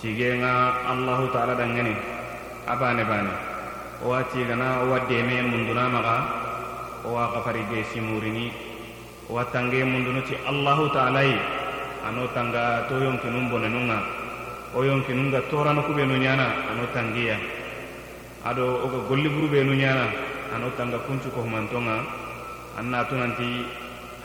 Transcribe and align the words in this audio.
cigenga 0.00 0.88
allahu 0.88 1.28
taala 1.28 1.54
dangani. 1.54 1.94
A 2.66 2.74
bane. 2.76 3.04
Bane 3.04 3.32
owa 4.02 4.24
cigana 4.32 4.80
owa 4.82 4.98
deme 5.06 5.44
munduna 5.44 5.88
maga. 5.88 6.16
Owa 7.04 7.30
gafari 7.36 7.62
gesi 7.70 8.00
murini. 8.00 8.50
Owa 9.28 9.44
tange 9.52 9.84
mundunu 9.84 10.24
ti 10.24 10.34
allahu 10.48 10.88
taalayi 10.90 11.36
ano 12.08 12.26
tanga 12.32 12.88
to 12.88 12.96
yonkinun 12.96 13.52
bonenunga. 13.52 14.00
Wo 14.72 14.82
yonkinunga 14.82 15.44
toranokubenu 15.52 16.16
ɲana 16.16 16.72
ano 16.72 16.88
tangiya. 16.96 17.36
Ado 18.44 18.80
oga 18.88 18.98
golliburubenu 19.08 19.76
ɲana 19.76 20.08
ano 20.56 20.72
tanga 20.76 20.98
kuncu 21.06 21.30
kohumantonga 21.30 22.00
an 22.78 22.90
natunanti 22.90 23.66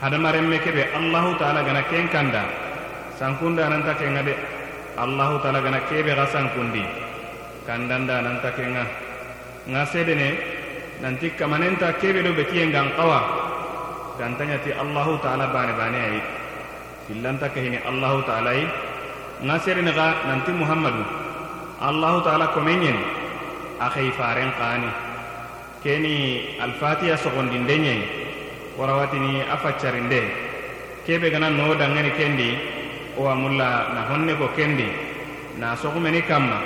hadamarenme 0.00 0.58
kebe 0.58 0.88
allahu 0.94 1.36
taala 1.38 1.62
gana 1.62 1.82
ken 1.90 2.08
kanda 2.08 2.42
sankunda 3.18 3.66
ananta 3.66 3.94
kenga 3.94 4.22
de 4.22 4.34
allahu 4.96 5.38
ta'ala 5.44 5.60
gana 5.60 5.80
kebe 5.88 6.12
ga 6.16 6.26
sankundi 6.26 6.84
kandanda 7.66 8.22
ananta 8.22 8.50
kenga. 8.56 8.84
Nga 9.66 9.82
sedene 9.90 10.28
nanti 11.02 11.34
kamanenta 11.34 11.92
kebe 12.00 12.22
do 12.22 12.32
betiyen 12.32 12.70
gan 12.70 12.94
qawa 12.96 13.20
gantanya 14.16 14.56
ti 14.64 14.72
allahu 14.72 15.18
taala 15.20 15.52
bane 15.52 15.72
bane 15.76 15.98
ay 15.98 16.18
sillanta 17.10 17.50
kahini 17.52 17.82
allahu 17.84 18.22
taala 18.24 18.54
ay 18.56 18.64
ngaseri 19.44 19.82
naga 19.82 20.24
nanti 20.24 20.50
muhammadu. 20.54 21.04
Allahu 21.76 22.24
taala 22.24 22.56
komenyen. 22.56 22.96
Akhay 23.76 24.08
faren 24.16 24.48
qani. 24.56 24.88
Keni 25.84 26.56
alfatiha 26.56 27.20
sogondindenye 27.20 28.08
warawatini 28.80 29.44
afaccarinde 29.44 30.22
kebe 31.04 31.30
gana 31.30 31.50
no 31.50 31.76
dangani 31.76 32.10
kendi 32.16 32.56
wo 33.16 33.32
mulla 33.34 33.90
na 33.96 34.00
honne 34.12 34.36
ko 34.36 34.48
kendi 34.54 34.86
na 35.58 35.74
sogumeni 35.76 36.22
kamma. 36.22 36.60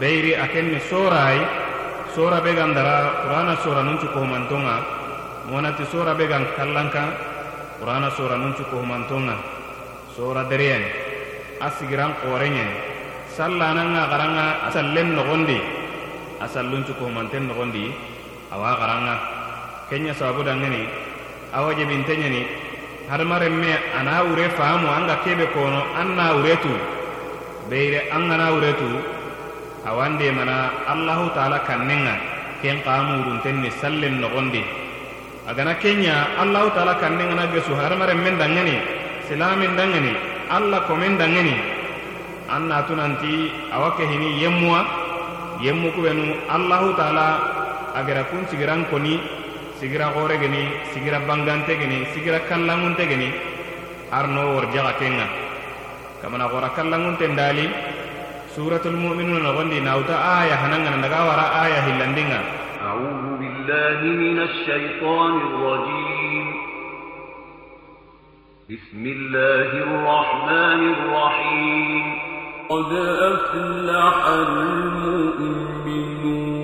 Beiri 0.00 0.34
a 0.34 0.48
kenni 0.48 0.80
sorayi 0.90 1.40
sora 2.14 2.40
be 2.40 2.54
gan 2.54 2.74
dara 2.74 3.22
qur'ana 3.22 3.54
sora 3.62 3.82
nuncu 3.86 4.10
kohumantonga 4.10 4.82
monati 5.46 5.84
sora 5.86 6.14
be 6.14 6.26
gan 6.26 6.44
kallanka 6.56 7.04
qur'ana 7.78 8.10
sora 8.16 8.34
nuncu 8.36 8.64
kohumantonga 8.72 9.36
sora 10.16 10.42
deriyeni 10.50 10.90
a 11.60 11.70
sigiran 11.70 12.10
qorenyeni 12.24 12.74
sallananga 13.36 14.02
xaranga 14.10 14.46
a 14.66 14.68
sallen 14.72 15.14
nogondi. 15.14 15.60
A 16.42 16.48
salluncu 16.50 16.92
kohumanten 16.98 17.46
noxondi 17.46 17.94
awa 18.50 18.74
garanga. 18.76 19.16
Kenya 19.88 20.12
sababu 20.12 20.42
dangeni 20.42 20.84
awa 21.54 21.70
jebintenyeni 21.72 22.42
hadamaren 23.10 23.54
me 23.62 23.72
ana 23.98 24.24
wure 24.24 24.46
faamu 24.58 24.88
anga 24.96 25.16
kebe 25.24 25.46
kono 25.54 25.80
an 26.00 26.16
na 26.16 26.32
wuretu 26.36 26.72
beyire 27.68 28.00
an 28.14 28.28
gana 28.30 28.46
wuretu 28.54 28.88
awande 29.88 30.28
mana 30.38 30.56
allahu 30.92 31.28
taala 31.36 31.58
kannenga 31.68 32.14
ken 32.62 32.80
qaamurunten 32.86 33.60
ni 33.62 33.70
sallen 33.80 34.16
nogondi. 34.24 34.64
Agana 35.44 35.76
kenya 35.76 36.40
allahu 36.40 36.72
taala 36.72 36.96
kanne 36.96 37.20
ngana 37.28 37.44
gesu 37.52 37.76
haramaren 37.76 38.16
men 38.24 38.40
dangeni 38.40 38.80
silamin 39.28 39.76
dangeni 39.76 40.16
allah 40.48 40.80
komen 40.88 41.20
dangeni 41.20 41.52
an 42.48 42.64
natunanti 42.72 43.52
awa 43.68 43.92
ke 43.92 44.08
hini 44.08 44.40
yemmuwa 44.40 44.80
yemmu 45.60 45.92
kubenu 45.92 46.32
allahu 46.48 46.96
taala 46.96 47.26
agara 47.92 48.24
kun 48.32 48.48
sigiran 48.48 48.88
koni 48.88 49.20
sigira 49.83 50.07
gore 50.15 50.35
geni 50.43 50.63
sigira 50.91 51.19
bangante 51.29 51.73
geni 51.81 52.05
sigira 52.13 52.39
kallangunte 52.49 53.03
geni 53.11 53.29
arno 54.11 54.41
warjaga 54.55 54.93
kenga 54.99 55.27
kamana 56.21 56.45
gora 56.51 56.69
kallangunte 56.77 57.25
ndali 57.33 57.65
suratul 58.55 58.97
mu'minun 59.03 59.41
nogondi 59.45 59.77
nauta 59.87 60.15
aya 60.39 60.55
hanangana 60.61 60.97
daga 61.03 61.19
wara 61.29 61.45
aya 61.63 61.79
hillandinga 61.87 62.39
a'udhu 62.89 63.29
بالله 63.39 63.99
من 64.23 64.37
الشيطان 64.49 65.33
الرجيم 65.49 66.45
بسم 68.69 69.03
الله 69.05 69.69
الرحمن 69.87 70.81
الرحيم 70.95 72.03
قد 72.69 72.89
أفلح 73.31 74.15
المؤمنون 75.47 76.62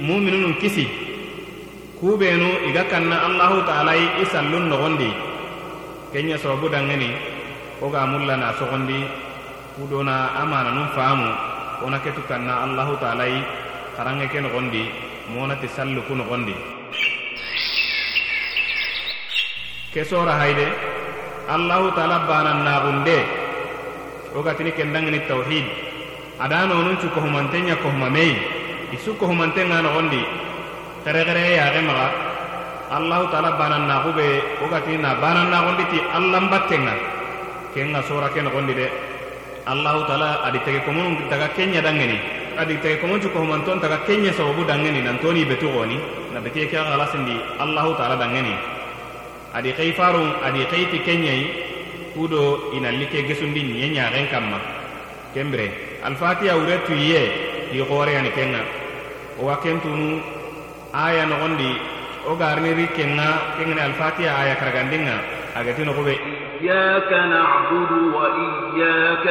مؤمنون 0.00 0.52
كسي 0.62 0.86
كوبينو 2.00 2.50
إذا 2.68 2.82
كان 2.82 3.12
الله 3.12 3.52
تعالى 3.66 3.92
يسلون 4.22 4.64
نغندي. 4.68 5.12
كن 6.12 6.26
يسوبو 6.28 6.66
دنغني 6.68 7.10
وغا 7.82 8.02
ملنا 8.12 8.48
سغندي 8.60 9.02
كودونا 9.76 10.16
أمانا 10.42 10.70
نفهمو 10.70 11.32
ona 11.80 11.96
ketu 12.04 12.20
kanna 12.28 12.60
allahu 12.68 12.92
taala 13.00 13.24
yi 13.24 13.40
karange 13.96 14.28
ke 14.28 14.36
nogondi 14.44 14.84
mona 15.32 15.56
ti 15.56 15.68
sallu 15.76 16.04
ku 16.04 16.12
nogondi 16.12 16.52
kesora 19.90 20.38
hayde 20.38 20.66
allahu 21.50 21.90
taala 21.98 22.22
bana 22.30 22.54
nagunde 22.62 23.18
wogatini 24.34 24.70
kendangini 24.70 25.18
tawhid. 25.26 25.66
Ada 26.40 26.70
nonun 26.70 26.96
cu 26.96 27.10
kohumantenya 27.10 27.76
kohumameyi 27.82 28.38
isu 28.94 29.18
kohumantenga 29.18 29.82
nogondi. 29.82 30.22
Xerexereye 31.04 31.58
yaxe 31.58 31.80
maxa 31.82 32.08
allahu 32.96 33.24
taala 33.34 33.58
banannaxu 33.58 34.10
be 34.14 34.26
wogatini 34.62 35.02
na 35.02 35.18
banannaxondi 35.18 35.84
ti 35.90 35.98
allanbattenga 35.98 36.94
kenga 37.74 38.00
sora 38.06 38.30
ke 38.30 38.40
nogondi 38.46 38.74
de 38.78 38.86
allahu 39.66 40.06
taala 40.06 40.46
adi 40.46 40.58
tege 40.62 40.80
komunun 40.86 41.18
daga 41.28 41.50
kenya 41.58 41.82
dangeni. 41.82 42.18
Adi 42.56 42.78
tege 42.78 43.02
komun 43.02 43.18
kohumanton 43.18 43.82
daga 43.82 44.06
kenya 44.06 44.30
sababu 44.32 44.62
dangeni. 44.62 45.02
Nantoni 45.02 45.44
betu 45.44 45.66
xoni 45.66 45.98
na 46.32 46.38
betiye 46.38 46.70
ke 46.70 46.78
xalasindi 46.78 47.36
allahu 47.58 47.98
taala 47.98 48.14
dangeni 48.14 48.54
adi 49.56 49.70
xei 49.78 49.92
farun 49.98 50.28
adi 50.46 50.60
xeiti 50.70 50.98
kenɲei 51.06 51.42
kudo 52.14 52.72
inalli 52.76 53.06
ke 53.12 53.22
gesundi 53.28 53.60
ɲe 53.62 53.86
ɲaxen 53.96 54.26
kanma 54.32 54.58
kenbire 55.34 55.66
alfatiya 56.06 56.56
wure 56.56 56.76
tuyiye 56.86 57.22
ti 57.70 57.78
xooreyani 57.88 58.30
ken 58.36 58.48
ŋa 58.54 58.62
wo 59.38 59.46
wa 59.48 59.56
kentunu 59.62 60.20
aya 60.92 61.24
noxondi 61.26 61.70
wo 62.26 62.34
gariniri 62.40 62.86
kenŋa 62.96 63.28
kengene 63.56 63.80
alfatiya 63.88 64.30
aya 64.40 64.54
karagandinŋa 64.60 65.16
agati 65.58 65.82
noxube 65.84 66.14
wa 66.14 66.18
iyaka 66.60 67.20
وإياك 68.14 69.26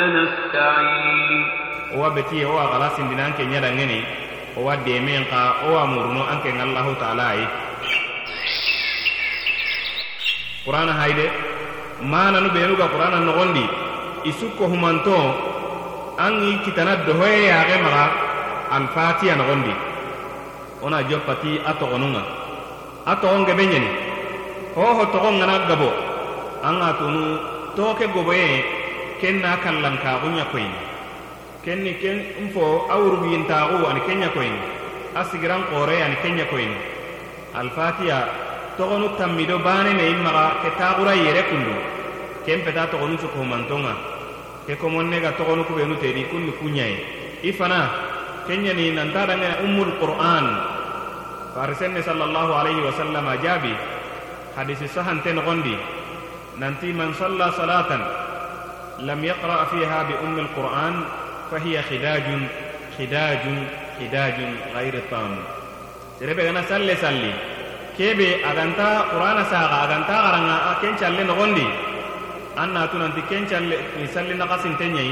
wo 1.93 2.05
wa 2.05 2.09
betiye 2.13 2.45
wo 2.45 2.57
a 2.61 2.65
xala 2.71 2.87
sindina 2.95 3.25
n 3.29 3.33
ke 3.33 3.43
ɲadangeni 3.49 3.99
wo 4.55 4.61
wa 4.67 4.75
demen 4.85 5.25
xa 5.25 5.41
wo 5.65 5.73
wa 5.73 5.83
muruno 5.89 6.21
an 6.31 6.37
ken 6.45 6.61
allahu 6.61 6.93
taala 7.01 7.33
ye 7.33 7.45
qur'ana 10.69 10.93
hayde 11.01 11.25
mananu 12.05 12.53
benuga 12.53 12.85
qur'ana 12.93 13.25
nogondi 13.25 13.65
isukko 14.29 14.69
humanto 14.69 15.17
an 16.21 16.37
i 16.45 16.61
kitana 16.61 16.93
dohoye 17.09 17.49
yaxe 17.49 17.77
maxa 17.81 18.05
alfatiha 18.77 19.33
nogondi. 19.33 19.73
Ona 20.85 21.01
joppati 21.09 21.57
a 21.65 21.73
togonunga 21.73 22.21
a 23.05 23.15
togon 23.17 23.45
gebe 23.49 23.65
ɲeni 23.65 23.89
hoho 24.75 25.03
togon 25.11 25.39
ŋana 25.41 25.65
gabo. 25.67 25.89
An 26.63 26.75
ŋa 26.79 26.89
tunu 26.99 27.23
toke 27.75 28.05
goboye 28.13 28.63
ken 29.19 29.41
na 29.41 29.57
kallankaxu 29.63 30.27
ɲakoyini 30.37 30.79
ken 31.65 31.83
ni 31.83 31.93
ken 32.01 32.17
n 32.45 32.47
fo 32.53 32.85
a 32.87 32.95
wurugiyintaxu 33.01 33.77
ani 33.89 34.01
ken 34.07 34.21
ɲakoyini 34.21 34.61
a 35.17 35.23
sigiran 35.25 35.63
ani 36.05 36.15
ken 36.21 36.37
ɲakoyini 36.37 36.77
alfatiya 37.57 38.17
togonu 38.79 39.11
tammido 39.19 39.59
bane 39.59 39.91
me 39.91 40.07
in 40.07 40.23
maxa 40.23 40.63
ke 40.63 40.69
taxura 40.79 41.11
yere 41.11 41.43
kundu 41.51 41.75
ken 42.47 42.63
peta 42.63 42.87
togonu 42.87 43.19
cukohumantonga 43.19 43.91
ke 44.63 44.79
monne 44.87 45.19
ga 45.19 45.35
togonu 45.35 45.67
kubenu 45.67 45.99
tedi 45.99 46.23
kunni 46.31 46.55
kunyaye 46.55 46.97
i 47.43 47.51
fana 47.51 47.91
kenyani 48.47 48.95
nanta 48.95 49.27
dangene 49.27 49.59
ummul 49.67 49.91
qur'an 49.99 50.45
farisenne 51.51 51.99
sallallahu 51.99 52.51
alaihi 52.55 52.79
wasallam 52.87 53.27
a 53.27 53.35
jaabi 53.43 53.75
hadisi 54.55 54.87
sahante 54.87 55.35
nogondi 55.35 55.75
nanti 56.55 56.95
man 56.95 57.11
salla 57.19 57.51
salatan 57.51 57.99
lam 59.03 59.19
yaqra 59.19 59.67
fiha 59.75 59.99
bi 60.07 60.13
ummi 60.23 60.39
alquran 60.47 60.95
fahiya 61.51 61.83
khidajun 61.83 62.47
khidajun 62.95 63.59
khidajun 63.99 64.51
ghairi 64.71 65.03
tam 65.11 65.35
serebe 66.15 66.47
gana 66.47 66.63
salle 66.63 66.95
salli 66.95 67.48
kebe 67.99 68.39
aganta 68.39 69.11
qur'ana 69.11 69.43
saga 69.51 69.83
aganta 69.83 70.15
garanga 70.23 70.55
ken 70.79 70.95
challe 70.95 71.19
nogondi. 71.27 71.67
Anna 72.55 72.87
tu 72.87 72.95
nanti 72.95 73.19
ken 73.27 73.43
challe 73.43 73.75
ni 73.99 74.07
salli 74.07 74.39
na 74.39 74.47
qasintenyai 74.47 75.11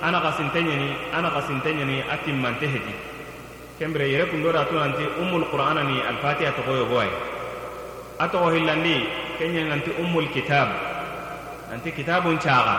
ana 0.00 0.24
qasintenyani 0.24 0.88
ana 1.12 1.28
qasintenyani 1.28 2.00
atimmante 2.08 2.64
heti 2.64 2.94
kembere 3.76 4.08
yere 4.08 4.24
kundora 4.32 4.64
tu 4.64 4.80
nanti 4.80 5.04
ummul 5.20 5.44
qur'ana 5.52 5.84
ni 5.84 6.00
al-fatiha 6.00 6.56
to 6.56 6.64
goyo 6.64 6.88
goy 6.88 7.08
ato 8.16 8.40
hillandi 8.48 9.04
kenya 9.36 9.68
nanti 9.68 9.92
ummul 10.00 10.24
kitab. 10.32 10.72
Nanti 11.68 11.92
kitabun 11.92 12.40
chaga. 12.40 12.76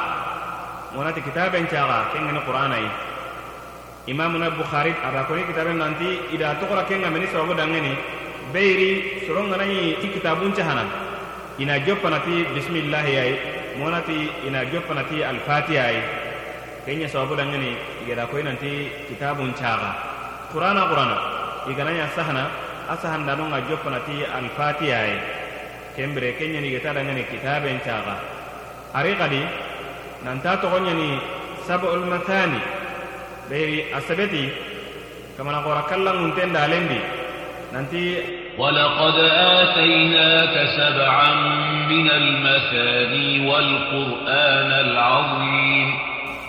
Monati 0.97 1.21
kitaben 1.21 1.69
chaga 1.69 2.09
kenya 2.09 2.42
qur'ana 2.42 2.81
yi 2.81 2.89
imamuna 4.09 4.50
bukhari 4.57 4.89
aba 5.06 5.30
koni 5.30 5.45
kitaben 5.45 5.77
nanti 5.77 6.33
ida 6.33 6.57
to 6.57 6.65
kora 6.65 6.81
kenga 6.89 7.13
meni 7.13 7.30
sababu 7.30 7.53
dangeni 7.53 7.94
beiri 8.53 9.24
soronga 9.25 9.57
nani 9.57 9.97
ti 10.01 10.07
kitabun 10.13 10.53
chahana 10.53 10.86
ina 11.57 11.80
joppanati 11.81 12.45
bismillah 12.53 13.06
yayi 13.06 13.33
monati 13.80 14.30
ina 14.47 14.65
joppanati 14.69 15.24
al-fatiha 15.24 15.81
yayi 15.81 16.01
kenya 16.86 17.07
sababu 17.09 17.33
dangeni 17.36 17.74
igada 18.06 18.27
koy 18.30 18.44
nanti 18.44 18.89
kitabun 19.09 19.53
chaga 19.57 19.92
qur'ana 20.53 20.86
qur'ana. 20.92 21.18
Igananya 21.65 22.06
sahana 22.13 22.45
asahan 22.94 23.25
danonga 23.25 23.65
joppanati 23.65 24.21
al-fatiha 24.21 25.00
yayi 25.01 25.18
kenya 26.38 26.62
ni 26.62 26.69
gata 26.77 26.94
dangeni 26.94 27.25
kitaben 27.25 27.81
chaga 27.81 28.21
ari 28.94 29.18
kadi 29.18 29.42
nanta 30.21 30.62
to 30.62 30.69
ni 30.80 31.18
sab'ul 31.65 32.06
mathani. 32.06 32.62
Beiri 33.50 33.94
asabeti 33.94 34.50
kamana 35.38 35.62
qora 35.62 35.86
kallan 35.86 36.30
unten 36.30 36.50
dalendi 36.53 37.25
nanti 37.75 38.04
ولقد 38.56 39.16
آتيناك 39.60 40.56
سبعا 40.80 41.31
من 41.92 42.07
المثاني 42.12 43.51
والقرآن 43.51 44.72
العظيم 44.88 45.89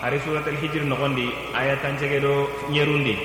ari 0.07 0.23
surat 0.23 0.45
al-hijr 0.47 0.87
nogondi 0.87 1.27
aya 1.51 1.75
tancege 1.83 2.21
do 2.23 2.47
nyerundi 2.71 3.17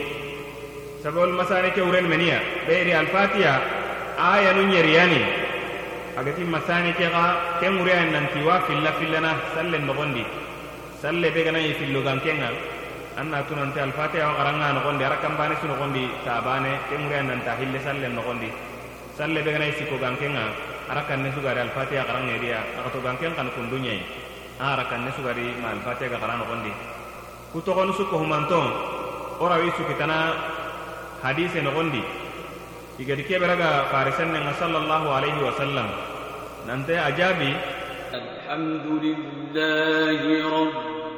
sabol 1.04 1.30
masane 1.38 1.70
ke 1.70 1.78
uren 1.78 2.10
meniya 2.10 2.42
beiri 2.66 2.90
al-fatiha 2.96 3.54
aya 4.18 4.50
nu 4.56 4.66
nyeriyani 4.66 5.20
agati 6.18 6.42
masane 6.42 6.90
ke 6.98 7.06
ga 7.06 7.24
ke 7.62 7.70
muriyan 7.70 8.10
nanti 8.16 8.40
wa 8.42 8.56
filla 8.66 8.90
fillana 8.98 9.30
salle 9.54 9.78
nogondi 9.78 10.24
salle 11.02 11.28
be 11.34 11.40
gana 11.46 11.60
yi 11.62 11.70
fillo 11.78 12.00
gankenga 12.02 12.50
anna 13.16 13.42
tunante 13.44 13.80
al-fatiha 13.80 14.24
wa 14.26 14.34
garanga 14.38 14.72
nogondi 14.76 15.02
ara 15.04 15.16
kambane 15.20 15.54
su 15.60 15.66
nogondi 15.66 16.08
tabane 16.24 16.78
ke 16.88 16.96
muriyan 16.96 17.26
nanta 17.28 17.56
hille 17.60 17.78
salle 17.80 18.08
nogondi 18.08 18.48
salle 19.16 19.40
be 19.44 19.50
gana 19.52 19.66
sikko 19.72 19.96
gankenga 20.00 20.44
ara 20.88 21.02
kanne 21.08 21.28
sugari 21.32 21.60
al-fatiha 21.60 22.02
garanga 22.08 22.36
dia 22.40 22.60
agato 22.80 22.98
ganken 23.04 23.32
kan 23.36 23.48
kundunyai 23.56 24.00
ara 24.60 24.84
kanne 24.90 25.10
sugari 25.16 25.52
ma 25.60 25.76
al-fatiha 25.76 26.08
ga 26.12 26.18
garanga 26.22 26.44
nogondi 26.44 26.72
ku 27.52 27.60
togonu 27.60 27.92
sukko 27.92 28.16
humanton 28.22 28.66
ora 29.40 29.60
wi 29.60 29.68
sukitana 29.76 30.18
hadise 31.22 31.60
nogondi 31.60 32.02
igadi 33.00 33.24
keberaga 33.24 33.88
farisennenga 33.88 34.52
sallallahu 34.60 35.08
alaihi 35.10 35.40
wasallam. 35.40 35.88
Nante 36.62 36.94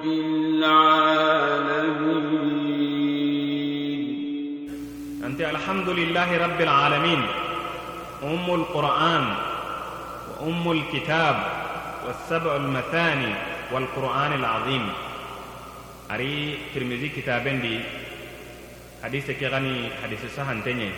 a 0.05 0.07
jaabi 0.07 1.95
الحمد 5.55 5.89
لله 5.89 6.39
رب 6.39 6.61
العالمين. 6.61 7.21
alquran 8.23 9.25
wa 10.29 10.35
ummu 10.45 10.71
alkitab 10.73 11.37
والسبع 12.07 12.57
المثاني 12.57 13.33
والقرآن 13.73 14.33
العظيم. 14.33 14.85
أري 16.11 16.59
ترمذي 16.75 17.09
كتابين 17.09 17.61
دي. 17.61 17.81
حديث 19.05 19.31
كغني 19.41 19.89
حديث 20.05 20.37
سهن 20.37 20.65
تنين. 20.65 20.93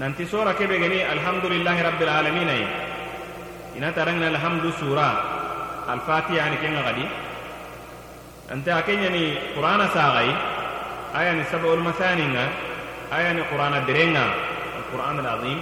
ننتي 0.00 0.24
سورة 0.24 0.52
كبه 0.52 0.76
غني 0.76 1.12
الحمد 1.12 1.44
لله 1.46 1.82
رب 1.82 2.02
العالمين 2.02 2.48
إنا 3.76 3.90
ترغنا 3.90 4.28
الحمد 4.28 4.72
سورة. 4.80 5.10
الفاتحة 5.92 6.34
يعني 6.34 6.56
كنا 6.56 6.80
غدي 6.88 7.06
أنت 8.51 8.67
أكين 8.69 8.99
يعني 9.03 9.25
قرآن 9.55 9.87
ساغي 9.93 10.29
آية 11.15 11.25
يعني 11.25 11.43
سبع 11.51 11.73
المثاني 11.73 12.39
آية 13.13 13.23
يعني 13.23 13.41
قرآن 13.41 13.85
درينا 13.87 14.25
القرآن 14.79 15.19
العظيم 15.19 15.61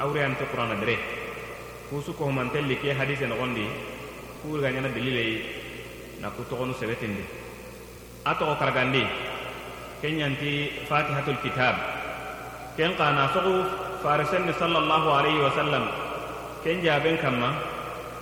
أو 0.00 0.12
ريان 0.12 0.34
قرآن 0.54 0.80
دري 0.80 0.98
kusuko 1.90 2.30
humantelli 2.30 2.78
ke 2.78 2.94
hadise 2.94 3.26
nogondi 3.26 3.66
kuurga 4.42 4.70
ñana 4.70 4.88
dalilei 4.94 5.42
na 6.22 6.30
ku 6.30 6.46
togonu 6.46 6.70
sebetindi 6.78 7.18
a 8.22 8.30
togo 8.38 8.54
karagandi 8.54 9.02
ke 9.98 10.06
ñanti 10.14 10.86
fatihatul 10.86 11.42
kitab 11.42 11.74
ken 12.78 12.94
ka 12.94 13.10
na 13.10 13.26
sogu 13.34 13.66
farisenni 14.06 14.54
sallallahu 14.54 15.08
alayhi 15.18 15.42
wa 15.42 15.50
sallam 15.58 15.84
ken 16.62 16.78
jaben 16.78 17.18
kamma 17.18 17.58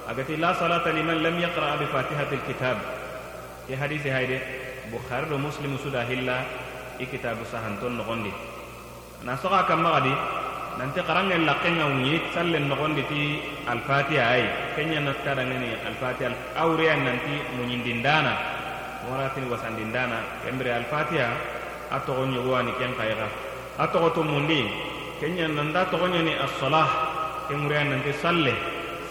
agati 0.09 0.41
la 0.41 0.57
salata 0.57 0.89
liman 0.89 1.21
lam 1.21 1.37
yaqra 1.37 1.77
bi 1.77 1.85
fatihatil 1.93 2.41
kitab 2.49 2.81
ke 3.68 3.74
hadise 3.76 4.10
hayde 4.12 4.38
bukhari 4.92 5.30
do 5.30 5.38
muslimu 5.38 5.78
suda 5.80 6.04
hilla 6.04 6.44
i 7.00 7.06
kitabu 7.06 7.46
sahanton 7.48 7.96
nogondi 7.98 8.32
na 9.24 9.38
soga 9.40 9.64
kamma 9.64 10.00
gadi 10.00 10.14
nanti 10.78 11.00
karangen 11.06 11.46
lakkenga 11.46 11.86
wuñi 11.86 12.20
sallen 12.34 12.66
nogondi 12.68 13.04
ti 13.06 13.22
alfatiha 13.70 14.24
ay 14.26 14.44
kenya 14.76 15.00
nattadangeni 15.06 15.78
alfatiha. 15.86 16.34
Awreyan 16.58 17.06
nanti 17.06 17.34
muñindindana 17.58 18.34
moratini 19.06 19.48
wasandindana 19.54 20.42
kembere 20.42 20.74
alfatiha. 20.82 21.30
A 21.94 22.02
togo 22.02 22.26
ñogowani 22.26 22.74
ken 22.82 22.90
kayga 22.98 23.30
a 23.78 23.86
togo 23.94 24.10
tumundi 24.18 24.66
kenya 25.22 25.46
nanda 25.48 25.86
togoñani 25.94 26.34
assalah. 26.42 26.90
Ke 27.46 27.54
ŋureyan 27.54 27.94
nanti 27.94 28.12
salle 28.18 28.56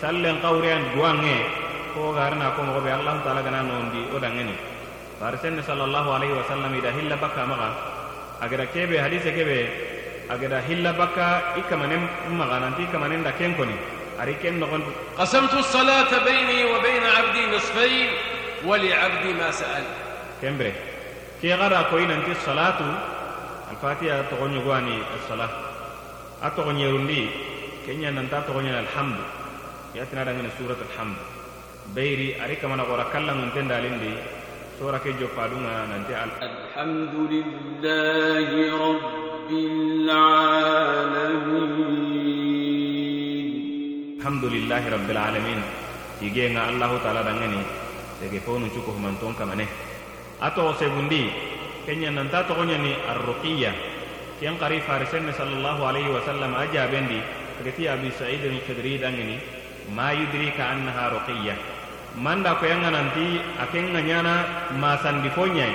sallen 0.02 0.42
kawreyan 0.42 0.82
duwange 0.98 1.61
ko 1.93 2.13
garna 2.13 2.51
ko 2.55 2.61
mogoɓe 2.63 2.89
allahu 2.99 3.19
taala 3.25 3.41
gana 3.41 3.61
nondi 3.63 4.01
o 4.13 4.19
dangeni 4.19 4.55
farisenne 5.19 5.61
sallallahu 5.65 6.09
alaihi 6.15 6.33
wasallam 6.37 6.71
ida 6.77 6.91
hilla 6.93 7.15
bakka 7.17 7.45
maga 7.45 7.69
agada 8.41 8.65
kebe 8.73 8.97
hadise 9.01 9.31
kebe 9.33 9.57
agada 10.29 10.61
hilla 10.67 10.93
bakka 10.93 11.57
i 11.57 11.61
kamanen 11.69 12.03
maga 12.37 12.59
nanti 12.61 12.85
kamanen 12.93 13.23
da 13.23 13.31
ken 13.33 13.55
koni 13.57 13.73
ari 14.21 14.35
ken 14.41 14.59
nogon 14.59 14.81
قسمت 15.17 15.53
الصلاة 15.53 16.11
بيني 16.25 16.59
وبين 16.73 17.03
عبدي 17.17 17.43
نصفين 17.55 18.09
ولعبدي 18.65 19.31
ما 19.33 19.49
سأل 19.51 19.85
kembre 20.41 20.69
ke 21.41 21.49
gara 21.49 21.89
koyi 21.89 22.05
nanti 22.05 22.33
salatu 22.45 22.85
alfatiha 23.73 24.29
togo 24.29 24.45
ñogowani 24.49 25.01
assalah 25.17 25.49
a 26.41 26.49
togo 26.53 26.69
ñerundi 26.73 27.29
kenya 27.85 28.13
nanta 28.13 28.45
togo 28.45 28.61
ñani 28.61 28.85
alhamdu 28.85 29.21
yatina 29.97 30.21
dangene 30.25 30.49
surat 30.57 30.77
alhamdu 31.81 31.95
beyri 31.95 32.35
ari 32.39 32.55
kamana 32.61 32.83
gora 32.85 33.05
kallangunten 33.13 33.67
dalindi 33.67 34.13
sora 34.79 34.99
ke 34.99 35.11
joppadunga 35.19 35.87
nanti 35.89 36.13
al 36.13 36.29
الحمد 36.37 37.15
لله 37.31 38.49
رب 38.77 39.49
العالمين 39.49 40.77
alhamdulillahi 44.27 44.91
rabbil 44.91 45.15
alamin 45.15 45.59
igenga 46.19 46.67
allahu 46.67 46.99
taala 46.99 47.23
dangani 47.23 47.63
sege 48.19 48.43
fonu 48.43 48.67
cuko 48.75 48.91
humanton 48.99 49.31
kamane 49.31 49.63
ato 50.43 50.75
segundi 50.75 51.31
kenya 51.87 52.11
nanta 52.11 52.43
to 52.43 52.53
ni 52.67 52.91
arruqiyya 53.07 53.71
ken 54.43 54.59
qari 54.59 54.83
farisen 54.83 55.31
sallallahu 55.31 55.79
alaihi 55.79 56.11
wasallam 56.11 56.51
aja 56.59 56.91
bendi 56.91 57.23
gati 57.63 57.87
abi 57.87 58.11
sa'id 58.11 58.43
al-khudri 58.43 58.99
dangani 58.99 59.39
ma 59.95 60.11
yudrika 60.11 60.75
annaha 60.75 61.15
ruqiyya 61.15 61.55
manda 62.16 62.56
ko 62.60 62.66
yanga 62.66 62.90
nanti 62.90 63.40
akenga 63.56 64.00
nyana 64.02 64.34
ma 64.76 64.96
sandi 65.00 65.28
fonyai 65.30 65.72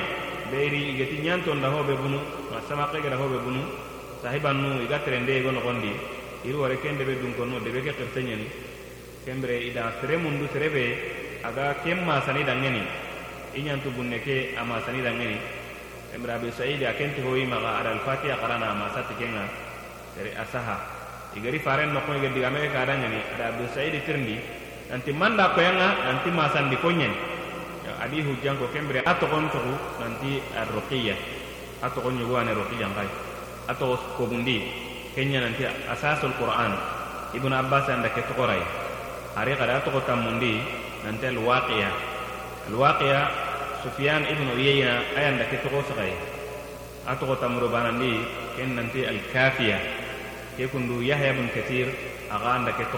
beri 0.51 0.93
igati 0.93 1.17
nyanto 1.21 1.53
nda 1.53 1.67
hobe 1.69 1.97
bunu 1.97 2.19
ma 2.51 2.61
sama 2.67 2.87
ke 2.93 3.01
gara 3.01 3.17
hobe 3.17 3.41
bunu. 3.41 3.63
Sahiban 4.17 4.57
nu 4.57 4.81
igatrende 4.81 5.43
go 5.45 5.51
no 5.51 5.61
gondi 5.61 5.93
iru 6.43 6.57
ware 6.61 6.77
kende 6.81 7.05
be 7.05 7.21
dun 7.21 7.33
kono 7.37 7.59
de 7.61 7.69
be 7.69 7.81
ke 7.85 7.93
kirtenyani 7.93 8.49
kembre 9.25 9.61
ida 9.61 9.93
sere 10.01 10.17
mundu 10.17 10.49
serebe 10.49 10.97
aga 11.45 11.77
kemma 11.85 12.21
sani 12.25 12.41
dangeni 12.43 12.81
inyantu 13.53 13.93
bunne 13.93 14.17
ke 14.19 14.57
ama 14.57 14.81
sani 14.81 15.05
dangeni 15.05 15.37
emra 16.15 16.33
abi 16.41 16.49
sa'id 16.49 16.81
akenti 16.81 17.21
hoyi 17.21 17.45
maga 17.45 17.77
ada 17.77 17.89
al-fatiha 17.93 18.41
qarana 18.41 18.73
ama 18.73 18.89
sati 18.89 19.13
kenga. 19.21 19.45
Dari 20.17 20.33
asaha. 20.33 20.77
Igari 21.37 21.59
faren 21.61 21.93
no 21.93 22.01
ko 22.01 22.17
igari 22.17 22.33
digame 22.33 22.65
ka 22.73 22.89
adangani 22.89 23.21
ada 23.37 23.53
abi 23.53 23.69
sa'id 23.69 24.01
tirndi 24.01 24.41
nanti 24.91 25.11
manda 25.11 25.51
ko 25.55 25.59
yanga 25.61 25.89
nanti 26.07 26.29
masan 26.31 26.71
di 26.71 26.77
konyen 26.79 27.11
adi 27.97 28.21
hujjan 28.21 28.55
ko 28.61 28.69
kembre 28.69 29.01
ato 29.03 29.25
kon 29.27 29.49
to 29.49 29.59
nanti 29.99 30.37
ar-ruqiyya 30.53 31.15
ato 31.81 31.97
kon 32.03 32.15
yugo 32.19 32.37
ane 32.37 32.53
ruqiyya 32.53 32.87
ngai 32.93 33.09
ato 33.67 33.97
ko 34.15 34.23
bundi 34.29 34.63
kenya 35.17 35.41
nanti 35.41 35.65
asasul 35.65 36.29
qur'an. 36.37 36.77
Ibnu 37.33 37.51
abbas 37.51 37.89
anda 37.91 38.07
ke 38.07 38.23
to 38.23 38.31
korai 38.37 38.63
ari 39.35 39.51
kada 39.59 39.83
ato 39.83 39.91
ko 39.91 39.99
tamundi 40.07 40.63
nanti 41.03 41.27
al-waqiya 41.27 41.89
al-waqiya 42.71 43.19
sufyan 43.83 44.23
ibnu 44.29 44.55
uyayna 44.55 45.03
ayanda 45.17 45.43
ke 45.51 45.59
to 45.59 45.67
ko 45.67 45.83
sakai. 45.89 46.15
Ato 47.03 47.27
ko 47.27 47.35
tamuro 47.35 47.67
banandi 47.67 48.23
ken 48.55 48.79
nanti 48.79 49.03
al-kafiya. 49.03 49.75
Ke 50.55 50.71
kundu 50.71 51.03
yahya 51.03 51.35
bin 51.35 51.51
kathir 51.51 51.91
aga 52.31 52.63
anda 52.63 52.71
ke 52.77 52.87
to 52.87 52.97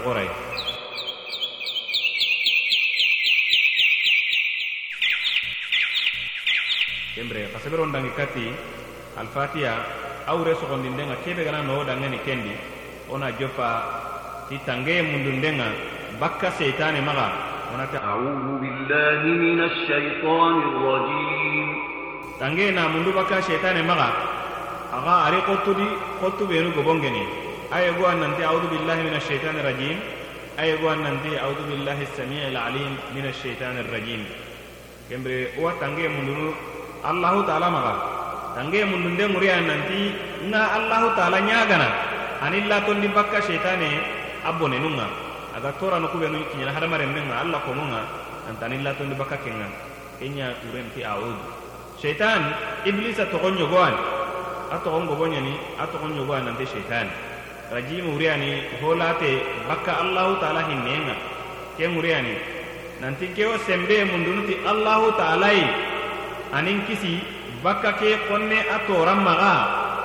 korai 7.19 7.19
kembre 7.19 7.49
kasabero 7.53 7.85
ndangi 7.85 8.09
kati 8.15 8.47
al-fatiha 9.19 9.75
awre 10.27 10.55
sogondindenga 10.55 11.15
kebe 11.23 11.43
gana 11.43 11.61
no 11.61 11.83
dangani 11.83 12.19
kendi 12.25 12.51
ona 13.09 13.31
jopa 13.31 13.83
ti 14.49 14.59
tange 14.65 15.01
mundundenga 15.01 15.65
bakka 16.19 16.51
seitane 16.51 17.01
maga 17.01 17.31
onata 17.73 17.97
أعوذ 17.97 18.61
بالله 18.61 19.21
من 19.25 19.59
الشيطان 19.59 20.55
الرجيم 20.63 21.67
tange 22.39 22.71
na 22.71 22.87
mundu 22.87 23.11
bakka 23.11 23.41
seitane 23.41 23.81
maga 23.83 24.09
aga 24.93 25.13
ari 25.27 25.39
qottudi 25.43 25.87
qottu 26.21 26.45
benu 26.47 26.71
gobongeni 26.71 27.23
aye 27.71 27.91
go 27.97 28.05
annanti 28.07 28.43
a'udhu 28.43 28.67
billahi 28.71 29.01
minash 29.03 29.27
shaitani 29.27 29.59
rajim 29.65 29.97
aye 30.59 30.77
go 30.79 30.87
annanti 30.87 31.35
a'udhu 31.35 31.63
billahi 31.67 32.03
as-sami'il 32.07 32.55
alim 32.55 32.93
minash 33.15 33.39
shaitani 33.43 33.81
rajim 33.91 34.21
kembre 35.09 35.51
wa 35.59 35.73
tange 35.81 36.05
mundunu 36.07 36.53
allahu 37.04 37.40
taala 37.48 37.68
maga 37.70 37.94
tange 38.56 38.80
mundunde 38.84 39.24
nguriya 39.30 39.60
nanti 39.64 40.00
nga 40.50 40.62
allahu 40.76 41.08
taala 41.16 41.38
ñagana 41.40 41.88
anilla 42.44 42.80
tondi 42.84 43.08
bakka 43.08 43.40
sheitane 43.44 44.20
abbone 44.44 44.78
nunga. 44.80 45.06
Aga 45.56 45.72
tora 45.82 45.98
no 45.98 46.08
kubenu 46.08 46.40
kinyana 46.54 46.72
hadamaren 46.72 47.10
menga 47.12 47.42
alla 47.42 47.58
konunga 47.66 48.00
anta 48.48 48.64
anilla 48.66 48.94
tondi 48.94 49.14
bakka 49.18 49.36
kenga. 49.44 49.66
Kenya 50.20 50.54
turenti 50.62 51.02
aud. 51.04 51.36
Shaitan 52.00 52.40
iblisa 52.88 53.28
togon 53.28 53.58
yogoan 53.60 53.92
a 54.72 54.76
togon 54.80 55.04
gobonyani 55.04 55.52
a 55.76 55.84
yogoan 56.16 56.48
nanti 56.48 56.64
shaitan 56.64 57.08
rajim 57.70 58.08
uriyani 58.16 58.80
holate 58.80 59.42
bakka 59.68 60.00
allahu 60.00 60.40
taala 60.40 60.64
hinnenga 60.64 61.14
ke 61.76 61.84
nguriyani 61.84 62.34
nanti 63.04 63.28
kewo 63.36 63.58
sembe 63.68 64.00
mundunuti 64.08 64.56
allahu 64.64 65.12
taalai 65.12 65.60
anin 66.50 66.82
kisi 66.86 67.22
bakka 67.62 67.94
ke 68.00 68.26
konne 68.26 68.58
a 68.66 68.78
toran 68.86 69.22
maga 69.22 69.54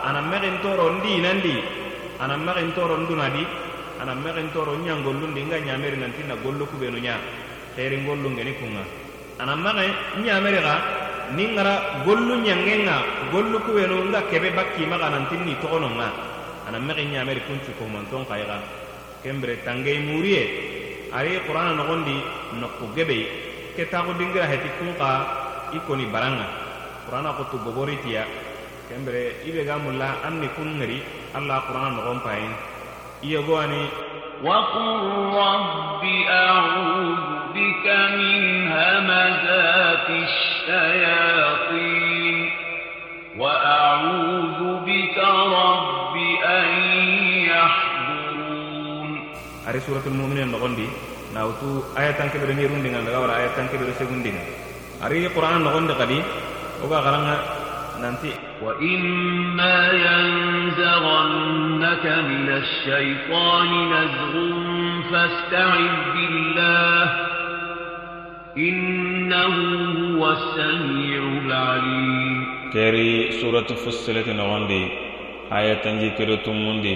anan 0.06 0.30
mexin 0.30 0.62
toro 0.62 0.94
ndinandi 1.02 1.56
anan 2.22 2.46
mexin 2.46 2.70
toro 2.78 2.96
ndunadi 3.02 3.44
anan 4.02 4.20
mexin 4.22 4.48
toro 4.54 4.78
ñangollundi 4.78 5.42
nga 5.50 5.58
ñameri 5.58 5.98
nanti 5.98 6.22
na 6.30 6.36
gollu 6.38 6.66
kubenu 6.70 7.02
ña 7.02 7.18
xeeri 7.76 7.98
ngollungeni 8.06 8.54
kunga 8.62 8.84
anan 9.42 9.60
maxe 9.66 9.88
ñameri 10.22 10.60
xa 10.62 10.76
nin 11.34 11.58
ngara 11.58 12.06
gollu 12.06 12.38
ñangenga 12.46 12.96
gollu 13.34 13.58
kubenu 13.66 14.14
kebe 14.30 14.54
bakki 14.54 14.86
maxa 14.86 15.10
nanti 15.10 15.36
ni 15.42 15.58
toxononga 15.58 16.08
anan 16.70 16.84
mexin 16.86 17.10
ñameri 17.10 17.42
kuncu 17.50 17.74
kohumanton 17.82 18.22
xayixa 18.30 18.62
kembire 19.26 19.66
tangei 19.66 19.98
muriye 20.06 20.44
ari 21.10 21.42
qur'ana 21.50 21.74
nogondi 21.74 22.14
nokku 22.62 22.94
gebei 22.94 23.26
ke 23.74 23.90
taxu 23.90 24.14
dingira 24.14 24.46
heti 24.46 24.70
kun 24.78 24.94
xa 25.00 25.45
i 25.77 25.79
koni 25.87 26.07
baranga 26.13 26.47
qur'ana 27.07 27.31
xutu 27.39 27.57
goboritiya 27.65 28.23
kembere 28.89 29.23
i 29.47 29.51
be 29.55 29.63
ga 29.69 29.77
mulla 29.79 30.09
an 30.27 30.41
ni 30.43 30.49
kun 30.57 30.69
ngari 30.79 30.99
alla 31.37 31.57
qur'ana 31.67 31.91
nogon 31.97 32.19
payin 32.27 32.53
i 33.23 33.29
yogo 33.35 33.57
ani 33.59 33.85
وقل 34.41 34.89
رب 35.37 36.01
أعوذ 36.33 37.21
بك 37.53 37.87
من 38.17 38.41
همزات 38.73 40.09
الشياطين 41.21 42.37
وأعوذ 43.37 44.61
بك 44.89 45.17
رب 45.61 46.15
أن 46.57 46.69
يحضرون 47.53 49.11
ari 49.69 49.77
suratul 49.85 50.17
mu'minin 50.17 50.49
nogondi 50.49 50.89
nawtu 51.37 51.85
ayatan 52.01 52.33
kebere 52.33 52.57
ni 52.57 52.65
rundinga 52.65 53.05
daga 53.05 53.21
wara 53.21 53.35
ayatan 53.45 53.69
kebere 53.69 53.93
segundinga 54.01 54.41
ari 55.06 55.20
qur'an 55.36 55.62
no 55.64 55.70
gonde 55.76 55.94
kadi 56.02 56.20
o 56.84 56.86
ga 56.92 57.00
garanga 57.06 57.36
nanti 58.02 58.32
wa 58.66 58.72
inna 58.92 59.74
yanzaghannaka 60.06 62.14
min 62.30 62.42
ash-shaytani 62.60 63.80
nazghun 63.94 64.58
fasta'id 65.12 65.96
billah 66.16 67.04
innahu 68.68 69.62
huwa 69.94 70.30
as-sami'ul 70.38 71.50
'alim 71.54 72.38
keri 72.74 73.10
surat 73.40 73.70
fussilat 73.84 74.28
no 74.40 74.46
gonde 74.52 74.82
ayatanji 75.60 76.08
kero 76.18 76.36
tumundi 76.46 76.94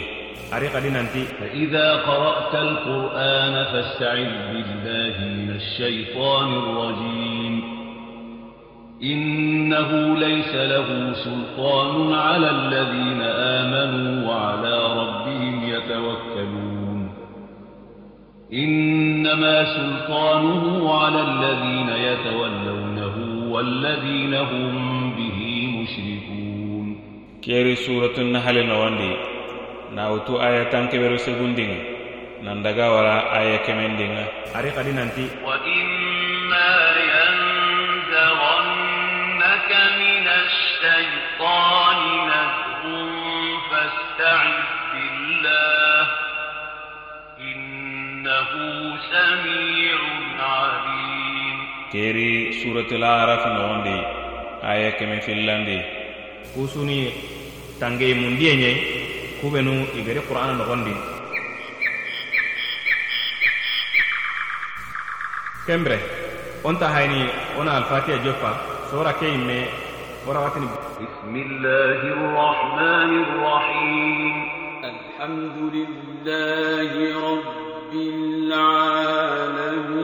ari 0.49 0.65
kadi 0.73 0.89
nanti 0.89 1.21
فإذا 1.39 1.87
قرأت 2.09 2.53
القرآن 2.55 3.55
فاستعذ 3.71 4.31
بالله 4.49 5.15
من 5.37 5.49
الشيطان 5.61 6.49
rajim 6.77 7.53
إنه 9.03 10.17
ليس 10.17 10.55
له 10.55 11.13
سلطان 11.13 12.13
على 12.13 12.49
الذين 12.49 13.21
آمنوا 13.21 14.27
وعلى 14.27 14.75
ربهم 14.99 15.63
يتوكلون. 15.63 17.13
إنما 18.53 19.55
سلطانه 19.63 20.93
على 20.99 21.21
الذين 21.21 21.89
يتولونه 21.89 23.15
والذين 23.53 24.33
هم 24.33 24.73
به 25.15 25.39
مشركون. 25.77 26.85
كيري 27.41 27.75
سورة 27.75 28.15
النحل 28.17 28.65
نواندي 28.65 29.13
ناوتو 29.95 30.41
آية 30.41 30.63
تنكبر 30.63 31.15
دين 31.55 31.83
نندقى 32.43 32.87
ولا 32.95 33.39
آية 33.41 33.57
كمين 33.57 33.97
دين 33.97 34.25
أريق 34.55 34.81
دينانتي 34.81 35.27
وإما 35.45 36.69
الشيطان 40.78 41.98
نزغ 42.30 42.82
فاستعذ 43.70 44.56
بالله 44.92 46.06
إنه 47.50 48.50
سميع 49.12 49.98
عليم 50.52 51.56
keri 51.94 52.50
suratul 52.58 53.06
araf 53.06 53.42
nogondi 53.54 53.98
aya 54.66 54.90
keme 54.98 55.22
fillandi 55.26 55.78
kusuni 56.54 56.98
tange 57.78 58.10
mundiye 58.18 58.52
nye 58.58 58.72
kubenu 59.38 59.74
igari 59.98 60.18
qur'ana 60.26 60.54
nogondi 60.58 60.94
kembre 65.66 65.98
onta 66.66 66.86
hayni 66.94 67.22
ona 67.58 67.70
alfatiha 67.78 68.18
joppa 68.26 68.50
sora 68.90 69.12
ke 69.18 69.26
imme 69.38 69.58
watini 70.39 70.67
بسم 70.99 71.35
الله 71.35 71.99
الرحمن 72.17 73.11
الرحيم. 73.23 74.33
الحمد 74.83 75.57
لله 75.75 76.91
رب 77.31 77.93
العالمين. 77.93 79.98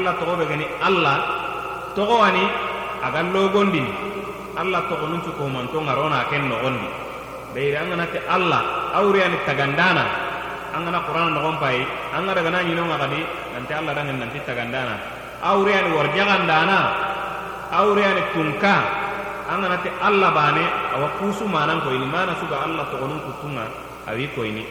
alla 0.00 0.16
togo 0.16 0.34
be 0.40 0.44
gani? 0.48 0.64
Alla 0.80 1.14
togo 1.94 2.24
ani 2.24 2.44
aga 3.04 3.20
logondini 3.22 3.92
alla 4.56 4.80
togo 4.88 5.06
nuncu 5.06 5.30
komanto 5.36 5.80
ŋarona 5.80 6.24
ken 6.32 6.48
nogondi. 6.48 6.88
Beyiri 7.52 7.76
an 7.76 7.88
ganati 7.92 8.18
alla 8.28 8.58
awuriyani 8.96 9.36
tagandana. 9.44 10.04
An 10.72 10.84
gana 10.86 11.00
qur'ana 11.04 11.30
nogon 11.36 11.58
payi 11.60 11.84
an 12.16 12.24
ga 12.26 12.32
dagana 12.34 12.64
ɲino 12.64 12.82
ŋagadi 12.88 13.20
nanti 13.54 13.72
alla 13.76 13.92
dangen 13.92 14.16
nanti 14.18 14.38
tagandana. 14.48 14.94
Awuriyani 15.44 15.90
warjagandana 15.92 16.78
awuriyani 17.72 18.22
tunka. 18.32 18.74
An 19.50 19.60
ganati 19.60 19.90
alla 20.00 20.30
bane 20.30 20.64
awa 20.96 21.08
kusu 21.20 21.44
manan 21.44 21.80
koyini 21.84 22.06
mana 22.06 22.32
suga 22.40 22.64
alla 22.64 22.86
togonun 22.88 23.20
kutunga 23.28 23.66
awi 24.08 24.30
koyini 24.34 24.64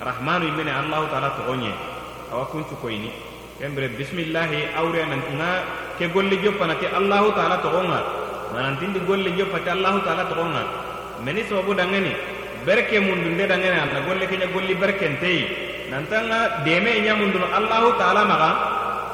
rahmanu 0.00 0.48
imene 0.48 0.70
allahu 0.72 1.04
taala 1.12 1.34
togon 1.36 1.62
ye 1.66 1.74
awa 2.32 2.46
kuncu 2.46 2.72
koyini 2.80 3.10
kembere 3.60 3.92
bismillahi 3.92 4.72
awriya 4.72 5.04
nantinga 5.12 5.50
ke 6.00 6.08
golli 6.08 6.40
joppanati 6.40 6.88
allahu 6.88 7.28
taala 7.36 7.60
togonga 7.60 8.00
manantindi 8.56 9.00
golli 9.04 9.36
joppati 9.36 9.68
allahu 9.68 10.00
taala 10.00 10.24
togonga 10.32 10.62
meni 11.20 11.44
sababu 11.44 11.76
dangeni 11.76 12.12
berke 12.64 12.96
mundunde 13.04 13.44
dangeni 13.52 13.76
ana 13.84 14.00
golle 14.08 14.24
kenya 14.32 14.48
golli 14.54 14.72
berkenteyi 14.82 15.42
nantanga 15.92 16.64
deme 16.64 17.04
ñamunduno 17.04 17.52
allahu 17.58 17.88
taala 18.00 18.22
maga 18.30 18.50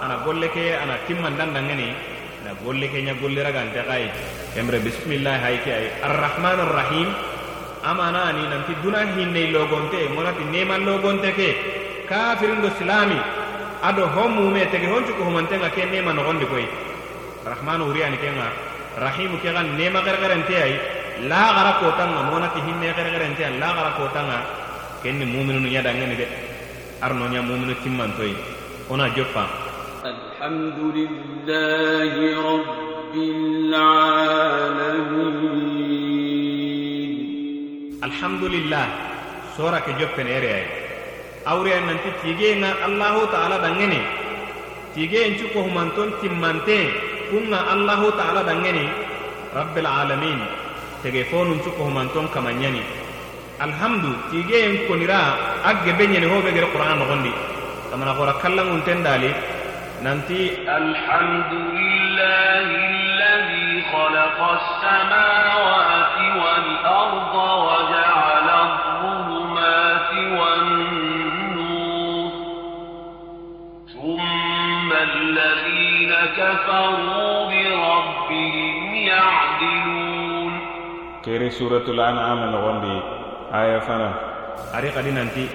ana 0.06 0.22
golle 0.22 0.46
ke 0.54 0.78
ana 0.82 0.94
timmandan 1.10 1.50
dangeni 1.56 1.90
na 2.46 2.54
golle 2.62 2.86
kenya 2.94 3.18
golle 3.18 3.42
ragante 3.42 3.82
xayi 3.88 4.08
kembre 4.54 4.78
bisimillahi 4.86 5.42
hay 5.42 5.56
ke 5.66 5.70
ay 5.74 5.86
arrahman 6.06 6.62
arrahim 6.66 7.08
amana 7.82 8.30
ni 8.38 8.46
nanti 8.46 8.78
duna 8.78 9.02
hinne 9.10 9.42
logonte 9.50 10.06
monati 10.14 10.46
neman 10.54 10.86
logonte 10.86 11.34
ke 11.34 11.48
kafirindo 12.06 12.70
silami 12.78 13.18
ado 13.83 14.03
homume 14.15 14.65
tege 14.71 14.87
honcuko 14.87 15.23
humantenga 15.27 15.69
ke 15.75 15.85
nema 15.85 16.13
nogondi 16.13 16.45
koy 16.45 16.65
rahmanu 17.45 17.85
wuriyani 17.89 18.17
kenga 18.17 18.47
rahimu 19.03 19.37
ke 19.41 19.49
gan 19.55 19.67
nema 19.79 19.99
gergerente 20.05 20.55
ay 20.65 20.73
la 21.29 21.41
gara 21.55 21.71
kotanga 21.81 22.21
monati 22.29 22.59
hinne 22.67 22.87
gergerente 22.97 23.41
ay 23.45 23.53
la 23.61 23.69
gara 23.77 23.91
kotanga 23.99 24.37
kenni 25.03 25.25
muminunu 25.25 25.67
ñadangeni 25.69 26.15
de 26.15 26.27
arno 27.01 27.25
ña 27.33 27.41
muminu 27.41 27.73
timmantoy 27.83 28.33
ona 28.89 29.09
joppa 29.15 29.45
الحمد 30.41 30.79
لله 30.97 32.13
رب 32.41 33.13
العالمين 33.13 34.41
alhamdulillah 38.01 38.85
sora 39.55 39.77
ke 39.85 39.93
joppen 40.01 40.25
ere 40.25 40.57
ay 41.45 41.51
awre 41.51 41.73
nanti 41.87 42.09
tige 42.21 42.49
nga 42.61 42.71
allahu 42.85 43.21
taala 43.33 43.57
dangene 43.65 44.01
tige 44.93 45.19
en 45.27 45.33
cuko 45.39 45.65
humanton 45.65 46.13
timmante 46.21 46.77
kunga 47.29 47.59
allahu 47.73 48.13
taala 48.19 48.41
dangene 48.45 48.85
rabbil 49.55 49.87
alamin 49.87 50.39
tege 51.01 51.25
fonun 51.31 51.57
cuko 51.65 51.89
humanton 51.89 52.27
kamanyani 52.33 52.83
alhamdu 53.59 54.11
tige 54.29 54.57
en 54.67 54.73
konira 54.87 55.21
agge 55.65 55.91
benyene 55.97 56.27
hobe 56.29 56.49
gere 56.53 56.67
qur'an 56.73 56.97
nogondi 57.01 57.33
kamana 57.89 58.13
gora 58.13 58.33
kallangun 58.41 58.81
tendali 58.85 59.31
nanti 60.05 60.41
الحمد 60.67 61.51
لله 61.53 62.67
الذي 62.93 63.69
خلق 63.93 64.39
suratul 81.55 81.95
an'am 81.95 82.51
nogondi 82.51 82.95
aya 83.55 83.79
fana 83.87 84.11
ari 84.75 84.91
kadi 84.91 85.11
nanti 85.15 85.47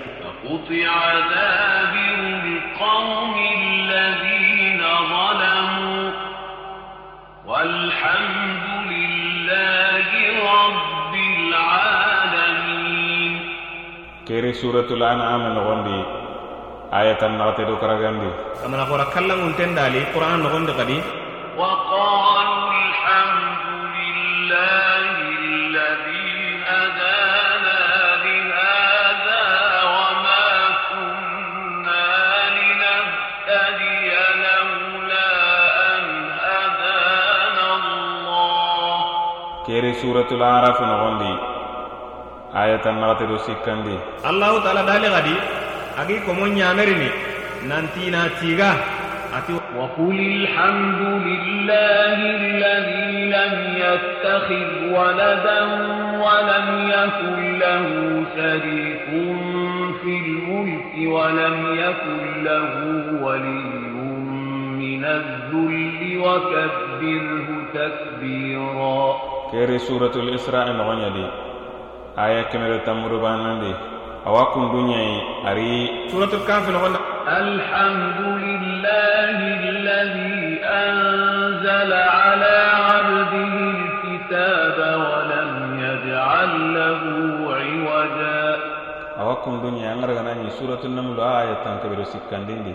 فقطع 0.46 0.94
دابر 1.35 2.18
القوم 2.46 3.35
الذين 3.59 4.81
ظلموا 5.12 6.05
والحمد 7.46 8.64
لله 8.92 10.09
رب 10.55 11.14
العالمين 11.37 13.33
kere 14.24 14.50
suratul 14.57 15.02
an'am 15.02 15.42
nogondi 15.57 15.98
aya 16.94 17.14
tan 17.20 17.37
nagate 17.37 17.66
do 17.68 17.76
karagandi 17.83 18.31
kamana 18.62 18.85
gora 18.88 19.05
kallangun 19.12 19.52
tendali 19.61 20.00
qur'an 20.14 20.40
nogondi 20.40 20.72
kadi 20.81 20.98
وقالوا 21.57 22.70
الحمد 22.87 23.44
لله 23.46 23.49
سورة 39.93 40.27
الأعراف 40.32 40.82
نغندي. 40.82 41.36
آية 42.56 42.91
نغتي 42.91 43.25
دو 43.25 43.38
سيكندي. 43.38 43.97
الله 44.30 44.63
تعالى 44.63 44.84
دالي 44.86 45.08
غدي 45.08 45.36
أجي 45.99 46.19
كومون 46.25 46.58
يامرني. 46.58 47.10
نانتي 47.69 48.10
ناتيغا 48.10 48.73
وقل 49.77 50.19
الحمد 50.19 51.01
لله 51.27 52.13
الذي 52.13 53.32
لم 53.36 53.56
يتخذ 53.77 54.69
ولدا 54.95 55.62
ولم 56.25 56.67
يكن 56.89 57.60
له 57.60 57.86
شريك 58.36 59.08
في 60.01 60.13
الملك 60.25 60.93
ولم 61.15 61.58
يكن 61.75 62.43
له 62.43 62.73
ولي 63.25 63.63
من 64.82 65.06
الذل. 65.06 65.91
وكبره 66.21 67.47
تكبيرا. 67.73 69.21
kere 69.50 69.79
suratul 69.87 70.29
isra 70.35 70.64
nogoñadi 70.70 71.24
aya 72.16 72.48
kemere 72.50 72.81
tammuru 72.87 73.18
banandi 73.24 73.72
awa 74.26 74.42
kunduñayi 74.52 75.16
ari 75.48 75.70
suratul 76.11 76.44
kafi 76.48 76.70
nogonda 76.72 77.00
الحمد 77.26 78.20
لله 78.22 79.38
الذي 79.66 80.62
أنزل 80.62 81.90
على 81.92 82.57
عبده 82.87 83.52
الكتاب 83.74 84.79
ولم 84.79 85.50
يجعل 85.87 86.52
له 86.79 87.00
عوجا 87.59 88.42
awa 89.18 89.35
kunduñayi 89.42 89.90
an 89.90 89.98
garaganañi 90.07 90.55
suratul 90.55 90.92
namlu 90.94 91.18
aya 91.18 91.66
tan 91.66 91.83
keɓeɗo 91.83 92.05
sikkandindi 92.14 92.74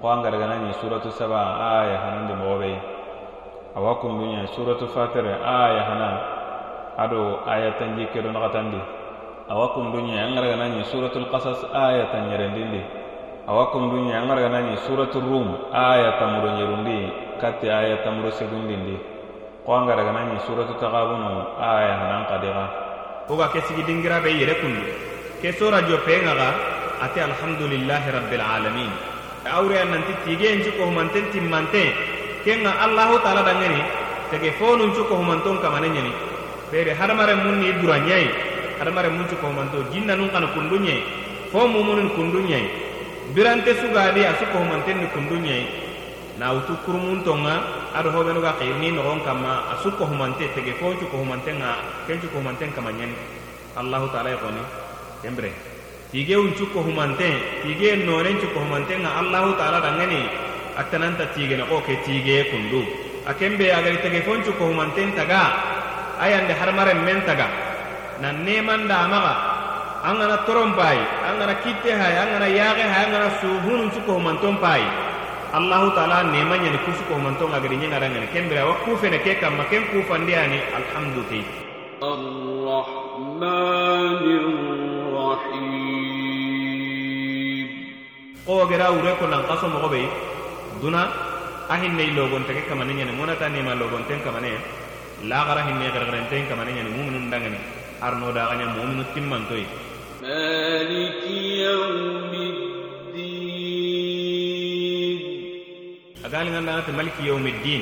ko 0.00 0.04
an 0.08 0.24
garaganañi 0.24 0.72
suratul 0.80 1.12
saba 1.12 1.40
aya 1.84 1.96
hanandi 2.00 2.32
mogoɓey 2.32 2.74
awa 3.75 3.99
kunduñayi 3.99 4.47
suratul 4.55 4.87
fatere 4.93 5.33
aya 5.43 5.81
hana. 5.83 6.09
Aɗo 6.97 7.43
aya 7.45 7.75
tan 7.77 7.97
jikkeɗo 7.97 8.31
nagatandi 8.31 8.79
awa 9.49 9.73
kunduñayi 9.73 10.19
an 10.19 10.35
garaganañi 10.35 10.83
suratul 10.87 11.27
kasas 11.31 11.63
aya 11.73 12.07
tan 12.11 12.29
ñerendindi 12.29 12.81
awa 13.47 13.71
kunduñayi 13.75 14.15
an 14.15 14.27
garaganañi 14.29 14.77
suratul 14.87 15.25
rum 15.25 15.47
aya 15.73 16.15
tamuro 16.19 16.53
ñerundi 16.55 17.11
katti 17.41 17.69
aya 17.69 18.03
tamuro 18.03 18.31
segundindi. 18.31 19.17
Ko 19.67 19.75
anga 19.75 19.99
daga 19.99 20.15
nani 20.15 20.39
suratu 20.47 20.79
taghabunu 20.79 21.59
aya 21.59 21.99
hanan 21.99 22.23
qadiga 22.31 22.65
oga 23.27 23.51
ke 23.51 23.59
sigi 23.67 23.83
dingira 23.83 24.23
be 24.23 24.31
yere 24.31 24.55
kundu 24.63 24.79
ke 25.43 25.51
sora 25.59 25.83
jo 25.83 25.99
pe 26.07 26.23
ngaga 26.23 26.55
ate 27.03 27.19
alhamdulillahi 27.19 28.07
rabbil 28.15 28.39
alamin. 28.39 28.87
Awre 29.43 29.83
nanti 29.91 30.15
tige 30.23 30.47
en 30.55 30.63
ko 30.71 30.87
manten 30.87 31.27
timmante 31.35 31.83
kenga 32.45 32.71
allah 32.85 33.09
taala 33.23 33.41
dangeni 33.47 33.81
tege 34.31 34.51
fonu 34.59 34.91
ko 34.93 35.13
humanton 35.15 35.57
kamane 35.61 35.89
nyani 35.89 36.11
bere 36.71 36.91
hadamare 36.93 37.35
mun 37.35 37.59
ni 37.63 37.71
duranyai 37.81 38.27
hadamare 38.79 39.09
mun 39.09 39.25
ko 39.27 39.47
humanto 39.47 39.83
jinna 39.93 40.15
nun 40.15 40.29
kana 40.29 40.47
kundunyai 40.53 41.01
fo 41.51 41.67
mumunun 41.67 42.09
kundunyai 42.15 42.67
birante 43.33 43.71
sugadi 43.79 44.25
asuko 44.25 44.57
humanten 44.63 44.97
ni 45.01 45.07
kundunyai 45.15 45.65
na 46.37 46.53
utu 46.53 46.77
kurumun 46.85 47.25
tonga 47.25 47.55
ado 47.97 48.13
hobenu 48.13 48.41
ga 48.41 48.53
khirni 48.61 48.91
no 48.93 49.01
gon 49.01 49.19
kama 49.25 49.73
asuko 49.73 50.05
humante 50.05 50.45
tege 50.53 50.73
fo 50.77 50.93
ko 50.93 51.17
humanten 51.17 51.57
nga 51.57 51.81
kencu 52.05 52.29
ko 52.29 52.37
humanten 52.37 52.69
kamanyani 52.77 53.17
allah 53.73 54.05
taala 54.13 54.29
yaqoni 54.37 54.61
kembre 55.25 55.49
tige 56.13 56.35
un 56.37 56.53
cukko 56.53 56.85
humanten 56.85 57.33
tige 57.65 58.05
nonen 58.05 58.37
cukko 58.37 58.59
humanten 58.61 59.01
nga 59.01 59.17
allah 59.17 59.43
taala 59.57 59.81
dangani 59.81 60.21
attananta 60.77 61.25
tigena 61.33 61.65
ko 61.65 61.81
ke 61.81 61.97
tige 62.05 62.47
kundu 62.53 62.81
akembe 63.25 63.67
agari 63.73 63.97
tege 64.05 64.21
foncu 64.23 64.53
ko 64.57 64.69
humanten 64.71 65.11
taga 65.17 65.41
ayande 66.21 66.53
harmare 66.53 66.93
men 66.93 67.21
taga 67.25 67.47
na 68.21 68.31
nemanda 68.31 69.05
amaga 69.05 69.57
an 70.03 70.15
torompai 70.17 70.45
toronpayi 70.45 71.03
an 71.25 71.33
gana 71.41 71.55
kitte 71.65 71.89
hay 71.89 72.13
angana 72.21 72.45
gana 72.45 72.57
yaxe 72.59 72.85
hayi 72.93 73.05
an 73.05 73.11
gana 73.11 73.29
suhunun 73.41 73.89
su 73.93 73.99
kohumanton 74.05 74.55
allahu 75.57 75.87
taala 75.97 76.23
neman 76.29 76.59
ɲani 76.63 76.77
kusu 76.85 77.01
kohumanton 77.09 77.49
agari 77.51 77.77
ɲengarangani 77.81 78.27
kembe 78.33 78.53
wa 78.61 78.75
kufene 78.85 79.17
ke 79.25 79.35
kanma 79.41 79.63
ken 79.69 79.83
kufandiyani 79.91 80.59
alhamdu 80.77 81.21
kei 81.29 81.43
o 88.47 88.65
gera 88.69 88.87
wure 88.95 89.11
ko 89.19 89.25
nan 89.27 89.41
kaso 89.49 89.65
mogo 89.67 89.89
duna 90.81 91.01
a 91.69 91.75
hinne 91.81 92.03
logontege 92.17 92.61
kamane 92.69 92.93
ñani 92.93 93.11
monata 93.19 93.49
nema 93.49 93.73
logonten 93.75 94.19
kamane 94.25 94.51
lagara 95.31 95.61
hinne 95.67 95.91
gargarenten 95.95 96.47
kamane 96.49 96.71
ñani 96.77 96.89
muminu 96.95 97.29
dangani 97.31 97.59
arno 98.01 98.31
daxaña 98.31 98.65
mominu 98.75 99.03
timmantoyi 99.13 99.65
maliki 100.21 101.61
yawmiddin. 101.61 102.67
Agaligandangati 106.25 106.91
maliki 106.91 107.21
yawmiddin. 107.29 107.81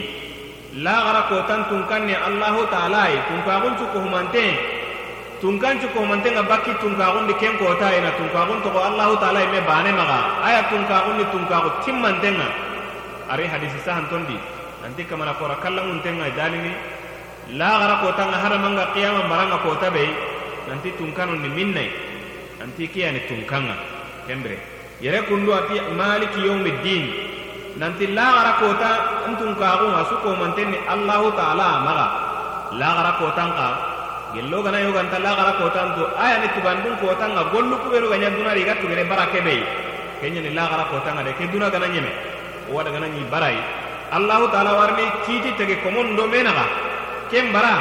Lagara 0.84 1.32
tungkan 1.32 1.64
tunkanne 1.72 2.16
allahu 2.28 2.68
taala 2.68 3.08
ye 3.08 3.20
tunkaxuncu 3.32 3.86
kohumanten 3.96 4.54
tunkancu 5.40 5.88
kohumantenga 5.96 6.44
bakki 6.44 6.76
tunkaxundi 6.84 7.34
ken 7.40 7.56
kota 7.58 7.88
yena 7.96 8.12
tunkaxun 8.20 8.60
togo 8.60 8.80
allahu 8.84 9.16
taala 9.24 9.40
ye 9.40 9.48
me 9.56 9.60
bane 9.64 9.92
maga. 9.96 10.20
Aya 10.44 10.62
tunkaxundi 10.68 11.24
timman 11.88 12.20
denga 12.20 12.48
ari 13.30 13.46
hadisi 13.48 13.80
sahantondi 13.86 14.38
nanti 14.84 15.04
kamana 15.10 15.34
kora 15.40 15.56
kallamuntenga 15.64 16.30
dalini 16.38 16.74
laxara 17.60 17.96
kotanga 18.04 18.38
hadamanga 18.44 18.86
qiyama 18.94 19.30
baranga 19.30 19.58
kota 19.66 19.90
be. 19.92 20.06
Nanti 20.66 20.90
tunkanundi 20.98 21.46
minnai 21.50 21.90
nanti 22.58 22.90
kiyani 22.90 23.22
tunkanga 23.30 23.78
kembire 24.26 24.58
yere 24.98 25.22
kundu 25.30 25.54
ati 25.54 25.78
maliki 25.94 26.42
yaumiddin 26.42 27.04
nanti 27.78 28.10
laxara 28.18 28.54
kota 28.58 28.92
n 29.30 29.38
tunkaxunga 29.38 30.02
su 30.10 30.16
komantenni 30.26 30.78
allahu 30.90 31.30
taala 31.38 31.86
maxa 31.86 32.08
laxara 32.82 33.12
kotanxa 33.22 33.68
gello 34.34 34.58
gana 34.66 34.80
yoganta 34.82 35.18
laxara 35.22 35.54
kotanto 35.62 36.04
ayani 36.18 36.50
tubandun 36.58 36.98
kotanga 36.98 37.44
gollu 37.54 37.78
kubenu 37.86 38.10
ganya 38.10 38.34
dunari 38.34 38.66
iga 38.66 38.74
tugene 38.82 39.06
bara 39.06 39.30
kebei 39.30 39.62
kenyani 40.18 40.50
laxara 40.58 40.90
kotanga 40.90 41.22
de. 41.22 41.32
Ke 41.38 41.46
duna 41.46 41.70
gana 41.70 41.86
ñeme 41.94 42.10
owa 42.71 42.83
dagana 42.87 43.07
ñi 43.09 43.23
barayi 43.33 43.61
allahu 44.17 44.47
taala 44.53 44.73
warni 44.81 45.05
kiiti 45.27 45.51
tege 45.59 45.77
komon 45.83 46.17
do 46.17 46.25
menaxa 46.27 46.67
ken 47.31 47.53
bara 47.55 47.75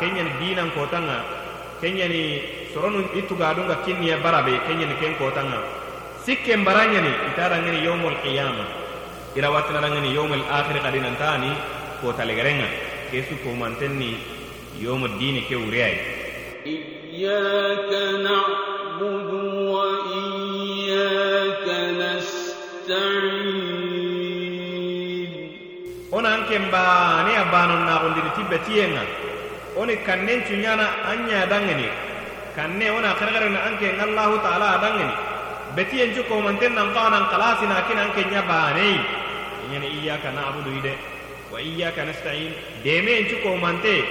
keñani 0.00 0.30
dinan 0.40 0.70
kotanga 0.76 1.18
keñani 1.80 2.22
soronu 2.72 3.00
i 3.18 3.22
tugadunga 3.28 3.76
kinniye 3.84 4.16
bara 4.24 4.42
be 4.46 4.52
keñani 4.66 4.94
ken 5.00 5.14
kotanga 5.20 5.58
sikken 6.24 6.64
bara 6.64 6.82
ñani 6.92 7.10
itarangeni 7.30 7.84
yawmul 7.86 8.16
qiyama 8.22 8.64
ira 9.36 9.48
wattinarangeni 9.54 10.14
yawmul 10.16 10.44
akhiri 10.58 10.80
kadi 10.84 10.98
nantani 11.04 11.50
kotalegerenga 12.00 12.68
ke 13.10 13.18
su 13.28 13.34
komantenni 13.44 14.10
yawmu 14.84 15.06
dini 15.18 15.42
ke 15.48 15.56
wureyay 15.56 15.96
إياك 16.66 17.92
نعبد 18.26 19.30
وإياك 19.72 21.66
نستعين 22.00 23.29
onan 26.51 26.67
ken 26.67 26.71
bane 26.71 27.31
a 27.35 27.45
banon 27.51 27.85
naxundini 27.87 28.31
ti 28.35 28.43
betiyenga 28.43 29.03
oni 29.77 29.95
kannen 30.03 30.43
cuñana 30.43 30.87
an 31.07 31.27
ña 31.27 31.47
dangeni. 31.47 31.87
Kanne 32.55 32.91
ona 32.91 33.15
xerexerena 33.15 33.59
an 33.67 33.77
ken 33.79 33.95
allahu 33.99 34.35
taala 34.43 34.75
a 34.75 34.77
dangeni. 34.83 35.13
Betiyen 35.75 36.11
cu 36.13 36.23
komanten 36.27 36.75
nan 36.75 36.91
xawanan 36.93 37.23
xalasina 37.31 37.87
kina 37.87 38.01
an 38.03 38.11
ken 38.13 38.27
ña 38.29 38.41
baneyi 38.43 38.99
ñani 39.71 39.87
iyaka 40.03 40.31
nabudu 40.35 40.71
ide. 40.75 40.93
Wa 41.51 41.59
iyaka 41.61 42.03
nastain. 42.03 42.51
Demeyen 42.83 43.27
cu 43.31 43.35
komante. 43.47 44.03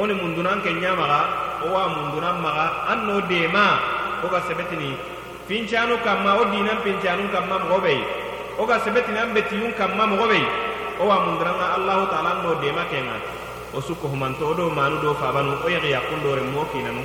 Oni 0.00 0.14
mundunan 0.14 0.62
ken 0.64 0.80
ñamaxa 0.80 1.20
owa 1.68 1.88
mundunan 1.92 2.40
maxa 2.40 2.66
an 2.88 2.98
no 3.06 3.20
dema. 3.28 3.66
Oga 4.24 4.40
sebetini 4.48 4.96
fincanu 5.46 6.00
kamma 6.00 6.40
o 6.40 6.44
dinan 6.48 6.80
pincanu 6.82 7.28
kamma 7.28 7.58
moxo 7.68 7.78
ɓey 7.84 8.00
oga 8.58 8.80
sebetini 8.80 9.18
an 9.20 9.30
betiyun 9.36 9.72
kamma 9.76 10.06
moxo 10.08 10.26
ɓey 10.95 11.03
owa 11.03 11.15
munduranga 11.25 11.65
allahu 11.77 12.03
taala 12.11 12.29
an 12.35 12.39
no 12.45 12.51
dema 12.61 12.83
kenga 12.91 13.17
o 13.73 13.79
sukko 13.81 14.07
humanto 14.07 14.43
o 14.51 14.53
do 14.53 14.69
manu 14.69 14.97
do 15.01 15.13
fabanu 15.21 15.53
o 15.65 15.67
yexi 15.69 15.89
yakkundore 15.95 16.41
mo 16.53 16.61
kinanu 16.71 17.03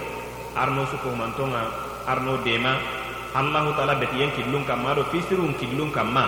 arno 0.57 0.83
sukko 0.91 1.09
humantonga 1.15 1.62
arno 2.07 2.37
dema 2.45 2.73
allahu 3.35 3.71
taala 3.77 3.95
betiyen 4.01 4.31
killun 4.37 4.65
kamma 4.69 4.95
do 4.97 5.03
fisirun 5.12 5.55
killun 5.61 5.91
kamma 5.93 6.27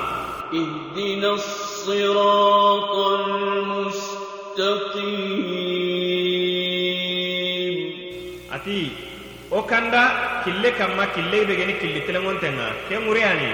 اهدنا 0.49 1.29
الصراط 1.37 2.95
المستقيم 7.29 7.79
ati 8.57 8.81
o 9.53 9.61
kanda 9.69 10.03
kille 10.45 10.71
kamma 10.73 11.05
kille 11.13 11.39
be 11.45 11.53
geni 11.53 11.75
killi 11.81 12.01
telengontenga 12.09 12.67
ke 12.89 12.97
ŋureyani 12.97 13.51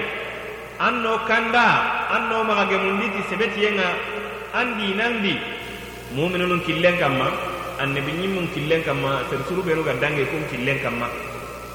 an 0.86 1.02
no 1.04 1.12
kanda 1.28 1.66
an 2.14 2.22
no 2.30 2.38
magagemunditi 2.50 3.20
sebetiyenga 3.30 3.88
an 4.56 4.66
dinandi 4.80 5.34
muminunun 6.16 6.60
killen 6.66 6.96
kanma 7.02 7.28
annabi 7.82 8.12
ñimmun 8.20 8.46
killen 8.54 8.82
kanma 8.88 9.10
sersuru 9.30 9.62
benu 9.62 9.82
ga 9.84 9.94
dange 10.02 10.24
kun 10.30 10.42
killen 10.50 10.78
kanma 10.84 11.08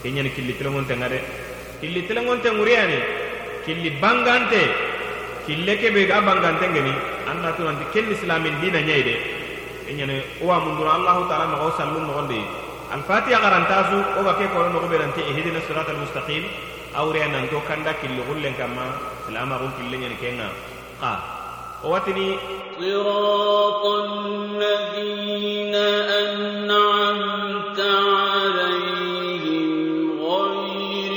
keñani 0.06 0.30
killi 0.36 0.54
tilenŋontenga 0.58 1.08
de 1.14 1.20
killi 1.82 2.02
tilenŋonte 2.08 2.50
ŋuriyani 2.58 2.98
killi 3.66 3.90
bangante 4.02 4.62
kille 5.46 5.74
kebe 5.82 6.06
ga 6.10 6.22
bangante 6.22 6.66
ngeni 6.70 6.94
an 7.30 7.38
natunanti 7.42 7.86
ken 7.94 8.06
islamin 8.16 8.54
dina 8.62 8.80
ñayi 8.88 9.04
de 9.08 9.16
keñani 9.88 10.16
owa 10.44 10.60
mundura 10.66 10.92
allahu 10.98 11.22
taala 11.30 11.46
noxo 11.54 11.78
sallun 11.78 12.06
noxondi 12.10 12.40
alfatiha 12.94 13.38
garantasu 13.46 13.98
wo 14.18 14.22
ga 14.28 14.34
ke 14.38 14.46
kono 14.54 14.70
noxo 14.74 14.88
benanti 14.94 15.22
ihdina 15.30 15.60
sirat 15.68 15.90
almustaqim 15.90 16.44
المستقيم 16.95 16.97
اوري 16.97 17.21
نانتو 17.29 17.61
كاندا 17.69 17.93
كيلو 17.93 18.23
غولن 18.29 18.53
كما 18.59 18.93
سلاما 19.27 19.57
غول 19.57 19.71
كيلو 19.79 19.99
ني 19.99 20.15
كينا 20.21 20.49
قا 21.03 21.19
واتني 21.85 22.37
صراط 22.81 23.85
الذين 23.87 25.75
أنعمت 26.25 27.81
عليهم 28.41 29.71
غير 30.21 31.13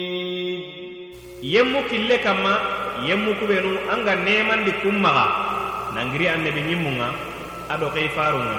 الضالين 0.05 0.61
yemmu 1.55 1.81
kille 1.91 2.17
kamma 2.25 2.68
ñemmu 3.10 3.32
kubenu 3.42 3.74
an 3.90 4.06
ga 4.06 4.14
nemandi 4.22 4.70
kummaxa 4.86 5.26
nangiri 5.98 6.30
annabi 6.30 6.62
ñimmunga 6.70 7.08
ado 7.74 7.90
xei 7.96 8.06
farunga 8.14 8.58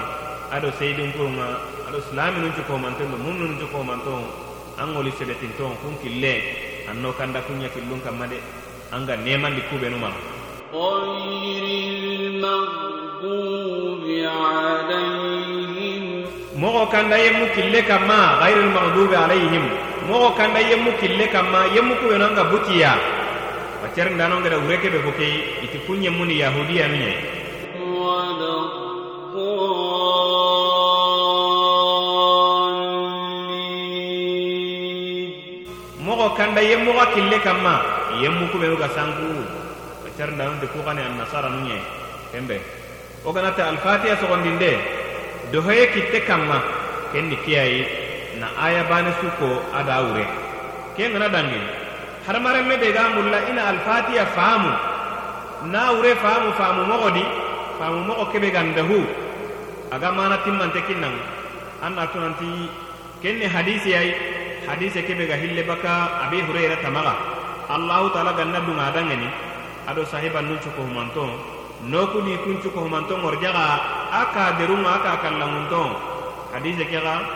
ado 0.51 0.67
seydinkurunga 0.79 1.47
ado 1.87 1.97
silaminun 2.07 2.51
cukomantondu 2.59 3.15
munnun 3.23 3.55
cukomanton 3.63 4.23
an 4.75 4.87
ŋoli 4.93 5.11
sebetinton 5.15 5.71
kun 5.79 5.95
kille 6.03 6.33
anno 6.91 7.09
kanda 7.15 7.39
kunɲa 7.47 7.71
killun 7.73 8.01
kanma 8.03 8.25
de 8.31 8.39
anga 8.95 9.15
nemandi 9.25 9.61
kubenu 9.71 9.95
maxa 10.03 10.19
mogo 16.61 16.83
kanda 16.91 17.15
yemmu 17.23 17.45
kille 17.55 17.79
kanma 17.89 18.19
gairil 18.43 18.69
magdubi 18.75 19.15
alayhim. 19.15 19.65
Mogo 20.07 20.29
kanda 20.37 20.59
yemmu 20.59 20.91
kille 21.01 21.25
kanma 21.33 21.59
yemmu 21.75 21.93
kubenu 22.03 22.23
anga 22.27 22.43
butiya 22.51 23.20
wa 23.81 23.87
cer 23.95 24.07
ndanongeda 24.11 24.57
ureke 24.57 24.89
be 24.89 24.99
fo 24.99 25.11
kei 25.17 25.65
iti 25.65 25.77
kunɲe 25.85 26.09
muni 26.09 26.39
yahudiya 26.39 26.87
miɲe 26.87 27.13
mogo 36.05 36.29
kanda 36.37 36.61
ye 36.61 36.75
mogo 36.77 37.05
kille 37.13 37.37
kanma 37.39 37.73
ye 38.21 38.29
mukubenu 38.29 38.77
ga 38.77 38.89
sanku 38.95 39.27
wa 40.03 40.09
cer 40.17 40.29
ndanonte 40.31 40.65
nasara 40.65 41.01
annasara 41.05 41.49
nuɲe 41.49 41.77
kembe. 42.31 42.61
Wo 43.23 43.31
ganata 43.31 43.67
alfatiya 43.69 44.17
sogondinde. 44.17 44.79
Dohoye 45.51 45.87
kitte 45.91 46.23
kanma 46.25 46.63
ken 47.11 47.27
ni 47.27 47.35
kiyayi 47.43 47.85
na 48.39 48.47
aya 48.55 48.83
bane 48.87 49.11
su 49.19 49.27
ada 49.75 50.01
wure 50.07 50.25
ke 50.95 51.09
ngana 51.11 51.27
dangi 51.27 51.59
hadamaren 52.31 52.63
dega 52.79 52.95
ga 52.95 53.11
mulla 53.11 53.39
ina 53.51 53.75
al-fatiha 53.75 54.25
faamu. 54.31 54.71
Na 55.67 55.91
wure 55.91 56.15
faamu 56.15 56.55
faamu 56.55 56.87
mogodi 56.87 57.23
faamu 57.77 58.07
mogo 58.07 58.25
kebe 58.31 58.49
gandahu 58.55 59.03
aga 59.91 60.09
mana 60.15 60.39
timmante 60.47 60.79
kinnan 60.87 61.11
anna 61.83 62.07
tunanti 62.07 62.71
kenne 63.21 63.45
hadisi 63.51 63.91
yayi 63.91 64.15
hadise 64.63 65.03
kebe 65.03 65.27
ga 65.27 65.35
hille 65.35 65.61
baka 65.67 66.23
abi 66.23 66.39
hurayra 66.47 66.79
tamaga. 66.79 67.13
Allahu 67.67 68.15
taala 68.15 68.31
ganna 68.39 68.63
dunga 68.63 68.95
dangeni. 68.95 69.27
Ado 69.91 70.07
sahiba 70.07 70.39
nun 70.41 70.57
cuko 70.63 70.87
humanto. 70.87 71.27
Noku 71.83 72.23
ni 72.23 72.37
kun 72.47 72.63
cuko 72.63 72.87
humanto 72.87 73.19
ngorjaga 73.19 73.65
aka 74.23 74.55
derunga 74.55 75.03
aka 75.03 75.19
kallamunto. 75.19 75.83
Hadise 76.55 76.87
kega 76.87 77.27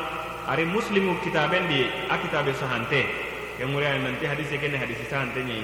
ari 0.48 0.64
muslimu 0.66 1.20
kitabendi 1.20 1.84
a 2.10 2.16
kitabe 2.16 2.56
sahante 2.56 3.25
yang 3.60 3.72
mulia 3.72 3.96
nanti 3.96 4.26
hadis 4.28 4.52
kena 4.52 4.78
hadis 4.80 4.98
ini. 5.40 5.64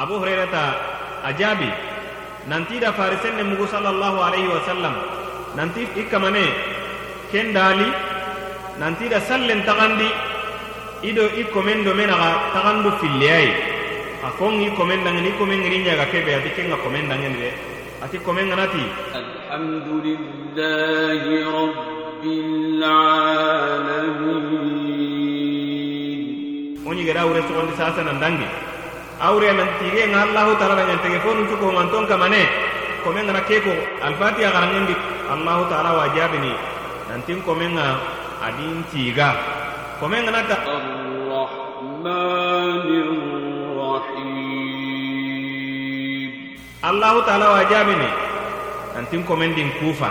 Abu 0.00 0.18
Hurairah 0.18 0.50
ta 0.50 0.64
ajabi 1.28 1.68
nanti 2.48 2.78
da 2.80 2.92
farisen 2.92 3.36
ne 3.36 3.42
mugu 3.44 3.66
sallallahu 3.68 4.18
alaihi 4.20 4.48
wasallam 4.48 4.94
nanti 5.56 5.86
ikamane 5.96 6.44
ken 7.30 7.52
dali 7.52 7.86
nanti 8.80 9.08
da 9.08 9.20
sallen 9.20 9.62
tagandi 9.62 10.08
ido 11.04 11.24
i 11.36 11.44
komendo 11.52 11.92
tangan 11.92 12.52
tagandu 12.52 12.90
filliyai. 13.00 13.52
A 14.24 14.32
ngi 14.40 14.72
i 14.72 14.74
komendangeni 14.74 15.28
i 15.28 15.36
komen 15.36 15.60
kebe 16.10 16.32
ati 16.34 16.50
kenga 16.56 16.76
komendangeni 16.80 17.36
de. 17.36 17.52
Ati 18.00 18.18
komen 18.24 18.48
ganati. 18.48 18.80
Alhamdulillahi 19.12 21.44
rabbil 21.44 22.80
gara 27.06 27.22
kondi 27.28 27.74
sasa 27.76 28.02
nan 28.02 28.18
dangi 28.20 28.46
aure 29.20 29.52
nan 29.52 29.68
tige 29.78 30.06
nga 30.10 30.22
allahu 30.26 30.56
taala 30.58 30.82
nya 30.84 30.96
tege 30.98 31.18
fonu 31.22 31.46
suko 31.50 31.70
nganton 31.70 32.06
kamane. 32.10 32.42
Komen 33.04 33.28
ngana 33.28 33.44
keko 33.44 33.68
alfatiha 34.00 34.48
garangendi 34.48 34.96
allahu 35.28 35.68
taala 35.68 35.92
wajabini 36.00 36.56
nantin 37.12 37.36
komen 37.44 37.76
nga 37.76 38.00
adin 38.48 38.80
tiga. 38.88 39.36
Komen 40.00 40.24
ngana 40.24 40.40
ta 40.48 40.56
arrahmanir 40.64 43.12
rahim 43.76 44.32
allahu 46.80 47.20
taala 47.28 47.60
wajabini 47.60 48.08
nantin 48.96 49.20
komen 49.28 49.52
din 49.52 49.68
kufa 49.80 50.10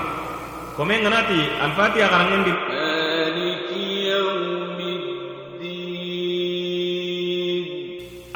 komen 0.77 1.01
ngana 1.01 1.25
ti 1.29 1.39
alfatiha 1.65 2.05
ya 2.05 2.11
garangendi 2.13 2.53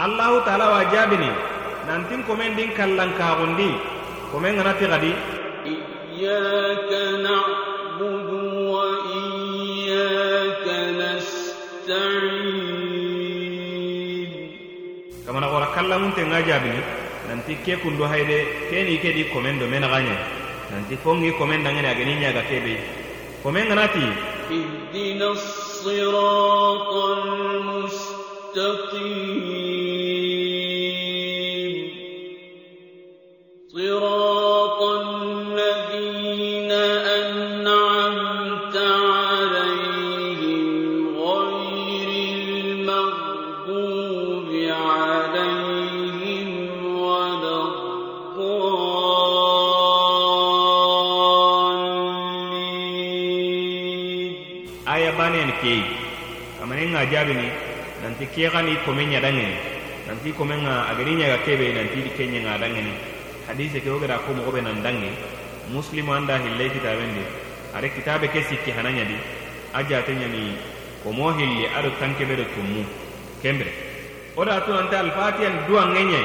allahu 0.08 0.40
taala 0.48 0.66
wa 0.72 0.82
jabini 0.88 1.28
nantin 1.88 2.24
komen 2.24 2.56
din 2.56 2.72
kallan 2.72 3.12
kaxundi 3.20 3.76
komen 4.32 4.56
ganati 4.60 4.86
xadi 4.88 5.12
iyaka 6.18 7.04
na'budu 7.28 8.42
wa 8.74 8.86
iyaka 9.14 10.78
nasta'in. 10.98 12.48
Kamana 15.28 15.48
xora 15.52 15.68
tengah 15.76 16.00
nga 16.32 16.40
jabini 16.42 16.82
nanti 17.28 17.54
ke 17.62 17.76
kundo 17.84 18.08
hayde 18.08 18.40
keni 18.72 18.96
kedi 19.04 19.24
komen 19.36 19.60
do 19.60 19.68
mena 19.68 19.88
nanti 20.72 20.96
fongi 21.04 21.32
komen 21.38 21.64
dangene 21.64 21.88
ageni 21.94 22.16
nyaga 22.24 22.42
kebe. 22.50 22.76
Komen 23.44 23.68
ganati 23.70 24.08
ihdinas 24.50 25.44
siratal 25.84 27.24
mustaqim 27.68 29.77
jabini 57.12 57.50
nanti 58.04 58.26
ke 58.28 58.50
gani 58.50 58.78
komen 58.86 59.10
nya 59.10 59.20
dangene 59.20 59.56
nanti 60.08 60.32
komen 60.34 60.62
nga 60.64 60.92
ageni 60.92 61.16
ñaga 61.20 61.38
kebe 61.46 61.74
nanti 61.74 62.02
di 62.04 62.12
kenya 62.16 62.40
nga 62.46 62.62
dangene 62.64 62.94
hadise 63.48 63.80
ke 63.82 63.90
ogada 63.90 64.20
ko 64.24 64.34
mogobe 64.34 64.62
nan 64.62 64.82
dange 64.84 65.12
muslimu 65.72 66.14
anda 66.14 66.38
hille 66.40 66.70
kitabendi 66.72 67.48
are 67.76 67.90
kitabe 67.94 68.28
ke 68.32 68.42
sikki 68.48 68.72
hananya 68.72 69.04
di. 69.06 69.18
Aja 69.76 70.02
tanya 70.08 70.26
ni 70.32 70.56
ko 71.04 71.12
mo 71.12 71.30
hilli 71.36 71.68
ado 71.70 71.92
tanke 72.00 72.24
be 72.26 72.36
do 72.36 72.46
tummu 72.56 72.82
kembre. 73.44 73.70
Oda 74.38 74.64
to 74.66 74.72
anta 74.74 75.04
al 75.04 75.12
fatihan 75.12 75.68
duwa 75.68 75.92
ngenye. 75.94 76.22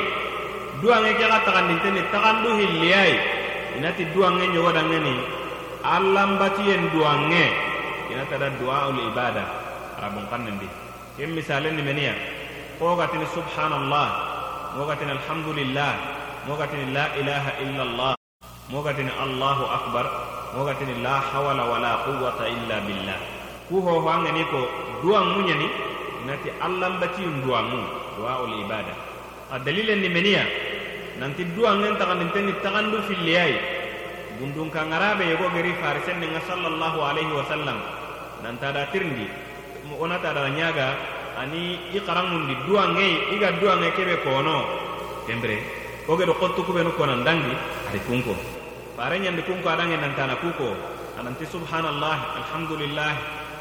Duwa 0.81 1.03
nge 1.05 1.13
ke 1.19 1.25
ga 1.29 1.39
tagandin 1.45 1.79
tene 1.83 2.01
tagandu 2.09 2.57
hilli 2.57 2.89
ay 2.95 3.13
inati 3.77 4.05
duwa 4.15 4.31
ngenye 4.39 4.59
wada 4.63 4.83
ngeni 4.87 5.15
allambati 5.85 6.65
en 6.71 6.83
duwa 6.95 7.13
nge. 7.29 7.45
Inata 8.13 8.37
da 8.39 8.49
du'a 8.61 8.89
ul 8.93 8.99
ibada 9.09 9.62
arabun 10.03 10.27
kannandi 10.27 10.67
kem 11.15 11.31
misalen 11.31 11.79
ni 11.79 11.83
meniya 11.87 12.11
ko 12.83 12.99
gatini 12.99 13.23
subhanallah. 13.31 14.35
Mo 14.75 14.83
gatini 14.89 15.15
alhamdulillah. 15.15 15.93
Mo 16.51 16.59
gatini 16.59 16.91
la 16.91 17.15
ilaha 17.15 17.51
illallah. 17.63 18.13
Mo 18.75 18.83
gatini 18.83 19.13
allahu 19.15 19.65
akbar. 19.71 20.07
Mo 20.59 20.67
gatini 20.67 20.99
la 20.99 21.23
hawla 21.23 21.63
wala 21.63 22.03
quwwata 22.03 22.51
illa 22.51 22.83
billah. 22.83 23.21
Ku 23.71 23.79
ho 23.79 24.03
ho 24.03 24.09
angani 24.11 24.43
ko 24.51 24.67
duwa 25.07 25.23
munyani 25.39 25.71
inati 26.27 26.51
allambati 26.59 27.23
duwa 27.47 27.63
mu 27.63 27.81
du'a 28.19 28.43
ul 28.43 28.55
ibada 28.67 28.95
a 29.51 29.59
dalilen 29.59 30.03
ni 30.03 30.09
meniya 30.11 30.45
nanti 31.19 31.47
duwa 31.55 31.79
ngen 31.79 31.99
tagandin 31.99 32.31
tenni 32.31 32.53
tagandu 32.63 33.03
filliyai 33.07 33.57
gundun 34.39 34.71
kan 34.71 34.91
arabe 34.93 35.27
yego 35.27 35.47
geri 35.55 35.73
farisen 35.79 36.19
ni 36.19 36.27
sallallahu 36.43 36.99
alaihi 36.99 37.31
wasallam. 37.31 37.79
Nan 38.43 38.59
tada 38.59 38.91
tirndi 38.91 39.31
ona 39.99 40.19
tada 40.19 40.49
nyaga 40.51 40.95
ani 41.39 41.79
i 41.95 42.01
duwa 42.67 42.89
ngei 42.95 43.35
iga 43.35 43.53
duwa 43.59 43.77
nge 43.77 43.91
kebe 43.97 44.17
kono. 44.23 44.65
Tembre 45.27 45.59
oge 46.09 46.27
do 46.27 46.35
qottu 46.35 46.63
kube 46.65 46.83
no 46.83 46.91
konan 46.99 47.23
dangi 47.25 47.55
ari 47.91 48.01
kunko 48.07 48.35
fare 48.97 49.19
nyandi 49.19 49.43
kunko 49.43 49.69
adange 49.69 49.97
nan 49.97 50.15
tana 50.19 50.35
kuko 50.37 50.75
ananti 51.19 51.47
subhanallah 51.47 52.43
alhamdulillah 52.43 53.13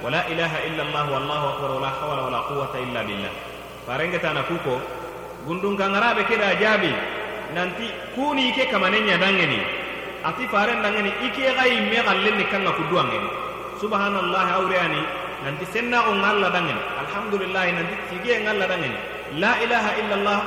wala 0.02 0.26
ilaha 0.26 0.58
illa 0.66 0.82
allah 0.90 1.06
wallahu 1.14 1.46
akbar 1.54 1.70
wala 1.78 1.90
hawla 1.94 2.22
wala 2.30 2.40
quwwata 2.50 2.78
illa 2.82 3.02
billah. 3.06 3.34
Fare 3.86 4.04
nge 4.10 4.20
tana 4.20 4.42
kuko 4.50 4.82
gundun 5.46 5.78
kan 5.78 5.94
arabe 5.94 6.26
keda 6.26 6.58
jabi 6.58 6.94
nanti 7.54 7.86
kuni 8.18 8.54
ke 8.58 8.70
kamanenya 8.74 9.22
dangeni 9.22 9.62
ati 10.26 10.46
faren 10.50 10.82
dangeni 10.82 11.14
ike 11.30 11.46
gai 11.46 11.78
me 11.90 11.98
gallenni 12.02 12.46
kanga 12.50 12.74
ku 12.74 12.84
duwa 12.90 13.06
ngeni 13.10 13.30
subhanallah 13.82 14.46
awreani 14.62 15.02
nanti 15.44 15.66
senna 15.74 16.10
o 16.10 16.12
ngalla 16.16 16.48
dangen 16.50 16.80
alhamdulillah 17.02 17.64
nanti 17.74 17.96
tige 18.10 18.42
ngalla 18.46 18.66
dangen 18.68 18.94
la 19.40 19.52
ilaha 19.64 19.92
illallah. 19.96 20.42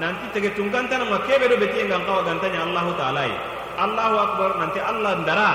Nanti 0.00 0.24
tege 0.32 0.56
tungantana 0.56 1.04
ma 1.04 1.20
kebe 1.28 1.48
do 1.52 1.56
beti 1.60 1.84
ngan 1.84 2.08
kawa 2.08 2.24
gantanya 2.24 2.64
allah 2.64 2.86
taala. 2.96 3.24
Allahu 3.76 4.16
akbar 4.16 4.50
nanti 4.56 4.80
allah 4.80 5.12
ndara. 5.20 5.52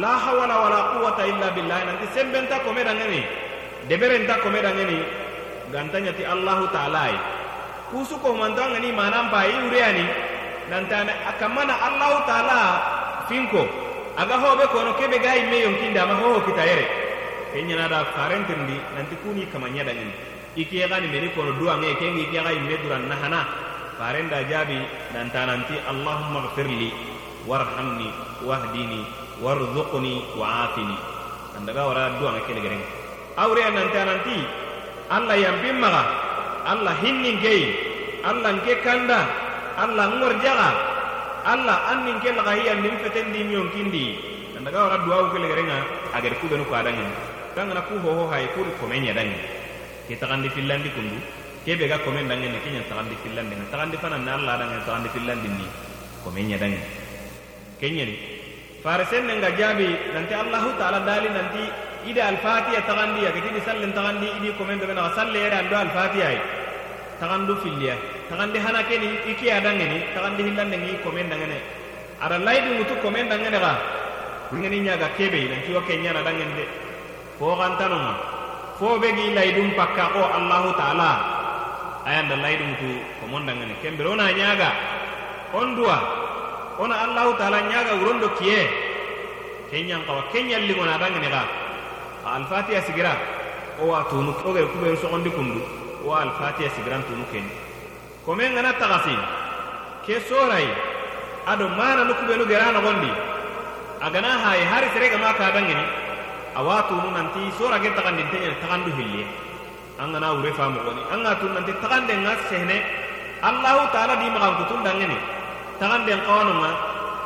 La 0.00 0.16
hawla 0.16 0.56
wala 0.56 0.78
quwwata 0.96 1.22
illa 1.28 1.52
billah. 1.52 1.78
Nanti 1.84 2.06
sembenta 2.16 2.64
ko 2.64 2.72
me 2.72 2.80
dangeni. 2.80 3.20
Deberenta 3.92 4.40
ko 4.40 4.48
me 4.48 4.64
dangeni. 4.64 5.04
Gantanya 5.68 6.16
ti 6.16 6.24
allah 6.24 6.64
taala. 6.72 7.12
Kusu 7.92 8.16
ko 8.24 8.32
mantanga 8.32 8.80
ni 8.80 8.88
manam 8.88 9.28
pa 9.28 9.44
yi 9.44 9.68
ureani 9.68 10.06
nantana 10.72 11.12
akamana 11.28 11.76
allah 11.76 12.24
taala 12.24 12.60
finko 13.28 13.68
aga 14.16 14.36
hobe 14.40 14.64
kono 14.72 14.96
kebe 14.96 15.20
ga 15.20 15.36
imme 15.36 15.60
yonkinde 15.60 16.00
ama 16.00 16.16
hoho 16.16 16.40
kita 16.40 16.64
yere 17.52 17.68
kenyanada 17.68 18.04
farentirndi 18.16 18.76
nanti 18.96 19.14
kuni 19.20 19.46
kamanya 19.52 19.84
dangini 19.84 20.12
iki 20.56 20.80
gani 20.88 21.06
meni 21.08 21.28
kono 21.36 21.52
duwange 21.60 21.94
kengi 22.00 22.28
iki 22.28 22.36
ga 22.36 22.52
imme 22.52 22.76
duran 22.82 23.08
nahana. 23.08 23.44
Farenda 23.98 24.42
jabi 24.48 24.80
nanta 25.12 25.46
nanti 25.46 25.76
allahumma 25.84 26.48
ghfirli 26.48 26.90
warhamni 27.46 28.08
wahdini 28.42 29.04
warzuqni 29.44 30.24
wa'afini. 30.34 30.96
Andaga 31.56 31.86
wara 31.86 32.18
duwange 32.18 32.40
gereng 32.48 33.02
awre 33.36 33.62
nanti 33.72 33.98
nanti 34.00 34.38
allah 35.08 35.36
yampin 35.36 35.76
maga 35.80 36.04
allah 36.68 36.94
hinnin 37.00 37.40
kei 37.40 37.72
allah 38.24 38.60
nke 38.60 38.80
kanda 38.84 39.24
allah 39.76 40.06
ngorjaga 40.20 40.70
allah 41.44 41.78
annin 41.92 42.20
ke 42.20 42.32
laga 42.32 42.52
hiya 42.60 42.76
nim 42.80 42.96
fetendi 43.00 43.40
mi 43.44 43.56
yonkindi 43.56 44.06
andaga 44.56 44.78
wara 44.84 44.96
duwa 45.04 45.32
ko 45.32 45.36
le 45.40 45.48
gerenga 45.48 45.78
agar 46.12 46.32
ku 46.40 46.46
benu 46.48 46.64
ko 46.68 46.74
adangin 46.76 47.08
kangana 47.54 47.82
ku 47.88 47.98
hoho 47.98 48.28
haye 48.32 48.46
kuri 48.54 48.70
kome 48.80 48.96
ɲadani 48.98 49.36
ke 50.08 50.18
taxandi 50.18 50.48
fillandi 50.50 50.90
kundu. 50.90 51.18
Kebe 51.64 51.86
ga 51.86 51.98
kome 52.02 52.26
dangene 52.26 52.58
ke 52.58 52.74
ɲa 52.74 52.82
taxandi 52.90 53.14
fillandi 53.22 53.54
na 53.54 53.64
taxandi 53.70 53.96
fana 54.02 54.18
na 54.18 54.34
alla 54.34 54.56
dange 54.58 54.82
taxandi 54.82 55.08
fillandi 55.14 55.48
ni 55.48 55.66
kome 56.24 56.40
ɲadani 56.42 56.78
ke 57.78 57.86
ɲeni 57.86 58.14
farisen 58.82 59.26
nen 59.26 59.38
ga 59.38 59.50
nanti 59.54 60.34
allahu 60.34 60.74
taala 60.74 61.06
dali 61.06 61.28
nanti 61.30 61.62
ide 62.10 62.18
alfatiya 62.18 62.82
taxandi 62.82 63.26
a 63.26 63.30
ketini 63.30 63.60
sallen 63.62 63.92
taxandi 63.94 64.26
idi 64.38 64.50
komen 64.58 64.78
do 64.80 64.86
benaxa 64.90 65.14
salle 65.14 65.38
yere 65.38 65.54
ando 65.62 65.76
alfatiya 65.76 66.28
ye 66.34 66.40
taxandu 67.20 67.54
filliya 67.62 67.94
taxandi 68.28 68.58
hana 68.58 68.82
keni 68.82 69.08
i 69.30 69.34
kiya 69.38 69.62
dangeni 69.62 70.02
taxandi 70.14 70.42
hillandeng 70.42 70.82
i 70.82 70.98
komen 71.06 71.30
dangene 71.30 71.58
ada 72.18 72.38
layidu 72.42 72.70
ŋutu 72.78 72.94
komen 73.06 73.30
dangene 73.30 73.58
xa 73.62 73.72
ngeni 74.50 74.78
ɲaga 74.82 75.08
kebe 75.16 75.46
nanti 75.46 75.70
wo 75.74 75.80
ke 75.86 75.94
ɲana 75.94 76.26
dangen 76.26 76.50
de 76.58 76.64
fo 77.42 77.58
gantano 77.58 77.98
ma 77.98 78.14
fo 78.78 79.02
be 79.02 79.10
gi 79.18 79.34
laydum 79.34 79.74
pakka 79.74 80.14
ko 80.14 80.22
allah 80.30 80.62
taala. 80.78 81.10
Ayanda 82.06 82.38
laydi 82.38 82.62
mutu 82.70 83.02
komon 83.18 83.42
dangene 83.46 83.74
kembe 83.82 84.02
rona 84.06 84.30
nyaga. 84.30 84.70
On 85.50 85.74
duwa 85.74 85.98
ona 86.78 86.94
allah 87.02 87.34
taala 87.34 87.66
nyaga 87.66 87.98
urondo 87.98 88.30
kiye 88.38 88.70
kenya 89.74 89.98
kawa 90.06 90.22
kenya 90.30 90.62
lingo 90.62 90.86
na 90.86 91.02
dangene 91.02 91.26
ga 91.34 91.42
al 92.30 92.46
fatiha 92.46 92.78
sigira. 92.86 93.18
O 93.82 93.90
wa 93.90 94.06
tunu 94.06 94.30
o 94.30 94.54
ge 94.54 94.62
kubenu 94.62 94.96
so 95.02 95.10
ondi 95.10 95.30
kundu 95.34 95.58
wa 96.06 96.22
alfatiha 96.22 96.70
sigiran 96.78 97.02
tunu 97.10 97.26
ken 97.34 97.42
kome 98.24 98.46
ngana 98.54 98.70
tagasi 98.78 99.18
ke 100.06 100.22
sorai. 100.30 100.70
Ado 101.50 101.66
mana 101.74 102.06
nu 102.06 102.14
kubenu 102.14 102.46
gera 102.46 102.70
nogondi 102.70 103.10
agana 103.98 104.30
hay 104.46 104.62
hari 104.62 104.86
serega 104.94 105.18
ma 105.18 105.34
ka 105.34 105.50
dangini 105.50 105.82
awa 106.54 106.86
tunu 106.88 107.08
nanti 107.12 107.40
sora 107.58 107.78
ge 107.78 107.90
tagandi 107.92 108.22
tenya 108.30 108.52
tagandu 108.60 108.90
hilli 108.96 109.26
angana 109.98 110.32
ure 110.36 110.52
fa 110.52 110.68
mo 110.68 110.80
goni 110.82 111.02
anga 111.12 111.36
tunu 111.40 111.54
nanti 111.56 111.72
tagande 111.80 112.14
ngas 112.24 112.40
sehne. 112.48 112.78
Allah 113.42 113.90
taala 113.90 114.22
di 114.22 114.30
magan 114.30 114.54
kutun 114.62 114.86
dangini 114.86 115.18
tagande 115.78 116.14
qawanu 116.22 116.52
ma 116.62 116.70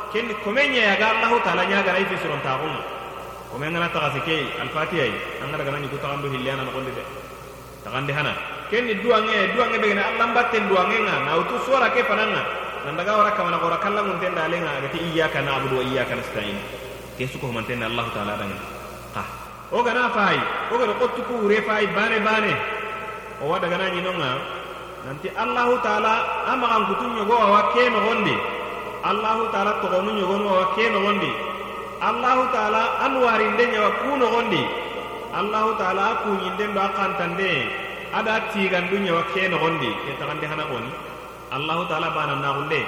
ken 0.09 0.25
kome 0.41 0.63
nya 0.73 0.81
ya 0.89 0.95
ga 0.97 1.07
allah 1.13 1.31
taala 1.45 1.63
nya 1.69 1.85
ga 1.85 1.93
raifi 1.93 2.17
suron 2.17 2.41
tagun 2.41 2.73
kome 3.53 3.65
ngana 3.69 3.89
tagasi 3.93 4.19
ke 4.25 4.49
alfatiha 4.57 5.05
angara 5.45 5.63
gana 5.63 5.77
ni 5.77 5.87
kutagandu 5.87 6.27
hilli 6.33 6.49
ana 6.49 6.65
nogondi 6.65 6.91
de. 6.97 7.03
Tagandi 7.85 8.11
hana. 8.11 8.33
Kenni 8.67 8.99
duwange 8.99 9.55
duwange 9.55 9.77
begene 9.79 10.03
allah 10.03 10.27
batten 10.35 10.67
duwange 10.67 10.97
nga. 11.05 11.15
Na 11.23 11.31
utu 11.39 11.55
suara 11.63 11.87
ke 11.93 12.03
fananga 12.03 12.67
nandaga 12.87 13.17
wara 13.19 13.31
kamana 13.31 13.59
gora 13.59 13.77
kalla 13.83 14.01
mun 14.03 14.15
tenda 14.19 14.47
alenga 14.47 14.71
agati 14.79 14.97
iyyaka 15.11 15.43
na'budu 15.43 15.75
wa 15.79 15.83
iyyaka 15.83 16.15
nasta'in 16.15 16.55
ke 17.19 17.27
suko 17.27 17.51
man 17.51 17.67
tenda 17.67 17.91
allah 17.91 18.07
ta'ala 18.15 18.39
danga 18.39 18.55
ha 19.17 19.23
wo 19.71 19.83
gana 19.83 20.07
fayi 20.15 20.39
wo 20.71 20.75
gada 20.79 20.93
ko 20.95 21.05
tuku 21.17 21.33
wure 21.43 21.59
fayi 21.67 21.87
baane 21.91 22.17
baane 22.23 22.53
o 23.41 23.51
wa 23.51 23.59
dagana 23.59 23.91
ɲinonga 23.91 24.29
nanti 25.05 25.27
allahu 25.43 25.73
taala 25.85 26.13
a 26.47 26.53
maxankutu 26.55 27.05
ɲogo 27.17 27.35
awa 27.45 27.61
ke 27.73 27.83
noxondi 27.91 28.35
allahu 29.09 29.43
taala 29.53 29.71
toxonu 29.81 30.11
ɲogonu 30.19 30.45
awa 30.53 30.65
ke 30.75 30.83
noxondi 30.93 31.31
allahu 32.09 32.43
taala 32.55 32.81
a 33.03 33.05
luwarinde 33.13 33.63
ɲawa 33.73 33.89
ku 34.01 34.09
noxondi 34.21 34.61
allahu 35.39 35.69
taala 35.81 36.03
a 36.11 36.13
kuɲinden 36.23 36.71
do 36.75 36.79
a 36.79 36.89
xantande 36.97 37.49
a 38.15 38.19
da 38.23 38.33
tigandu 38.51 38.95
ɲawa 39.05 39.21
ke 39.33 39.41
noxondi 39.51 39.89
ke 40.05 40.11
taxandi 40.19 40.45
hana 40.47 40.63
xoni 40.71 40.91
allahu 41.55 41.83
taala 41.91 42.07
banannaxunde 42.15 42.79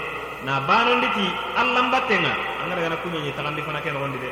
na 0.48 0.54
banondi 0.64 1.08
ti 1.18 1.26
allanbattenga 1.60 2.34
an 2.64 2.66
ga 2.72 2.76
dagana 2.80 2.96
kuɲoɲi 3.04 3.36
taxandi 3.36 3.62
fana 3.68 3.80
ke 3.84 3.92
noxondi 3.92 4.20
de. 4.24 4.32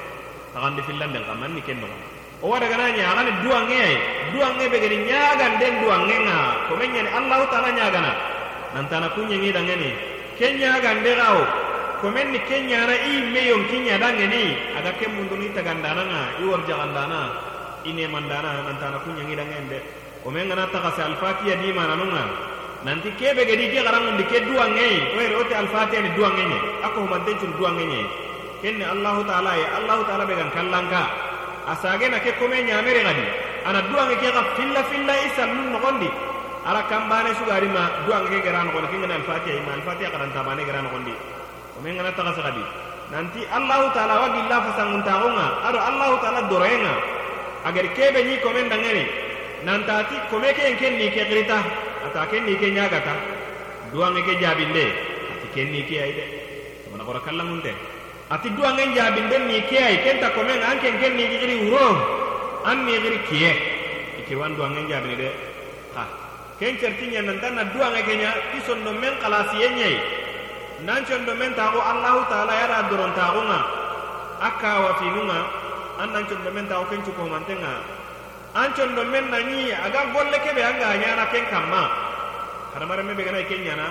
Tagandi 0.53 0.81
fillande 0.87 1.19
kamman 1.27 1.51
ni 1.55 1.61
ken 1.61 1.79
nogondi 1.79 2.17
o 2.41 2.47
wada 2.53 2.67
gana 2.69 2.93
nya 2.93 3.09
agani 3.09 3.31
duange 3.41 3.73
ay 3.73 3.95
duange 4.33 4.65
be 4.69 4.77
gani 4.77 4.97
nyagan 5.09 5.53
den 5.57 5.73
duange 5.81 6.15
nga. 6.21 6.37
Ko 6.69 6.75
menya 6.77 7.01
ni 7.01 7.09
allahu 7.09 7.43
taala 7.49 7.69
nyagana 7.73 8.11
nantana 8.77 9.09
kunya 9.17 9.37
ni. 9.41 9.49
Dangene 9.49 9.89
kenya 10.37 10.77
gande 10.77 11.11
gawo 11.17 11.43
ko 12.01 12.13
men 12.13 12.29
ni 12.29 12.39
kenya 12.45 12.85
na 12.85 12.93
i 12.93 13.13
meyon 13.33 13.65
kinya 13.73 13.97
dangeni 13.97 14.53
aga 14.77 14.93
kem 15.01 15.17
mundu 15.17 15.33
ni. 15.33 15.49
Tagandana 15.49 16.03
nga 16.05 16.21
i 16.37 16.43
warja 16.45 16.75
gandana 16.77 17.19
ine 17.85 18.05
mandana 18.05 18.61
nantana 18.69 19.01
kunya 19.01 19.25
ni 19.25 19.33
dangende 19.33 19.81
o 20.21 20.29
men 20.29 20.45
gana 20.45 20.69
tagasi 20.69 21.01
alfatiya 21.01 21.57
di 21.57 21.73
mana 21.73 21.97
nunga 21.97 22.21
nanti 22.85 23.09
kebe 23.17 23.49
gedi 23.49 23.73
ke 23.73 23.81
garangundi 23.81 24.21
ke 24.29 24.45
duwange 24.45 25.17
were 25.17 25.41
ote 25.41 25.57
alfatiya 25.57 26.05
ni 26.05 26.09
duwange 26.13 26.45
nye 26.45 26.59
ako 26.85 27.01
humanten 27.01 27.33
cun 27.41 27.49
duwange 27.57 27.81
nye 27.81 28.26
kenne 28.61 28.85
allahu 28.85 29.21
taala 29.29 29.51
ye 29.55 29.65
allahu 29.77 30.01
taala 30.09 30.25
be 30.25 30.33
gan 30.35 30.49
kallanka 30.51 31.01
asage 31.67 32.09
na 32.09 32.19
ke 32.19 32.31
kome 32.39 32.57
nyamere 32.63 33.01
gadi 33.03 33.25
ana 33.65 33.81
duwange 33.89 34.15
ke 34.21 34.29
ga 34.31 34.41
filla 34.55 34.81
filla 34.89 35.13
isal 35.27 35.49
nun 35.51 35.75
nogondi. 35.75 36.09
Ara 36.67 36.83
kambane 36.91 37.31
sugari 37.39 37.67
ma 37.71 38.03
duwange 38.03 38.27
ke 38.27 38.43
gerano 38.43 38.71
gondi 38.75 38.91
kingana 38.91 39.15
alfatiya 39.15 39.55
ima 39.55 39.71
alfatiya 39.79 40.11
karanta 40.11 40.43
bane 40.43 40.61
gerano 40.67 40.89
gondi 40.91 41.15
o 41.75 41.79
men 41.79 41.95
gana 41.95 42.11
tagasi 42.11 42.41
gadi 42.43 42.63
nanti 43.07 43.41
allahu 43.47 43.87
taala 43.95 44.15
wagi 44.27 44.41
la 44.51 44.57
fasanguntaxunga 44.67 45.47
ado 45.63 45.79
allahu 45.79 46.15
taala 46.19 46.41
doroyenga 46.51 46.93
agari 47.63 47.87
kebe 47.95 48.19
nyi 48.19 48.35
komen 48.43 48.67
dangeni 48.67 49.05
nantati 49.63 50.15
kome 50.27 50.51
ke 50.51 50.75
ken 50.75 50.99
ni 50.99 51.07
ke 51.07 51.23
grita 51.31 51.59
ata 52.03 52.27
ken 52.27 52.43
ni 52.43 52.59
ke 52.59 52.67
nyagata. 52.67 53.15
Duange 53.95 54.19
ke 54.27 54.35
jabinde. 54.35 54.85
Ati 55.31 55.47
ken 55.55 55.71
ni 55.71 55.87
ke 55.87 55.95
ay 56.03 56.11
de 56.11 56.25
mana 56.91 57.03
kora 57.07 57.19
kallangunte 57.23 57.71
ati 58.27 58.49
duwa 58.51 58.75
ngen 58.75 58.91
jaabin 58.91 59.29
den 59.31 59.47
ni 59.47 59.63
keyai 59.71 60.03
kenta 60.03 60.29
komen 60.35 60.59
anke 60.59 60.91
ngen 60.91 61.15
ni 61.15 61.23
gigiri 61.31 61.55
wuro 61.71 61.87
an 62.67 62.83
ni 62.83 62.99
giri 62.99 63.19
kiye 63.31 63.51
ike 64.19 64.35
wan 64.35 64.51
duwa 64.55 64.67
ngen 64.75 64.87
jaabini 64.91 65.15
de. 65.15 65.29
Ha. 65.95 66.03
Ken 66.59 66.75
certi 66.75 67.07
nya 67.07 67.23
e 67.23 67.25
nan 67.25 67.39
tan 67.39 67.55
na 67.55 67.63
duwa 67.71 67.87
kenya 68.03 68.35
ison 68.59 68.83
do 68.83 68.91
men 68.91 69.15
kalasi 69.23 69.55
yenyai 69.63 69.95
nan 70.83 71.05
con 71.07 71.23
do 71.23 71.33
men 71.39 71.55
tago 71.55 71.79
allah 71.79 72.27
taala 72.27 72.51
yara 72.51 72.89
doron 72.91 73.13
tago 73.15 73.41
nga. 73.47 73.59
Akka 74.43 74.71
wa 74.83 74.91
finunga 74.99 75.39
an 76.03 76.11
nan 76.11 76.25
con 76.27 76.43
do 76.43 76.51
men 76.51 76.67
tago 76.67 76.83
ken 76.91 76.99
cuko 77.07 77.31
mantenga 77.31 77.79
an 78.59 78.73
con 78.75 78.91
do 78.91 79.03
men 79.07 79.31
nani 79.31 79.71
aga 79.71 80.11
golle 80.11 80.37
kebe 80.43 80.61
anga 80.67 80.99
nyana 80.99 81.31
ken 81.31 81.45
kamma. 81.47 81.83
Hadamare 82.75 83.07
mebe 83.07 83.23
gana 83.23 83.39
ken 83.47 83.63
nyana 83.63 83.87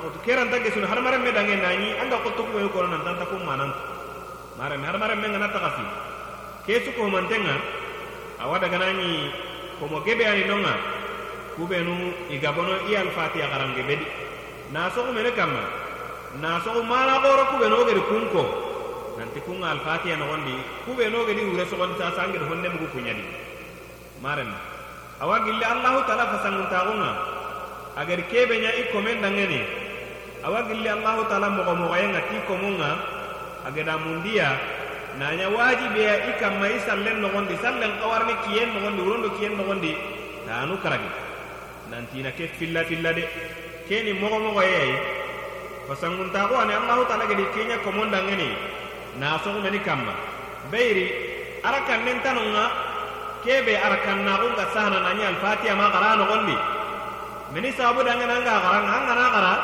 amutu 0.00 0.18
keran 0.24 0.48
tagge 0.48 0.72
sun 0.72 0.82
hadamare 0.88 1.20
me 1.20 1.30
dange 1.30 1.54
nani 1.60 1.92
anga 2.00 2.16
ko 2.24 2.30
ko 2.32 2.80
nan 2.88 3.04
tanta 3.04 3.24
ko 3.28 3.36
manan 3.44 3.70
mare 4.56 4.76
me 4.80 4.84
hadamare 4.88 5.14
me 5.20 5.28
ngana 5.28 5.52
takasi 5.52 5.84
ke 6.64 6.80
su 6.84 6.90
ko 6.96 7.06
mantenga 7.12 7.60
awada 8.40 8.68
gana 8.72 8.92
ni 8.96 9.28
ko 9.78 9.86
mo 9.86 10.00
gebe 10.00 10.24
ani 10.24 10.44
nonga. 10.48 10.74
Kubenu 11.60 11.92
igabono 12.30 12.88
i 12.88 12.96
al-fatiha 12.96 13.46
garange 13.52 13.82
bedi 13.84 14.06
na 14.72 14.88
so 14.94 15.04
ko 15.04 15.12
kamma 15.12 15.60
na 16.40 16.56
goro 17.20 17.44
kubenu 17.52 17.84
gedi 17.84 18.00
kunko. 18.08 18.44
Nanti 19.18 19.40
kunga 19.44 19.76
al-fatiha 19.76 20.16
no 20.16 20.24
gondi 20.24 20.56
kubenu 20.88 21.26
gedi 21.28 21.44
ure 21.44 21.66
so 21.68 21.76
gon 21.76 21.92
sa 21.98 22.08
honne 22.16 22.68
mu 22.72 22.88
kunyadi 22.88 23.50
maren 24.22 24.48
awa 25.20 25.44
gille 25.44 25.64
allah 25.64 26.04
taala 26.04 26.24
fasangun 26.36 26.68
tagunga 26.68 27.10
agar 27.96 28.20
kebe 28.28 28.54
nya 28.60 28.70
i 28.76 28.92
komen 28.92 29.20
dangeni 29.20 29.60
awa 30.44 30.64
gilli 30.68 30.88
allahu 30.88 31.28
taala 31.28 31.52
mogomogoyenga 31.52 32.20
ti 32.32 32.36
komunga 32.48 32.96
ageda 33.68 34.00
mundiya 34.00 34.56
nanya 35.20 35.52
wajibeya 35.52 36.14
i 36.28 36.32
kanma 36.40 36.66
i 36.72 36.80
sallen 36.80 37.20
nogondi 37.20 37.56
sallen 37.60 37.92
kawarini 38.00 38.34
kiyen 38.48 38.72
nogondi 38.72 39.00
wurondo 39.04 39.28
kiyen 39.36 39.52
nogondi 39.56 39.92
tanu 40.48 40.80
karagi. 40.82 41.10
Nantina 41.90 42.30
ke 42.32 42.48
filla 42.56 42.84
filla 42.88 43.12
de 43.12 43.28
keni 43.88 44.16
mogomogoyeyayi 44.16 44.96
fasanguntaxu 45.88 46.54
ani 46.56 46.72
allahu 46.72 47.04
taala 47.04 47.28
gedi 47.28 47.44
kenya 47.52 47.76
komondangeni 47.84 48.48
na 49.20 49.36
sogumeni 49.44 49.80
kanma 49.84 50.14
beyiri 50.72 51.06
arakannin 51.60 52.18
tanunga 52.24 52.64
kebe 53.44 53.76
arakannaxunga 53.76 54.64
sahana 54.72 54.98
nanya 55.04 55.36
alfatiya 55.36 55.76
ma 55.76 55.92
xara 55.92 56.16
nogondi. 56.16 56.56
Meni 57.52 57.72
sababu 57.76 58.06
dangena 58.06 58.40
anga 58.40 58.54
gara 58.62 58.78
angana 58.78 59.26
xara 59.34 59.54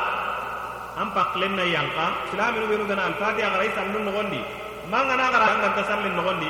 an 0.97 1.07
paklen 1.15 1.53
na 1.55 1.63
yanka 1.63 2.05
silaminu 2.29 2.65
benu 2.71 2.85
gana 2.89 3.03
alfatiha 3.13 3.47
garai 3.53 3.69
sallun 3.77 4.03
nogondi 4.07 4.41
noxondi 4.41 4.89
mangana 4.91 5.25
gara 5.33 5.47
an 5.53 5.59
ganta 5.63 5.83
sallin 5.89 6.13
nogondi 6.17 6.49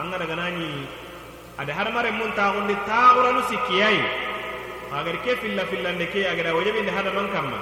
anga 0.00 0.18
gana 0.26 0.50
ni 0.50 0.68
ada 1.60 1.72
hadamaren 1.78 2.14
mun 2.16 2.30
taxundi 2.32 2.74
taxuranu 2.88 3.42
sikkiyai 3.50 4.00
agar 4.98 5.16
ke 5.24 5.32
filla 5.40 5.64
fillande 5.70 6.06
ke 6.12 6.24
agada 6.24 6.56
wajabinde 6.56 6.90
hadaman 6.90 7.28
kamma. 7.34 7.58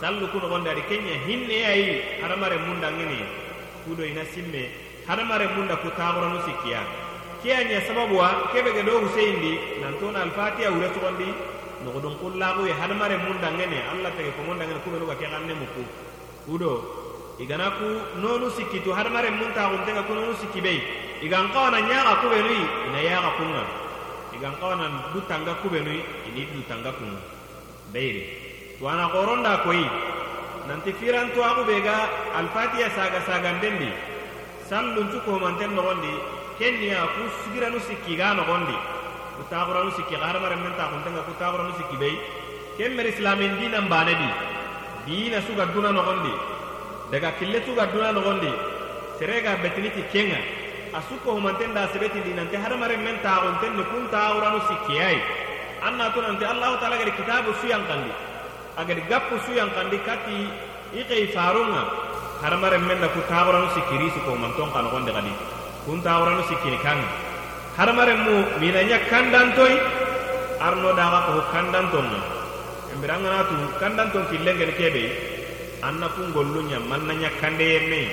Sallu 0.00 0.26
ku 0.32 0.38
nogondi 0.40 0.68
adi 0.72 0.82
kenya 0.88 1.14
hinneyayi 1.28 2.20
hadamaren 2.22 2.62
mun 2.66 2.80
dangini 2.80 3.20
kudo 3.84 4.02
ina 4.08 4.24
simme. 4.32 4.64
Hadamaren 5.08 5.52
mun 5.56 5.68
da 5.68 5.76
ku 5.76 5.88
taxuranu 5.92 6.40
sikkiya 6.48 6.80
ke 7.42 7.52
a 7.52 7.60
ɲa 7.68 7.78
sababuwa 7.86 8.48
kebe 8.52 8.72
gedo 8.72 9.04
huseyindi 9.04 9.52
nantona 9.84 10.22
alfatiya 10.24 10.72
wure 10.72 10.88
nogodon 11.84 12.16
kullaxuye 12.20 12.72
hadamare 12.72 13.16
mun 13.18 13.36
dangene 13.40 13.78
alla 13.92 14.10
tege 14.16 14.32
kongon 14.36 14.58
dangene 14.58 14.80
kubenuga 14.84 15.14
ke 15.16 15.26
xanne 15.26 15.52
muku 15.52 15.82
kudo 16.46 16.72
igana 17.38 17.70
ku 17.76 17.88
nonu 18.22 18.48
sikkitu 18.56 18.90
hadamare 18.96 19.30
mun 19.30 19.52
taxuntenga 19.52 20.02
ku 20.08 20.12
nonu 20.14 20.34
sikki 20.40 20.60
bei. 20.60 20.80
Igan 21.22 21.48
kawana 21.52 21.80
ñaxa 21.80 22.20
kubenui 22.20 22.60
ina 22.88 23.00
yaxa 23.00 23.30
kunga. 23.40 23.64
Igan 24.36 24.54
kawana 24.60 24.86
dutanga 25.12 25.54
kubenui 25.64 26.04
ini 26.28 26.42
dutanga 26.52 26.92
kunga. 26.92 27.20
Beyre 27.92 28.22
tuwana 28.78 29.08
xoronda 29.08 29.64
koyi 29.64 29.84
nanti 30.68 30.92
firantuwaxu 30.92 31.64
be 31.64 31.80
ga 31.80 32.08
alfatiya 32.36 32.90
saga 32.92 33.20
sagandendi 33.24 33.88
salluncu 34.68 35.20
komanten 35.24 35.72
noxondi 35.72 36.12
kenniya 36.58 37.06
ku 37.16 37.22
sigiranu 37.40 37.78
sikki 37.80 38.16
ga 38.16 38.34
noxondi 38.34 38.76
ku 39.38 39.42
taxuranu 39.52 39.90
sikki 39.96 40.14
xa 40.20 40.26
hadamaren 40.30 40.60
men 40.64 40.74
taxuntenga 40.80 41.22
ku 41.28 41.32
taxuranu 41.40 41.72
sikki 41.78 41.96
bei 42.02 42.14
ken 42.76 42.96
mer 42.96 43.06
islamin 43.06 43.52
dinan 43.60 43.86
bane 43.92 44.14
di. 44.20 44.28
Dina 45.06 45.38
suga 45.46 45.64
duna 45.72 45.90
noxondi 45.94 46.34
daga 47.12 47.30
kille 47.38 47.58
suga 47.66 47.86
duna 47.92 48.10
noxondi 48.16 48.52
serega 49.18 49.56
betiniti 49.62 50.02
kenga. 50.12 50.40
A 50.96 51.00
sukko 51.08 51.36
humanten 51.36 51.74
da 51.74 51.86
sebetindi 51.92 52.32
nanti 52.32 52.56
hadamaren 52.56 53.02
men 53.06 53.16
taxunten 53.22 53.76
ni 53.76 53.84
kun 53.90 54.04
taxuranu 54.08 54.60
sikkiyai 54.68 55.18
an 55.86 55.98
natu 56.00 56.24
nanti 56.24 56.44
allahu 56.52 56.80
taala 56.80 56.96
gadi 56.96 57.12
kitabu 57.18 57.52
suyankandi 57.60 58.12
agadi 58.80 59.02
gappu 59.10 59.36
suyankandi 59.46 59.98
kati 60.08 60.38
i 60.96 61.02
xei 61.08 61.26
farunga 61.34 61.82
hadamaren 62.42 62.82
men 62.88 62.98
da 63.02 63.08
ku 63.14 63.20
taxuranu 63.28 63.68
sikkiri 63.76 64.08
sukko 64.14 64.30
humanton 64.36 64.72
xa 64.72 64.80
noxondi 64.82 65.10
xadi 65.16 65.32
kun 65.84 65.98
taxuranu 66.06 66.42
sikkini 66.48 66.78
hadamaren 67.76 68.20
mu 68.24 68.36
minanya 68.60 68.98
kandantoy 69.12 69.74
arno 70.60 70.90
daxa 70.96 71.20
ko 71.28 71.40
kandantonga 71.52 72.20
embiranganatu 72.96 73.56
kandanton 73.76 74.24
killengeni 74.32 74.72
kebe. 74.72 75.04
Anna 75.84 76.08
kun 76.16 76.32
gollunya 76.32 76.80
manna 76.80 77.12
nya 77.12 77.28
kande 77.36 77.60
yemme 77.60 78.08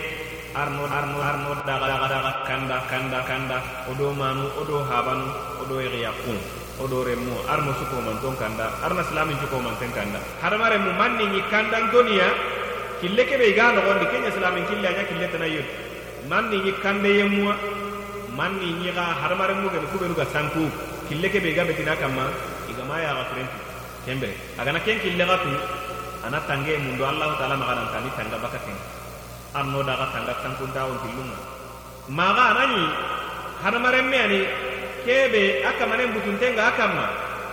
arno 0.52 0.84
arno 0.84 1.18
arno 1.24 1.56
daga 1.64 1.88
daga 1.88 2.08
daga 2.12 2.32
kanda 2.44 2.78
kanda 2.92 3.20
kanda. 3.24 3.58
Odo 3.88 4.12
manu 4.12 4.52
odo 4.60 4.84
habanu 4.84 5.32
odo 5.64 5.80
yaya 5.80 6.12
kun 6.28 6.36
odo 6.84 7.08
remu 7.08 7.34
arno 7.48 7.72
suko 7.80 8.04
manton 8.04 8.36
kanda. 8.36 8.68
Arna 8.84 9.00
islamin 9.00 9.40
suko 9.40 9.64
manten 9.64 9.90
kanda. 9.96 10.20
Hadamare 10.44 10.76
mu 10.84 10.92
manni 11.00 11.26
ni 11.32 11.40
kandan 11.48 11.88
doniya 11.88 12.28
kille 13.00 13.24
kebe 13.24 13.56
ga 13.56 13.72
no 13.72 13.80
gondi 13.88 14.06
kenya 14.12 14.28
islamin 14.36 14.68
kille 14.68 14.84
anya 14.84 15.04
kille 15.08 15.26
tanayyo 15.32 15.64
manni 16.28 16.60
ni 16.60 16.72
kande 16.84 17.12
manni 18.38 18.74
ñixa 18.82 19.06
hadamaren 19.22 19.62
mu 19.62 19.70
geni 19.70 19.88
kubenu 19.94 20.14
ga 20.18 20.26
sanku 20.34 20.66
kille 21.08 21.28
ke 21.30 21.40
be 21.44 21.54
ga 21.54 21.64
betina 21.70 21.94
kamma 21.96 22.26
igama 22.72 22.98
yaxa 23.06 23.24
firenti 23.30 23.58
kembere 24.06 24.36
agana 24.58 24.80
ken 24.86 24.98
kille 25.04 25.24
xa 25.30 25.38
tu 25.44 25.52
ana 26.26 26.40
tange 26.50 26.74
mundo 26.86 27.04
allahu 27.06 27.34
taala 27.40 27.56
maxanantani 27.62 28.10
tanga 28.18 28.38
baka 28.44 28.58
ken. 28.66 28.78
Arno 29.54 29.80
daxa 29.86 30.08
tanga 30.14 30.34
sankuntawon 30.42 30.98
killunga 31.06 31.38
maxa 32.10 32.44
anani 32.58 32.82
hadamaren 33.62 34.06
me 34.10 34.18
ani 34.26 34.40
kebe 35.06 35.44
a 35.62 35.72
kamanen 35.78 36.10
butuntenga 36.16 36.64
a 36.70 36.72
kamma 36.74 37.06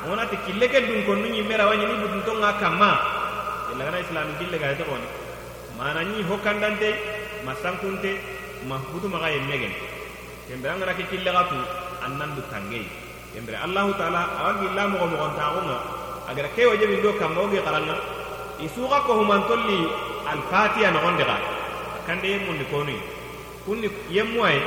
wonati 0.08 0.36
kille 0.48 0.64
ke 0.72 0.80
dunkonu 0.88 1.28
ñimmerawa 1.28 1.76
ñini 1.76 1.94
butuntonga 2.00 2.56
kamma 2.62 2.90
illagana 3.72 4.00
islami 4.00 4.32
kille 4.40 4.56
ga 4.58 4.66
yete 4.72 4.84
xoni 4.88 5.08
mana 5.76 6.00
ñi 6.08 6.24
hokkandante 6.24 6.88
ma 7.44 7.52
sankunte 7.62 8.10
ma 8.68 8.76
butumaxa 8.92 9.28
yemmegeni 9.36 9.89
kembere 10.50 10.74
angana 10.74 10.92
ke 10.98 11.06
kille 11.06 11.30
gatu 11.30 11.58
annan 12.02 12.34
du 12.34 12.42
tangei 12.50 12.82
kembere 13.30 13.54
allah 13.62 13.86
taala 13.94 14.20
awagi 14.42 14.66
go 14.74 15.06
mo 15.06 15.16
gontaxunga 15.22 15.76
agara 16.26 16.48
ke 16.56 16.62
wajebi 16.66 16.98
do 16.98 17.14
kamma 17.14 17.38
oge 17.46 17.62
qaranga 17.62 17.94
isuga 18.58 18.98
ko 19.06 19.22
humantolli 19.22 19.78
alfatiya 20.26 20.90
nogonde 20.90 21.22
ga 21.30 21.36
kande 22.06 22.26
yemmundi 22.34 22.64
konu 22.66 22.96
kunni 23.64 23.86
yemmu 24.10 24.42
ay 24.42 24.58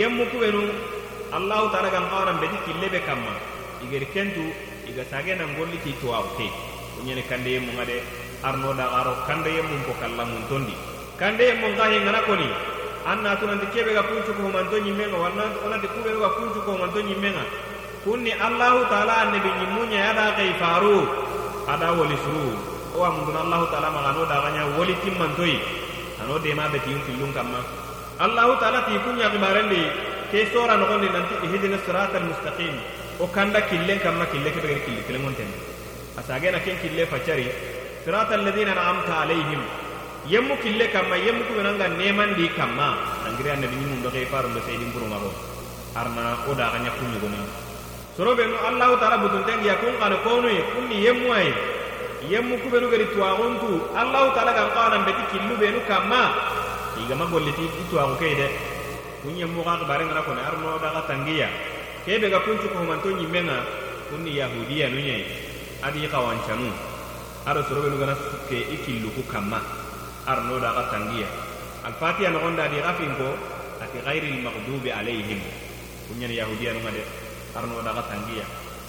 yemmu 0.00 0.24
kubenu 0.32 0.64
allahu 1.36 1.68
taala 1.68 1.92
gan 1.92 2.08
kawaran 2.08 2.40
beti 2.40 2.56
kille 2.64 2.88
be 2.88 3.00
kamma. 3.04 3.32
Igeri 3.82 4.06
kentu 4.14 4.44
iga 4.86 5.02
sage 5.10 5.34
nan 5.34 5.52
golli 5.58 5.76
ti 5.84 5.92
tuwawu 6.00 6.38
te 6.38 6.46
kunyene 6.96 7.22
kande 7.28 7.50
yemmu 7.56 7.72
ngade 7.76 7.96
arno 8.46 8.72
da 8.78 8.86
garo 8.88 9.12
kande 9.26 9.50
yemmu 9.50 9.84
ko 9.84 9.92
kalla 10.00 10.24
mun 10.24 10.42
tondi. 10.48 10.74
Kande 11.18 11.44
koni 12.28 12.48
anna 13.06 13.34
tunanti 13.36 13.66
kebega 13.74 14.02
kuncuko 14.06 14.42
homanto 14.46 14.78
ñimmenga 14.78 15.16
walla 15.18 15.44
onati 15.66 15.86
kubega 15.90 16.28
kuncuko 16.38 16.70
humanto 16.72 17.00
ñimmenga 17.02 17.42
kunni 18.04 18.30
allahu 18.32 18.86
taala 18.90 19.26
annabi 19.26 19.50
ñimmuña 19.60 19.98
yada 20.06 20.34
kei 20.38 20.52
faru. 20.58 21.06
Ada 21.62 21.94
woli 21.94 22.18
suru. 22.26 22.50
Owa 22.98 23.08
munduna 23.14 23.40
allahu 23.46 23.66
taala 23.70 23.88
maga 23.94 24.10
ano 24.14 24.22
daxaña 24.26 24.62
woli 24.76 24.94
timmantoyi 25.02 25.58
ano 26.22 26.38
dema 26.38 26.68
betiin 26.70 27.00
killun 27.06 27.32
kanma 27.34 27.58
allahu 28.20 28.52
taala 28.60 28.84
ti 28.86 28.94
kunña 29.04 29.30
xibarendi 29.32 29.82
ke 30.30 30.46
sora 30.52 30.76
noxondi 30.76 31.08
nanti 31.10 31.34
ihdina 31.46 31.78
sirata 31.86 32.18
almustaqim 32.20 32.74
o 33.18 33.26
kanda 33.26 33.60
killen 33.70 33.98
kanma 34.04 34.26
kille 34.30 34.50
kebegeni 34.54 34.82
killi 34.86 35.02
kilengonten 35.08 35.48
asagena 36.20 36.58
ken 36.60 36.76
kille 36.82 37.06
facari 37.08 37.48
sirata 38.04 38.34
alladina 38.38 38.72
anamta 38.76 39.14
alayhim 39.24 39.81
yemmu 40.28 40.54
kille 40.62 40.86
kamma 40.94 41.16
yemmu 41.18 41.42
ku 41.50 41.58
nanga 41.58 41.88
neman 41.88 42.34
di 42.38 42.46
kamma. 42.54 42.94
Angire 43.26 43.50
annabi 43.58 43.74
ni 43.74 43.86
mundo 43.90 44.10
ke 44.10 44.26
faru 44.30 44.48
be 44.54 44.60
seydin 44.62 44.92
buru 44.94 45.06
mago 45.10 45.30
arna 45.98 46.38
o 46.46 46.54
da 46.54 46.70
ganya 46.70 46.90
kunyu 46.94 47.18
goni 47.20 47.36
sorobe 48.16 48.44
no 48.46 48.56
allahu 48.62 48.94
taala 49.00 49.18
butun 49.18 49.42
tengi 49.44 49.66
yakun 49.68 49.98
kana 49.98 50.16
konu 50.22 50.48
kunni 50.76 51.02
yemmu 51.04 51.28
ay 51.32 51.48
yemmu 52.30 52.54
kubenu 52.62 52.86
gari 52.92 53.06
tuwaxuntu 53.10 53.92
allahu 53.96 54.28
taala 54.36 54.52
gan 54.54 54.68
kawanan 54.70 55.02
beti 55.08 55.24
killu 55.32 55.54
benu 55.58 55.80
kamma. 55.88 56.22
Igama 57.02 57.26
golliti 57.26 57.64
i 57.66 57.82
tuwaxu 57.90 58.14
kei 58.20 58.34
de 58.36 58.46
kun 59.22 59.34
yemmu 59.34 59.64
xa 59.64 59.80
xibarengana 59.80 60.22
kone 60.22 60.40
arno 60.44 60.78
daxa 60.78 61.02
tangiya 61.08 61.48
kebe 62.04 62.30
ga 62.30 62.40
kuncu 62.46 62.68
kohumanto 62.70 63.10
ñimmenga 63.10 63.58
kunni 64.10 64.36
yahudiya 64.38 64.86
nu 64.92 65.00
ñayi 65.02 65.24
adi 65.82 66.06
xawancanu 66.06 66.68
ado 67.46 67.60
sorobenu 67.66 67.96
gana 67.98 68.14
sukke 68.14 68.58
i 68.70 68.76
killuku 68.86 69.22
kamma 69.26 69.81
arno 70.26 70.56
da 70.62 70.70
ka 70.76 70.82
tangiya 70.94 71.26
alfatiha 71.86 72.30
nogon 72.30 72.54
da 72.56 72.68
di 72.68 72.78
gafin 72.78 73.12
ko 73.18 73.28
ati 73.82 73.98
ghairil 74.04 74.38
maghdubi 74.46 74.90
alaihim 74.94 75.40
kunyan 76.10 76.30
yahudiya 76.30 76.72
nunga 76.78 76.90
de 76.94 77.02
arno 77.58 77.82
da 77.82 77.90
ka 77.96 78.02
tangiya 78.10 78.44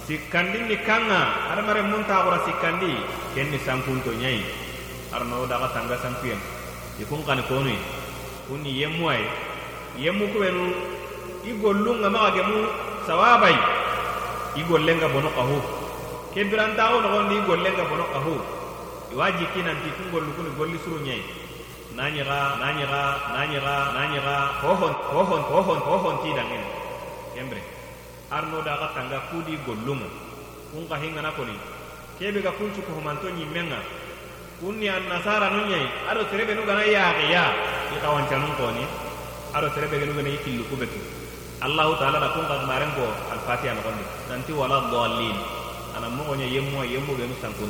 sikkandin 0.07 0.67
ni 0.67 0.77
kanga 0.83 1.47
adamare 1.55 1.81
mun 1.87 2.03
ta 2.03 2.27
gora 2.27 2.43
sikkandi 2.43 2.91
ken 3.35 3.47
ni 3.51 3.57
sankunto 3.63 4.11
nyai. 4.11 4.43
Arno 5.15 5.45
da 5.47 5.61
ka 5.63 5.67
tanga 5.77 5.95
sankuyen 6.01 6.39
ikun 6.99 7.21
kan 7.23 7.39
koni 7.47 7.77
kuni 8.49 8.71
yemmu 8.83 9.05
ay 9.07 9.23
yemmu 9.95 10.25
ko 10.33 10.37
benu 10.43 10.65
igollunga 11.47 12.09
ma 12.11 12.33
ga 12.35 12.43
mu 12.43 12.59
sawabai. 13.07 13.55
Igollenga 14.59 15.07
bono 15.09 15.29
qahu 15.33 15.57
kebirantao 16.35 17.01
nogondi 17.01 17.35
igollenga 17.41 17.83
bono 17.89 18.05
qahu 18.13 18.35
iwa 19.13 19.29
jikki 19.37 19.61
nanti 19.61 19.89
kun 19.93 20.09
gollu 20.09 20.31
kuni 20.33 20.49
golli 20.57 20.77
suru 20.81 20.97
ñayi 21.05 21.21
nañixa 21.93 22.57
nañixa 22.57 23.01
nañixa 23.37 23.75
nañixa 23.93 24.35
hohon 24.65 24.93
hohon 25.13 25.41
hohon 25.53 25.79
hohon 25.85 26.15
tidangene 26.25 26.65
kembre. 27.37 27.61
Arno 28.33 28.65
daga 28.65 28.89
tanga 28.97 29.19
kudi 29.29 29.53
gollunga 29.65 30.09
kun 30.73 30.89
ka 30.89 30.97
hingana 30.97 31.29
koni 31.37 31.53
kebe 32.17 32.41
ga 32.41 32.51
kuncu 32.57 32.81
ko 32.81 32.97
humanto 32.97 33.29
nyimmenga 33.29 33.77
kunni 34.57 34.89
an 34.89 35.05
nasara 35.05 35.53
nu 35.53 35.69
nyai. 35.69 35.85
Terebe 36.33 36.57
gana 36.65 36.81
yaaqi 36.81 37.29
ya 37.29 37.45
i 37.93 37.97
kawancanun 38.01 38.53
koni 38.57 38.83
ado 39.53 39.69
terebe 39.77 40.01
nu 40.09 40.17
gana 40.17 40.29
yikillu 40.33 40.65
kubetu 40.65 40.97
allah 41.61 41.85
taala 42.01 42.17
da 42.17 42.33
kun 42.33 42.49
ka 42.49 42.57
ko 42.97 43.05
al 43.29 43.39
fatiha 43.45 43.73
no 43.77 43.81
nanti 44.29 44.49
wala 44.51 44.89
dallin 44.89 45.37
ana 45.93 46.09
mo 46.09 46.25
gonya 46.25 46.49
yemmo 46.49 46.81
yemmo 46.81 47.13
be 47.13 47.29
sankun 47.37 47.69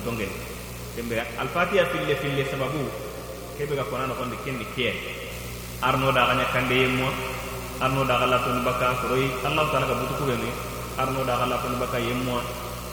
tongen 0.94 1.10
tembe 1.10 1.26
al 1.40 1.48
fatiha 1.48 1.86
fille 1.86 2.16
fille 2.16 2.46
sababu. 2.46 2.86
Kebe 3.58 3.76
ga 3.76 3.84
kona 3.84 4.08
no 4.08 4.16
gondi 4.16 4.38
kendi 4.46 4.66
kiye 4.76 4.94
arno 5.82 6.12
da 6.12 6.28
ganya 6.28 6.46
kande 6.54 6.74
yemmo 6.74 7.08
arno 7.82 8.04
da 8.06 8.18
gala 8.20 8.38
tun 8.40 8.64
baka 8.64 8.96
soroy 9.02 9.30
allah 9.46 9.70
taala 9.72 9.88
ga 9.88 9.94
butu 9.94 10.14
kubenu. 10.18 10.50
Arno 10.98 11.24
da 11.26 11.38
gala 11.38 11.58
tun 11.62 11.78
baka 11.80 11.98
yemmo 12.00 12.42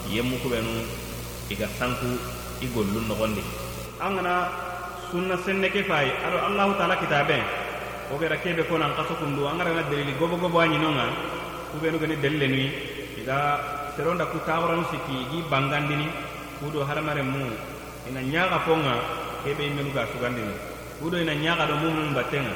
yemmu 0.09 0.37
kubenu. 0.43 0.85
Iga 1.51 1.67
sanku 1.79 2.19
i 2.61 2.67
gollun 2.75 3.09
nogondi 3.09 3.43
an 4.01 4.17
gana 4.17 4.49
sunna 5.11 5.37
senne 5.45 5.69
ke 5.71 5.83
fayi 5.85 6.11
ado 6.25 6.39
allah 6.39 6.77
taala 6.77 6.97
kitabe. 6.97 7.41
O 8.13 8.19
gera 8.19 8.37
kebe 8.37 8.67
ko 8.69 8.77
nan 8.77 8.93
kaso 8.97 9.15
kundu. 9.15 9.47
Angara 9.47 9.73
na 9.73 9.83
delili 9.89 10.13
gobo 10.19 10.37
gobo 10.37 10.59
anyi 10.61 10.79
nonga. 10.79 11.07
Kubenu 11.73 11.99
gani 11.99 12.17
delile 12.17 12.47
nui 12.49 12.67
iga 13.23 13.61
seronda 13.97 14.27
ku 14.27 14.39
tawaranu 14.45 14.85
siki. 14.91 15.31
Gi 15.31 15.39
bangandini. 15.49 16.09
Kudo 16.61 16.85
haramare 16.85 17.23
mu 17.23 17.49
ina 18.09 18.23
nyaga 18.23 18.59
fonga 18.65 18.95
kebe 19.45 19.67
imenu 19.67 19.93
ga 19.93 20.07
sugandini 20.13 20.55
kudo 21.01 21.21
ina 21.21 21.35
nyaga 21.35 21.67
do 21.67 21.75
mumu 21.77 22.15
batenga 22.15 22.55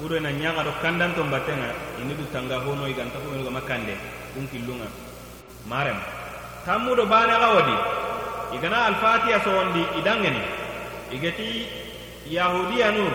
kudo 0.00 0.16
ina 0.16 0.32
nyaga 0.32 0.64
do 0.64 0.72
kandanto 0.82 1.22
batenga 1.30 1.92
ini 2.02 2.14
du 2.18 2.26
tanga 2.34 2.58
hono 2.58 2.90
iganta 2.90 3.14
ko 3.22 3.50
makande. 3.50 3.94
Dun 4.34 4.48
killunga 4.50 4.88
marem. 5.68 5.96
Tammudo 6.66 7.06
bane 7.06 7.30
ga 7.30 7.48
wadi. 7.54 7.76
Igana 8.56 8.90
so 9.44 9.50
wandi 9.50 9.82
idangeni 9.98 10.42
igeti 11.12 11.66
yahudiyanu 12.28 13.06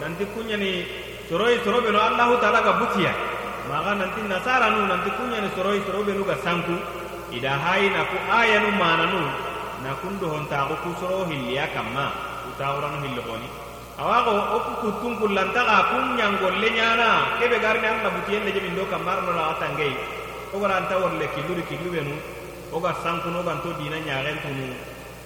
nanti 0.00 0.24
kunyani 0.32 0.86
soroi 1.28 1.58
sorobe 1.64 1.90
no 1.90 2.00
allahu 2.00 2.40
taala 2.40 2.62
ga 2.62 2.72
butiya 2.78 3.12
maga 3.68 3.94
nanti 3.94 4.22
nasara 4.26 4.70
nu 4.70 4.86
nanti 4.86 5.10
kunyani 5.10 5.48
soroi 5.54 5.82
sorobe 5.86 6.12
nu 6.14 6.24
ga 6.24 6.36
sanku. 6.42 6.76
Ida 7.32 7.56
hayi 7.56 7.88
na 7.90 8.04
ku 8.04 8.16
mana 8.76 9.06
nu 9.06 9.51
na 9.82 9.92
kundo 10.00 10.26
hontaxu 10.32 10.74
kusoro 10.82 11.26
hilliya 11.30 11.66
kanma 11.74 12.06
utaxuranu 12.48 12.98
hilloxoni 13.04 13.48
awaxo 13.98 14.32
wo 14.52 14.58
ku 14.66 14.72
kuttun 14.82 15.12
kullantaxa 15.20 15.78
kun 15.90 16.04
ɲangolle 16.18 16.68
ɲana 16.78 17.08
kebe 17.38 17.56
garini 17.60 17.86
arna 17.92 18.08
butiyen 18.14 18.42
leje 18.46 18.60
do 18.76 18.84
kanma 18.92 19.12
tangei 19.60 19.94
wo 20.52 20.56
gara 20.62 20.80
worle 21.02 21.26
killuri 21.34 21.62
killu 21.68 21.90
wo 22.72 22.78
ga 22.80 22.92
sankunu 23.04 23.38
wo 23.38 23.44
ganto 23.44 23.68
dina 23.76 23.96
ɲaxen 24.00 24.38
tunu. 24.42 24.66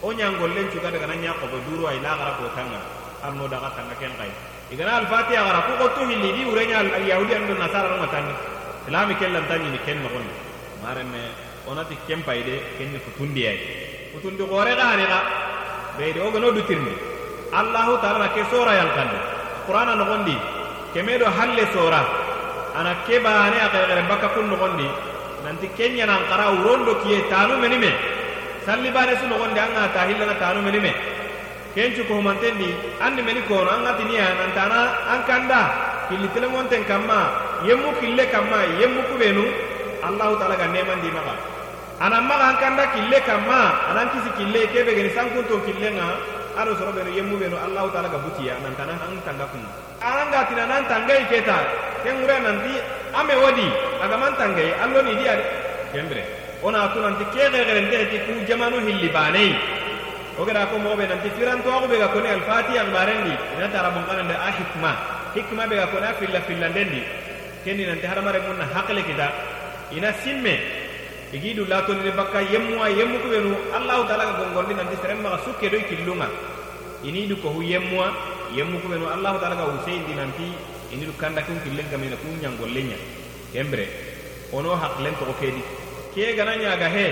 Wo 0.02 0.12
ɲangollen 0.12 0.66
cuga 0.72 0.90
dagana 0.90 1.14
ɲa 1.14 1.32
xobo 1.40 1.56
duru 1.66 1.86
ayi 1.86 2.00
laxara 2.02 2.32
kotanga. 2.38 2.80
Arno 3.22 3.48
daxa 3.48 3.70
tanga 3.76 3.94
ken 4.00 4.12
xayi 4.18 4.32
igana 4.70 4.98
alfatiha 4.98 5.40
xara 5.46 5.60
ku 5.66 5.72
xottu 5.78 6.02
hilli 6.10 6.30
di 6.34 6.42
wurenya 6.44 6.82
alyahudi 6.82 7.32
ando 7.34 7.54
nasara 7.54 7.88
nonga 7.88 8.10
ken 9.18 9.30
lanta 9.32 9.54
ɲini 9.62 9.78
ken 9.86 10.02
noxondi 10.02 10.34
mareme 10.82 11.22
onati 11.70 11.96
ken 12.06 12.22
payi 12.26 12.42
de 12.42 12.98
futundiyai 12.98 13.85
utundi 14.16 14.44
gore 14.48 14.72
ganega 14.74 15.20
beide 15.98 16.18
wogono 16.20 16.50
dutirni. 16.52 16.92
Allahu 17.52 18.00
taala 18.02 18.18
na 18.24 18.28
ke 18.34 18.42
sora 18.50 18.72
yankandi 18.80 19.18
qur'ana 19.66 19.94
nogondi 19.94 20.36
keme 20.92 21.18
do 21.18 21.26
halle 21.26 21.64
sora. 21.72 22.02
Ana 22.76 22.92
ke 23.06 23.20
baane 23.20 23.56
a 23.60 23.68
xexere 23.72 24.02
bakka 24.08 24.28
kun 24.34 24.48
nogondi. 24.50 24.88
Nanti 25.44 25.68
kenɲanan 25.76 26.22
xara 26.28 26.46
wurondo 26.56 26.92
kiye 27.02 27.28
tanu 27.30 27.56
meni 27.60 27.78
me 27.78 27.90
salli 28.64 28.90
bane 28.90 29.14
su 29.20 29.26
nogondi 29.28 29.58
an 29.60 29.70
ga 29.76 29.88
ta 29.94 30.00
hillana 30.08 30.34
tanu 30.42 30.60
meni 30.66 30.80
me 30.80 30.92
kencu 31.74 32.02
kohumantendi 32.08 32.68
anni 33.00 33.22
meni 33.22 33.40
kono 33.48 33.70
an 33.70 33.84
gatiniya 33.86 34.26
nantana 34.40 34.80
an 35.12 35.20
kanda 35.28 35.60
killitilengonten 36.08 36.82
kanma 36.90 37.18
yemmu 37.68 37.90
kille 38.00 38.24
kanma 38.32 38.58
yemmu 38.80 39.02
kubenu. 39.12 39.44
Allahu 40.06 40.34
taala 40.38 40.54
ga 40.60 40.66
nemandi 40.70 41.08
maga 41.10 41.55
ana 42.00 42.20
maga 42.20 42.60
kanda 42.60 42.84
kille 42.92 43.18
kamma 43.24 43.60
anan 43.90 44.06
kisi 44.12 44.30
kille 44.36 44.60
kebe 44.68 44.92
geni 44.92 45.10
sankunto 45.16 45.56
killenga 45.64 46.04
ado 46.60 46.76
soro 46.76 46.92
beno 46.92 47.08
yemmu 47.08 47.40
beno 47.40 47.56
allahu 47.56 47.88
taala 47.88 48.08
ga 48.12 48.20
butiya 48.20 48.60
nan 48.60 48.76
an 48.76 49.16
tanga 49.24 49.48
kun 49.48 49.64
anan 50.04 50.28
ga 50.28 50.64
nan 50.68 50.84
tangai 50.92 51.24
keta 51.32 51.56
ken 52.04 52.20
ngure 52.20 52.36
nan 52.44 52.60
ame 53.16 53.34
wadi 53.40 53.68
aga 54.04 54.16
tangai 54.36 54.68
allo 54.84 55.00
ni 55.08 55.16
dia 55.20 55.40
kembre 55.92 56.20
ona 56.62 56.92
to 56.92 57.00
nan 57.00 57.16
kege 57.32 57.48
gere 57.64 57.80
nde 57.80 57.98
ti 58.12 58.16
ku 58.28 58.32
jamanu 58.48 58.76
hilli 58.84 59.08
banei. 59.08 59.52
O 60.36 60.44
ko 60.44 60.76
mo 60.84 60.92
be 60.96 61.08
firan 61.36 61.64
to 61.64 61.70
ko 61.72 61.88
ga 61.88 62.08
kone 62.12 62.28
al 62.28 62.42
fatiha 62.44 62.84
ngbarendi 62.92 63.32
ina 63.56 63.68
tarabon 63.72 64.04
kanan 64.04 64.28
da 64.28 64.52
hikma. 64.52 64.92
Hikma 65.32 65.64
be 65.68 65.76
ga 65.80 65.86
kone 65.88 66.06
afilla 66.12 66.40
filla 66.44 66.68
ndendi 66.68 67.00
kenni 67.64 67.86
nan 67.88 67.96
ti 68.00 68.06
haramare 68.06 68.40
mun 68.44 68.60
hakle 68.60 69.00
kita 69.00 69.32
ina 69.96 70.12
simme 70.20 70.84
igi 71.32 71.54
du 71.54 71.64
latonini 71.64 72.10
bakka 72.10 72.40
yemmuwa 72.42 72.88
yemmuku 72.88 73.28
benu. 73.28 73.56
Allahu 73.74 74.02
taala 74.06 74.24
ka 74.30 74.32
gongondi 74.38 74.74
nanti 74.74 74.96
serenmaxa 75.02 75.44
sukkedo 75.44 75.76
i 75.78 75.84
killunga. 75.90 76.28
Ini 77.02 77.26
du 77.28 77.36
kohu 77.36 77.62
yemmuwa 77.62 78.12
yemmuku 78.54 78.86
benu. 78.88 79.06
Allahu 79.06 79.38
taala 79.38 79.56
ka 79.56 79.64
wuseyindi 79.70 80.14
nanti 80.14 80.46
ini 80.92 81.04
du 81.06 81.12
kandakun 81.18 81.58
killen 81.64 81.86
kamina 81.90 82.16
kun 82.16 82.38
ɲangolle 82.42 82.80
ɲa 82.90 82.98
kembire 83.52 83.86
ono 84.52 84.76
hakilen 84.76 85.14
togo 85.18 85.34
kedi. 85.40 85.62
Ke 86.14 86.36
gana 86.36 86.54
ɲaga 86.56 86.88
he? 86.88 87.06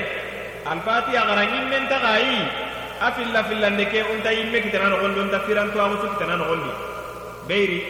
Alfatiya 0.65 1.23
xara 1.29 1.45
ɲimmen 1.45 1.85
a 3.01 3.11
filla 3.13 3.43
fillande 3.45 3.85
ke 3.91 4.01
unta 4.13 4.31
yimme 4.31 4.63
kitana 4.63 4.89
noxondi 4.89 5.21
unta 5.21 5.39
firantuwaxusu 5.47 6.07
kitana 6.15 6.37
noxondi 6.37 6.71
beyiri 7.49 7.81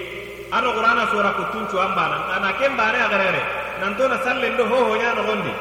a 0.51 0.59
xurana 0.61 1.05
sora 1.13 1.31
kuttun 1.37 1.67
cuwan 1.69 1.95
bana 1.95 2.17
ana 2.35 2.53
ken 2.59 2.73
bane 2.77 2.99
a 2.99 3.09
xerexere 3.13 3.43
nantona 3.81 4.17
sallen 4.25 4.57
do 4.57 4.65
hohoɲa 4.65 5.15
noxondi 5.19 5.53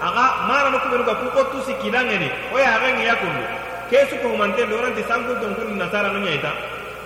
aga 0.00 0.24
mana 0.48 0.68
nukubenu 0.72 1.04
ga 1.04 1.14
kuko 1.20 1.40
tusi 1.52 1.72
kilangeni 1.82 2.28
oya 2.54 2.80
agengi 2.80 3.04
yakundu 3.04 3.44
kesu 3.90 4.16
kohumantende 4.22 4.74
onanti 4.74 5.02
sangu 5.04 5.32
donkuni 5.40 5.76
nasara 5.76 6.08
nuñayita 6.14 6.50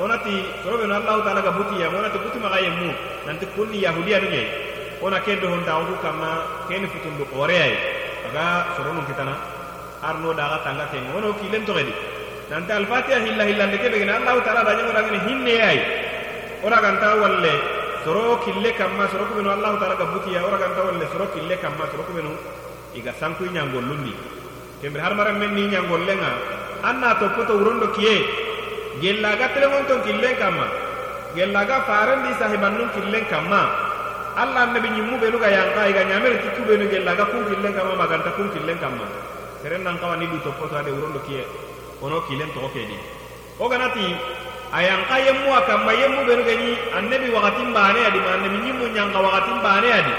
onati 0.01 0.35
sorobenu 0.63 0.95
allahu 0.95 1.23
taala 1.27 1.41
ga 1.43 1.51
buti 1.55 1.79
yamu 1.83 1.99
onati 2.03 2.19
buti 2.19 2.39
maga 2.39 2.59
yemmu 2.59 2.91
nanti 3.27 3.47
kunni 3.55 3.79
yahudiya 3.83 4.19
nuñayi 4.23 4.49
ona 5.03 5.19
ken 5.27 5.39
dohon 5.41 5.63
daxuku 5.67 5.95
kamma 6.03 6.31
keni 6.69 6.87
futundu 6.91 7.25
qoreyayi 7.35 7.77
aga 8.31 8.75
soronun 8.77 9.07
kitana 9.07 9.35
arno 10.03 10.31
daga 10.35 10.59
tanga 10.67 10.87
kenga 10.93 11.11
wono 11.15 11.35
kilen 11.39 11.63
toxedi 11.67 11.95
nanti 12.51 12.73
alfatiha 12.73 13.19
hilla 13.27 13.45
hillande 13.49 13.77
ke 13.83 13.89
begene 13.93 14.13
allahu 14.19 14.41
taala 14.47 14.63
dañagodangene 14.69 15.19
hinneyayi 15.27 15.81
oraganta 16.67 17.09
walle 17.23 17.55
soro 18.05 18.39
kille 18.45 18.71
kamma 18.75 19.05
soro 19.13 19.25
kubenu 19.31 19.51
allahu 19.57 19.77
taala 19.81 19.95
ga 19.95 20.07
butiya 20.13 20.41
oraganta 20.49 20.81
walle 20.87 21.07
soro 21.13 21.27
kille 21.35 21.55
kamma 21.63 21.85
soro 21.93 22.03
kubenu 22.09 22.33
iga 22.95 23.11
ga 23.11 23.19
sanku 23.19 23.45
i 23.45 23.51
ɲangollundi 23.51 24.15
kembere 24.81 25.03
hadamaren 25.03 25.37
men 25.39 25.55
ni 25.55 25.69
ɲangollen 25.69 26.19
ŋa 26.23 26.31
an 26.89 27.01
na 27.01 27.15
toppoto 27.19 27.53
wurondo 27.59 27.91
kiye 27.97 28.15
gellaga 29.03 29.49
telenŋonton 29.55 30.01
killen 30.07 30.35
kanma 30.39 30.67
gellaga 31.35 31.77
farendi 31.89 32.31
sahibannun 32.39 32.89
killen 32.95 33.25
kanma 33.27 33.61
alla 34.39 34.61
annabi 34.67 34.89
ɲimmu 34.95 35.19
benu 35.19 35.39
ga 35.39 35.49
yanka 35.51 35.89
i 35.91 35.93
ga 35.93 36.03
ɲamere 36.07 36.37
benu 36.67 36.87
gellaga 36.91 37.25
kun 37.31 37.43
killen 37.51 37.73
kanma 37.75 37.95
maganta 37.99 38.31
kun 38.39 38.49
killen 38.55 38.79
kanma 38.79 39.07
seren 39.63 39.83
nan 39.83 39.99
kawa 39.99 40.17
ni 40.17 40.27
du 40.31 40.39
toppoto 40.47 40.77
ade 40.79 40.91
wurondo 40.95 41.19
kiye 41.27 41.43
wono 42.01 42.21
kilen 42.31 42.51
togo 42.55 42.69
kedi 42.71 42.95
wo 43.59 43.67
ganati 43.69 44.15
a 44.71 44.79
yanka 44.83 45.17
yemmu 45.19 45.51
a 45.51 45.61
kanma 45.67 45.93
yemmu 45.93 46.21
benu 46.29 46.43
geɲi 46.47 46.71
annabi 46.95 47.27
wagatin 47.35 47.73
bane 47.75 48.01
adi 48.07 48.19
ma 48.23 48.31
annabi 48.39 48.59
ɲimmu 48.65 48.85
ɲanka 48.95 49.19
wagatin 49.19 49.59
bane 49.63 49.91
adi. 49.99 50.15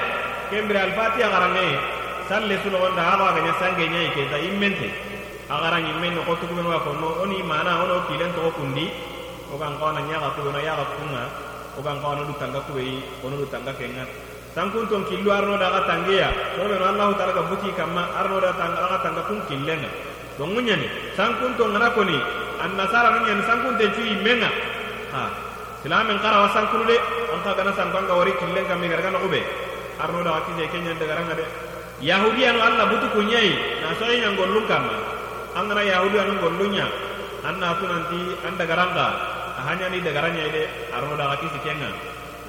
Kembere 0.50 0.78
alfatiya 0.78 1.28
ŋaranŋe 1.34 1.66
salle 2.28 2.56
sunogonda 2.64 3.02
awa 3.02 3.34
ganya 3.36 3.54
sange 3.60 3.86
ñayi 3.88 4.10
keta 4.16 4.38
immente. 4.40 4.90
A 5.50 5.62
gara 5.62 5.78
ñimmen 5.78 6.16
no 6.16 6.22
kotu 6.26 6.48
kubenu 6.50 6.70
wa 6.74 6.80
kono 6.82 7.22
oni 7.22 7.44
mana? 7.44 7.84
Ono 7.86 8.02
kilen 8.10 8.34
togo 8.34 8.50
kundi. 8.58 8.90
O 9.54 9.58
gan 9.62 9.78
kawana 9.78 10.02
ñaga 10.02 10.34
kubenu 10.34 10.58
yaga 10.58 10.86
kunga 10.98 11.22
o 11.78 11.82
gan 11.86 12.02
kawana 12.02 12.26
du 12.26 12.34
tanga 12.42 12.60
kubeyi 12.66 12.98
ono 13.24 13.38
du 13.38 13.46
tanga 13.46 13.72
kenga 13.78 14.04
sankunton 14.56 15.06
killu 15.06 15.30
arno 15.30 15.54
daga 15.60 15.86
tangeya 15.86 16.32
sobe 16.58 16.80
no 16.80 16.86
allah 16.90 17.14
taala 17.14 17.32
ga 17.36 17.44
buti 17.46 17.70
kamma 17.78 18.10
arno 18.18 18.40
da 18.42 18.52
tanga 18.58 18.80
daga 18.82 18.98
tanga 19.06 19.22
kun 19.30 19.40
killenga. 19.46 19.90
Don 20.40 20.50
munyani 20.50 20.90
sankunton 21.16 21.72
ngana 21.78 21.94
koni 21.94 22.18
an 22.60 22.72
nasara 22.74 23.14
no 23.14 23.26
nyani 23.28 23.44
sankunten 23.46 23.92
cuyi 23.94 24.16
menga 24.26 24.50
ha 25.14 25.30
silamen 25.84 26.18
qara 26.20 26.42
wa 26.42 26.50
sankunu 26.50 26.86
de. 26.90 26.98
On 27.36 27.40
ka 27.46 27.54
gana 27.54 27.72
sankanga 27.78 28.18
wari 28.18 28.34
killenga 28.42 28.74
mi 28.82 28.88
garga 28.90 29.12
no 29.14 29.20
kube 29.22 29.44
arno 30.02 30.24
daga 30.26 30.42
kije 30.50 30.68
kenya 30.74 30.94
de 30.98 31.06
garanga 31.06 31.36
de 31.38 31.46
yahudiya 32.02 32.52
no 32.54 32.60
allah 32.64 32.86
butu 32.92 33.08
kunyai. 33.16 33.52
Na 33.82 33.94
so 34.00 34.08
yin 34.12 34.36
ngollun 34.36 34.66
kamma 34.68 34.96
an 35.56 35.68
gana 35.70 35.82
yahudiya 35.84 36.24
no 36.28 36.34
ngollunya 36.42 36.86
an 37.46 37.60
na 37.60 37.76
tu 37.80 37.86
nanti 37.88 38.20
an 38.44 38.54
daga 38.58 38.76
ranga 38.76 39.08
hanya 39.66 39.88
ni 39.90 40.02
daga 40.02 40.26
ranya 40.28 40.50
de 40.52 40.64
arno 40.92 41.16
daga 41.16 41.38
kisi 41.40 41.60
kenga 41.64 41.90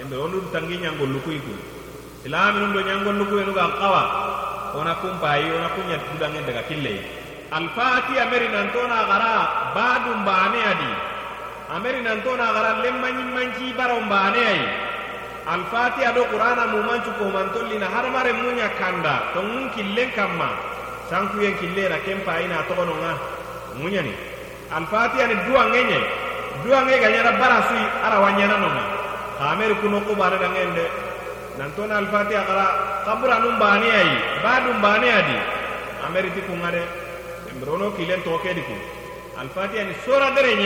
yambe 0.01 0.17
onu 0.19 0.41
tanginya 0.51 0.91
ngollu 0.97 1.21
kuiku 1.23 1.55
silami 2.27 2.59
nun 2.59 2.73
do 2.75 2.81
ñangollu 2.83 3.25
kuwenu 3.31 3.53
ga 3.55 3.71
kawa. 3.79 4.03
Ona 4.77 4.93
kumpayi 5.01 5.49
ona 5.57 5.73
kuñat 5.73 6.03
dudangen 6.13 6.45
daga 6.45 6.63
kille. 6.69 7.01
Alfati 7.49 8.19
ameri 8.19 8.51
nantona 8.51 9.07
gara 9.09 9.35
badum 9.73 10.21
bane 10.27 10.61
adi. 10.61 10.91
Ameri 11.71 12.03
nantona 12.03 12.51
gara 12.53 12.83
lemmañimmanci 12.83 13.73
baraw 13.79 14.03
bane 14.11 14.43
ayi 14.43 14.86
alfati 15.47 16.03
do 16.15 16.25
qur'ana 16.27 16.67
mumancu 16.75 17.11
kohumantolina 17.19 17.87
hadamaren 17.87 18.37
munya 18.43 18.69
kanda. 18.79 19.31
Tongun 19.33 19.71
killen 19.75 20.11
kamma. 20.13 20.51
Sankuyen 21.09 21.55
killera 21.59 21.99
ken 22.03 22.19
ina 22.19 22.67
togononga. 22.67 23.15
Munyani 23.79 24.13
alfati 24.75 25.23
ani 25.23 25.35
duwange 25.47 25.85
nye 25.85 26.01
duwange 26.65 26.99
ganyara 26.99 27.33
barasui 27.39 27.85
ara 28.03 28.19
wanyana 28.21 28.57
nonga. 28.59 28.85
Kameri 29.39 29.75
kuno 29.77 30.01
kubare 30.01 30.39
dangen 30.39 30.75
de 30.75 30.85
nantona 31.59 31.99
alfati 31.99 32.35
akara 32.35 32.67
kabura 33.05 33.39
num 33.39 33.59
bani 33.59 33.87
ayi 33.91 34.17
badum 34.43 34.81
bani 34.83 35.09
adi. 35.09 35.39
Ameriti 36.07 36.41
kunga 36.43 36.71
de 36.71 36.83
embrono 37.55 37.91
kilen 37.95 38.23
toke 38.23 38.55
diku. 38.55 38.75
Alfati 39.39 39.79
ani 39.79 39.95
sora 40.05 40.31
dere 40.35 40.57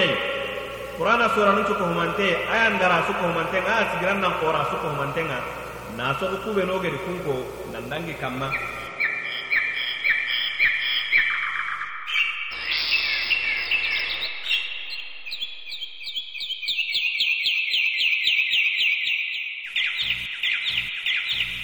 qur'ana 1.00 1.32
sura 1.32 1.56
nun 1.56 1.64
cuko 1.64 1.88
humante 1.88 2.28
aya 2.44 2.76
ndara 2.76 3.00
suko 3.08 3.24
humante 3.32 3.56
aya 3.56 3.88
sigiran 3.88 4.20
nan 4.20 4.36
qora 4.36 4.68
suko 4.68 4.92
humante 4.92 5.24
nga. 5.24 5.40
Na 5.96 6.12
no 6.12 6.76
gedi 6.76 6.98
kunko 7.08 7.40
nan 7.72 7.88
dangi 7.88 8.12
kamma. 8.20 8.52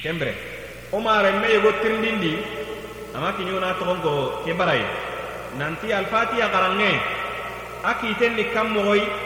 Kembre 0.01 0.33
o 0.93 0.99
mare 0.99 1.37
me 1.37 1.53
yego 1.53 1.77
tirindindi 1.85 2.41
ama 3.13 3.37
kiñona 3.37 3.77
togonko 3.77 4.41
ke 4.49 4.57
baray 4.57 4.81
nanti 5.61 5.93
alfatiya 5.93 6.49
garanŋe 6.49 6.91
a 7.85 7.93
kitenni 8.01 8.49
kam 8.55 8.73
mogoy 8.73 9.26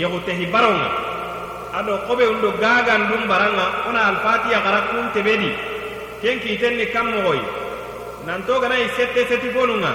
yegutehi 0.00 0.46
baronŋa 0.52 0.88
ado 1.78 1.94
kobe 2.06 2.24
undo 2.28 2.50
gagandun 2.62 3.24
baranŋa 3.30 3.66
wona 3.86 4.00
alfatiya 4.12 4.58
gara 4.64 4.80
kun 4.92 5.06
tebedi 5.14 5.50
ken 6.22 6.36
kitenni 6.44 6.86
kam 6.94 7.06
mogoy 7.12 7.40
nanto 8.26 8.60
ganayi 8.62 8.88
sette 8.96 9.22
seti 9.28 9.48
fonunŋa 9.54 9.92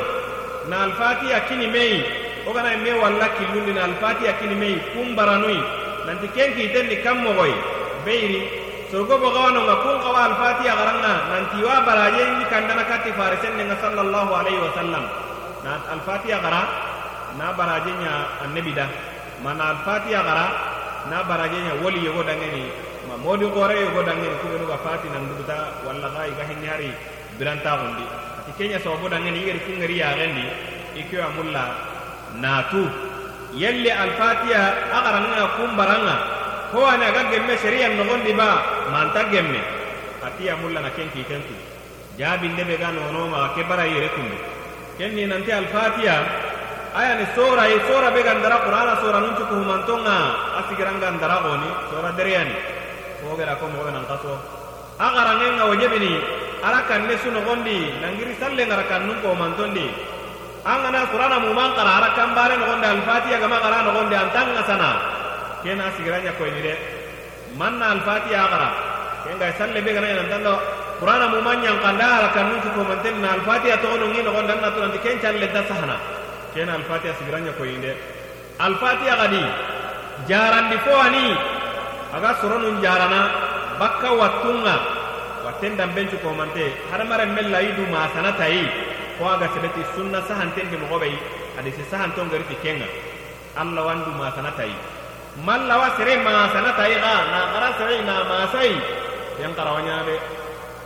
na 0.69 0.75
alfatiya 0.85 1.39
kini 1.47 1.67
meyi 1.67 1.99
wo 2.45 2.53
ganayi 2.53 2.77
me 2.83 2.91
walla 3.01 3.27
killundi 3.37 3.73
na 3.73 3.83
alfatiya 3.89 4.33
kini 4.39 4.55
meyi 4.61 4.77
kun 4.93 5.15
baranuyi 5.17 5.61
nanti 6.05 6.27
ken 6.35 6.53
kitenni 6.57 7.01
kam 7.05 7.17
mogoy 7.25 7.53
beyiri 8.05 8.41
sorgobo 8.91 9.31
gawanonga 9.31 9.75
kun 9.85 9.97
kawa 10.03 10.19
alfatiya 10.29 10.73
garanga 10.75 11.13
nanti 11.31 11.57
wa 11.63 11.75
baraje 11.87 12.23
ni 12.37 12.45
kandana 12.51 12.83
katti 12.83 13.11
farisennenga 13.15 13.79
sallallahu 13.79 14.31
alaihi 14.35 14.59
wasallam. 14.59 15.05
Na 15.63 15.77
alfatiya 15.93 16.41
gara 16.43 16.61
na 17.39 17.53
baraje 17.55 17.91
nya 18.01 18.13
annabi 18.43 18.73
da 18.75 18.85
mana 19.43 19.63
alfatiya 19.73 20.21
gara 20.23 20.45
na 21.09 21.23
baraje 21.25 21.57
nya 21.57 21.73
woli 21.81 22.05
yogo 22.05 22.21
dangeni 22.23 22.69
ma 23.09 23.17
modi 23.17 23.45
gore 23.49 23.73
yogo 23.73 24.01
dangeni 24.05 24.35
kubenu 24.41 24.65
ga 24.69 24.77
fati 24.85 25.09
nan 25.09 25.25
dubuta 25.29 25.81
walla 25.85 26.07
ga 26.13 26.21
iga 26.29 26.43
hinyari 26.45 26.93
biranta 27.37 27.73
gundi. 27.81 28.05
Ati 28.39 28.51
kenya 28.57 28.77
sababu 28.79 29.09
dangeni 29.09 29.41
yeri 29.41 29.59
kungari 29.65 29.97
ya 29.97 30.13
gendi 30.13 30.45
ikyo 31.01 31.25
amulla 31.25 31.63
natu 32.37 32.85
yelli 33.57 33.89
alfatiya 33.89 34.93
agaranga 34.93 35.43
kumbaranga 35.57 36.15
ko 36.71 36.85
ana 36.85 37.09
ga 37.11 37.21
gemme 37.33 37.57
sharia 37.57 37.89
nogondi 37.97 38.33
ba 38.37 38.49
manta 38.93 39.25
gemme. 39.33 39.59
Ati 40.21 40.45
ya 40.45 40.55
mulla 40.61 40.85
na 40.85 40.89
kenki 40.93 41.25
tentu 41.25 41.53
jabi 42.17 42.47
ndebe 42.53 42.77
ga 42.77 42.91
nono 42.93 43.25
ma 43.27 43.57
ke 43.57 43.63
bara 43.65 43.89
yere 43.89 44.09
kunde 44.13 44.37
kenni 45.01 45.25
nanti 45.25 45.49
al 45.51 45.65
fatiha 45.73 46.50
aya 46.91 47.15
ni 47.15 47.25
sura 47.31 47.63
yi 47.71 47.79
sura 47.87 48.11
be 48.11 48.19
ga 48.21 48.33
ndara 48.35 48.67
qur'ana 48.67 48.99
sura 48.99 49.19
nun 49.23 49.33
cu 49.39 49.43
humantonga 49.47 50.15
asigiranga 50.59 51.07
ndara 51.15 51.37
goni 51.39 51.69
sura 51.87 52.11
dereyani 52.19 52.55
ko 53.23 53.35
gera 53.39 53.55
ko 53.55 53.65
mo 53.71 53.87
nan 53.87 54.03
kaso 54.11 54.35
agara 54.99 55.39
ngenga 55.39 55.65
wajebini 55.71 56.13
ara 56.59 56.83
suno 57.23 57.39
gondi 57.47 57.95
nangiri 58.03 58.35
salle 58.39 58.63
ngara 58.67 58.83
kan 58.91 59.07
nun 59.07 59.17
ko 59.23 59.31
mantondi 59.33 59.87
angana 60.67 61.07
qur'ana 61.07 61.39
mu 61.39 61.53
man 61.55 61.71
qara 61.73 61.91
ara 62.03 62.09
kan 62.13 62.35
bare 62.35 62.59
no 62.59 62.65
gonde 62.67 62.85
al 62.91 63.01
fatiha 63.07 63.39
ga 63.39 63.47
ma 63.47 63.57
qara 63.63 63.81
no 63.81 63.91
gonde 63.97 64.15
antanga 64.15 64.61
sana. 64.67 64.91
Kena 65.63 65.93
sigiranya 65.97 66.33
ko 66.37 66.45
ini 66.45 66.61
de 66.61 66.73
manna 67.57 67.95
al 67.97 68.01
fatiha 68.05 68.43
gara 68.51 68.69
kenga 69.25 69.47
salle 69.57 69.79
be 69.81 69.89
gana 69.95 70.11
nan 70.11 70.27
dando 70.27 70.53
qur'ana 70.99 71.31
mu 71.33 71.39
man 71.41 71.63
yang 71.63 71.79
kanda 71.79 72.03
ala 72.19 72.29
kanun 72.35 72.59
ko 72.61 72.83
manten 72.83 73.15
na 73.23 73.31
al 73.39 73.41
fatiha 73.47 73.79
to 73.79 73.89
no 73.95 74.05
ngino 74.11 74.29
gonda 74.35 74.53
na 74.59 74.69
to 74.75 74.79
nanti 74.83 74.99
ken 74.99 75.17
challe 75.23 75.47
da 75.55 75.63
sahana 75.65 75.97
kena 76.53 76.73
alfatiha 76.79 77.13
sigiranya 77.19 77.51
koyin 77.59 77.81
de 77.81 77.91
alfatiha 78.59 79.15
gadi 79.21 79.43
jarandi 80.29 80.77
fo 80.85 80.93
ani 81.07 81.25
aga 82.15 82.31
soronun 82.41 82.81
jarana 82.83 83.21
bakka 83.79 84.09
wattunga. 84.13 85.01
Watten 85.45 85.73
dambencu 85.77 86.17
komante 86.21 86.69
hadamaren 86.91 87.33
men 87.33 87.49
layi 87.51 87.73
du 87.75 87.83
masana 87.89 88.31
tayi 88.37 88.61
ko 89.17 89.25
aga 89.25 89.47
sebeti 89.53 89.81
sunna 89.95 90.21
sahantendi 90.29 90.77
mogobeyi 90.77 91.17
hadisi 91.57 91.81
sahantongeriti 91.89 92.55
kenga 92.61 92.85
alla 93.57 93.81
wandu 93.87 94.11
masana 94.21 94.51
tayi 94.59 94.75
mallawa 95.45 95.97
sere 95.97 96.13
masana 96.27 96.71
tayi 96.77 96.93
ga 97.03 97.13
na 97.33 97.39
gara 97.53 97.69
sere 97.79 97.95
na 98.05 98.15
masayi 98.29 98.75
ken 99.37 99.51
karawanya 99.57 100.05
de 100.05 100.15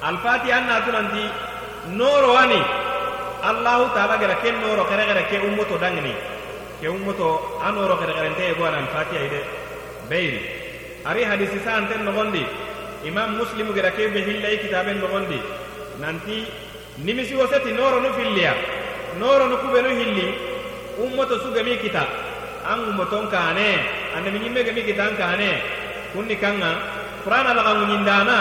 alfatiha 0.09 0.55
annatunanti 0.61 1.23
norowani 1.99 2.61
allah 3.49 3.77
taala 3.93 4.17
gara 4.17 4.35
ken 4.41 4.55
noro 4.61 4.83
kare 4.89 5.05
gara 5.05 5.23
ke 5.29 5.37
ummoto 5.47 5.77
dangni 5.77 6.13
ke 6.81 6.87
ummoto 6.89 7.61
anoro 7.61 7.95
kare 8.01 8.13
kare 8.17 8.29
te 8.35 8.53
go 8.57 8.65
fatiha 8.65 9.21
ide. 9.27 9.41
Ari 11.05 11.21
hadisi 11.21 11.61
sa 11.61 11.77
anten 11.77 12.01
imam 13.05 13.37
muslim 13.37 13.69
gara 13.77 13.91
ke 13.93 14.09
be 14.09 14.25
hillai 14.25 14.57
kitaben 14.57 14.97
no 14.97 15.07
gondi 15.07 15.37
nanti 16.01 16.49
nimisi 16.97 17.37
wasati 17.37 17.71
noro 17.71 18.01
no 18.01 18.09
filliya. 18.17 18.53
Noro 19.21 19.45
no 19.47 19.57
kubenu 19.61 19.93
hilli. 19.93 20.27
Ummoto 20.97 21.37
sugami 21.39 21.77
kita. 21.77 22.03
An 22.65 22.89
ummoton 22.89 23.29
kane 23.29 23.69
annabi 24.17 24.39
nyimme 24.41 24.65
gami 24.65 24.81
kitan 24.81 25.13
kane 25.15 25.61
kunni 26.13 26.35
kanga. 26.41 26.73
Qur'ana 27.23 27.53
la 27.53 27.61
kangu 27.61 27.85
nyindana. 27.85 28.39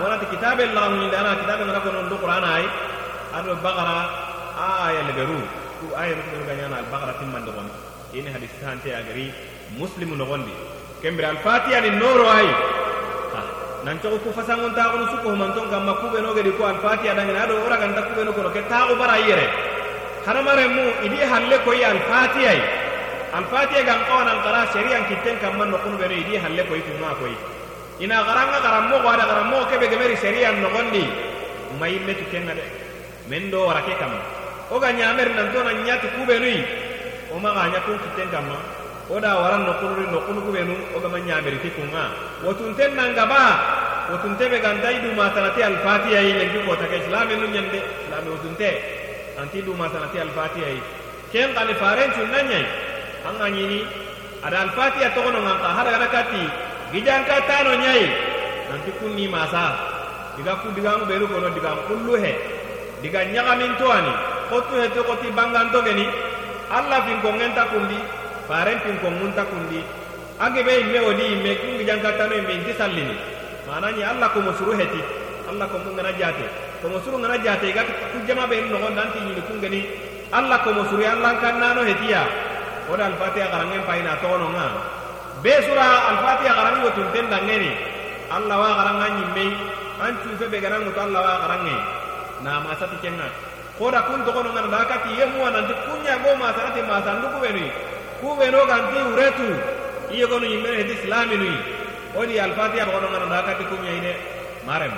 Wala 0.00 0.16
ti 0.16 0.26
kitabe 0.32 0.64
la 0.72 0.80
kangu 0.88 0.96
nyindana. 1.04 1.36
Kitabe 1.36 1.62
ngara 1.68 1.80
ko 1.84 1.90
non 1.92 2.08
do 2.08 2.16
qur'ana 2.16 2.48
ay 2.56 2.64
ado 3.36 3.52
bagara 3.60 4.25
aya 4.56 5.04
le 5.04 5.12
beru 5.12 5.38
ku 5.80 5.92
aya 5.92 6.16
no 6.16 6.44
ga 6.48 6.54
nyana 6.56 6.68
na 6.68 6.76
al-baqara 6.80 7.12
timman 7.20 7.44
do 7.44 7.52
gon 7.52 7.68
ini 8.16 8.32
hadis 8.32 8.50
tante 8.60 8.88
agari 8.88 9.28
muslimu 9.76 10.16
no 10.16 10.24
gondi 10.24 10.52
kembira 11.04 11.28
al 11.36 11.40
fatiha 11.44 11.80
ni 11.84 11.90
noro 12.00 12.24
ay 12.24 12.48
nan 13.84 14.00
to 14.00 14.08
ku 14.24 14.32
fasangon 14.32 14.72
ta 14.72 14.90
ko 14.90 15.04
su 15.12 15.16
ko 15.20 15.36
man 15.36 15.52
ton 15.52 15.68
gamma 15.68 15.94
ku 16.00 16.08
be 16.08 16.20
no 16.24 16.32
gedi 16.32 16.50
ko 16.56 16.64
al 16.64 16.80
fatiha 16.80 17.12
dan 17.14 17.28
na 17.28 17.46
do 17.46 17.60
ora 17.60 17.76
ganta 17.76 18.02
ku 18.08 18.12
be 18.16 18.24
no 18.24 18.32
ko 18.32 18.48
ke 18.50 18.64
ta 18.66 18.88
ko 18.88 18.96
bara 18.96 19.20
yere 19.20 19.46
haramare 20.24 20.64
mu 20.72 20.84
idi 21.04 21.20
halle 21.20 21.56
ko 21.62 21.70
ya 21.76 21.92
al 21.92 22.00
fatiha 22.08 22.84
alfatiha 23.36 23.82
gan 23.84 24.00
kawanan 24.08 24.38
qara 24.40 24.64
shari'an 24.72 25.04
kitten 25.12 25.36
kam 25.42 25.58
man 25.60 25.68
nokunu 25.68 25.98
be 26.00 26.06
idi 26.08 26.40
halle 26.40 26.62
ko 26.64 26.72
itu 26.78 26.92
ma 27.02 27.12
ko 27.20 27.28
ina 28.00 28.24
garanga 28.24 28.58
garammo 28.64 28.96
ko 29.04 29.08
ada 29.12 29.24
garammo 29.28 29.58
ke 29.68 29.76
be 29.76 29.86
gemeri 29.92 30.16
shari'an 30.16 30.62
no 30.64 30.68
gondi 30.72 31.04
may 31.80 31.98
metu 32.06 32.24
kenna 32.32 32.54
de 32.56 32.64
men 33.28 33.50
do 33.50 33.66
wara 33.68 33.82
ke 33.84 33.92
kam 34.00 34.12
o 34.70 34.78
ga 34.78 34.90
nyamer 34.92 35.28
nan 35.34 35.52
to 35.52 35.62
nan 35.62 35.76
nyati 35.84 36.08
kube 36.16 36.36
nui. 36.38 36.58
O 37.32 37.38
ma 37.38 37.50
ga 37.54 37.68
nyatu 37.72 37.92
kitten 38.02 38.28
kam 38.30 38.48
o 39.08 39.20
da 39.20 39.30
waran 39.38 39.62
nokunu 39.66 40.06
nokunu 40.10 40.40
kube 40.46 40.60
nu 40.66 40.74
o 40.94 41.00
ga 41.00 41.08
man 41.08 41.22
nyamer 41.26 41.54
ti 41.62 41.70
kunga. 41.76 42.04
Wotun 42.42 42.74
ten 42.76 42.94
nan 42.94 43.14
gaba 43.14 43.42
wotun 44.10 44.36
te 44.38 44.48
be 44.48 44.58
gan 44.60 44.80
daidu 44.80 45.10
ma 45.14 45.30
sanati 45.34 45.62
alfatiha 45.62 46.20
yi 46.20 46.32
lengi 46.38 46.60
ko 46.66 46.74
ta 46.76 46.86
ke 46.90 46.96
islam 47.02 47.28
nu 47.28 47.46
nyande 47.50 47.78
islam 48.04 48.22
wotun 48.30 48.54
te. 48.56 48.70
Anti 49.38 49.62
du 49.62 49.74
ma 49.74 49.86
sanati 49.88 50.18
alfatiha 50.18 50.68
yi 50.74 50.82
ken 51.32 51.54
kan 51.54 51.68
faren 51.80 52.10
tun 52.14 52.28
nanyai 52.30 52.64
an 53.26 53.34
ga 53.38 53.46
ɲini 53.50 53.80
ada 54.46 54.58
alfatiya 54.66 55.10
togono 55.14 55.40
ŋan 55.42 55.58
ka 55.62 55.68
hada 55.76 55.90
gana 55.90 56.08
kati. 56.08 56.42
Gijanka 56.92 57.42
tano 57.50 57.74
ɲai 57.82 58.04
nanti 58.70 58.90
kunni 58.98 59.26
masa. 59.28 59.74
Diga 60.36 60.54
ku 60.62 60.68
digaŋu 60.76 61.04
benu 61.08 61.26
kono 61.26 61.48
digan 61.50 61.78
kullu 61.88 62.14
he. 62.22 62.32
Diga 63.02 63.20
ɲagamin 63.26 63.74
kotuhe 64.50 64.88
te 64.94 65.00
koti 65.02 65.28
banganto 65.30 65.82
geni. 65.82 66.06
Alla 66.70 67.02
finkongenta 67.06 67.64
kundi 67.70 67.98
faren 68.48 68.78
finkongunta 68.80 69.44
kundi. 69.46 69.80
Angebe 70.38 70.80
imme 70.80 70.98
odi 71.00 71.24
imme 71.32 71.50
kungi 71.60 71.84
jankatano 71.84 72.34
imme 72.34 72.52
inti 72.60 72.72
sallini. 72.74 73.16
Manani 73.66 74.02
alla 74.02 74.28
komosuru 74.30 74.78
heti 74.78 75.02
alla 75.50 75.66
komu 75.66 75.90
ngana 75.94 76.12
jate 76.14 76.46
komosuru 76.82 77.18
ngana 77.18 77.38
jate 77.38 77.72
gati 77.74 77.92
kujama 78.14 78.46
be 78.46 78.62
nongon 78.66 78.94
nanti 78.94 79.18
yini 79.18 79.42
kungeni 79.42 79.80
alla 80.30 80.58
komosuru 80.62 81.02
alla 81.02 81.34
kannano 81.42 81.82
heti 81.82 82.10
ya. 82.10 82.22
Oda 82.86 83.10
alfatiha 83.10 83.50
garangen 83.50 83.82
paina 83.82 84.14
tono 84.22 84.46
be 85.42 85.52
sura 85.66 85.86
alfatiha 86.14 86.52
garangi 86.54 86.80
wotuntem 86.86 87.26
dangeni 87.26 87.70
alla 88.30 88.54
wa 88.54 88.68
garanga 88.78 89.06
nyimme 89.18 89.46
antu 89.98 90.34
fe 90.38 90.46
be 90.46 90.58
garangu 90.62 90.94
to 90.94 91.00
alla 91.00 91.20
wa 91.20 91.34
garangi 91.42 91.76
na 92.42 92.60
masati 92.62 92.96
koda 93.78 94.00
kun 94.08 94.24
togono 94.24 94.52
ngana 94.52 94.68
da 94.72 94.84
kati 94.88 95.20
yemu 95.20 95.36
wa 95.44 95.50
nanti 95.52 95.74
kunya 95.84 96.16
go 96.24 96.32
ma 96.40 96.48
masanati 96.48 96.80
masandu 96.82 97.28
ku 97.28 97.38
benu 97.44 97.64
ku 98.20 98.28
benu 98.36 98.58
ganti 98.64 98.98
uretu. 99.12 99.48
Iye 100.12 100.24
gono 100.26 100.46
nyimme 100.48 100.68
hedi 100.80 100.92
islami 100.96 101.36
nui. 101.36 101.56
Odi 102.16 102.40
alfatiha 102.40 102.84
togono 102.88 103.08
ngana 103.12 103.42
kati 103.44 103.64
kunya 103.68 103.92
ide. 104.00 104.12
Marem. 104.64 104.92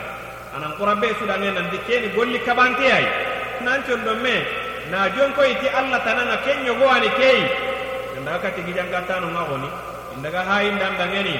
Anan 0.54 0.72
kurabe 0.78 1.10
sudange 1.18 1.50
nanti 1.50 1.78
keni 1.86 2.08
golli 2.14 2.38
kabanti 2.46 2.86
ay 2.86 3.04
nan 3.66 3.82
condo 3.82 4.14
me 4.22 4.36
na 4.90 5.10
jon 5.10 5.34
ko 5.34 5.42
iti 5.42 5.66
allah 5.68 5.98
tanana 6.06 6.38
kenyo 6.46 6.78
go 6.78 6.86
ani 6.86 7.10
kei. 7.18 7.42
Nda 8.22 8.38
kati 8.38 8.62
gijanga 8.62 9.02
tanu 9.10 9.26
nga 9.34 9.42
goni. 9.42 9.68
Ndaga 10.22 10.42
hayin 10.46 10.78
dan 10.78 10.94
dangeni. 10.94 11.34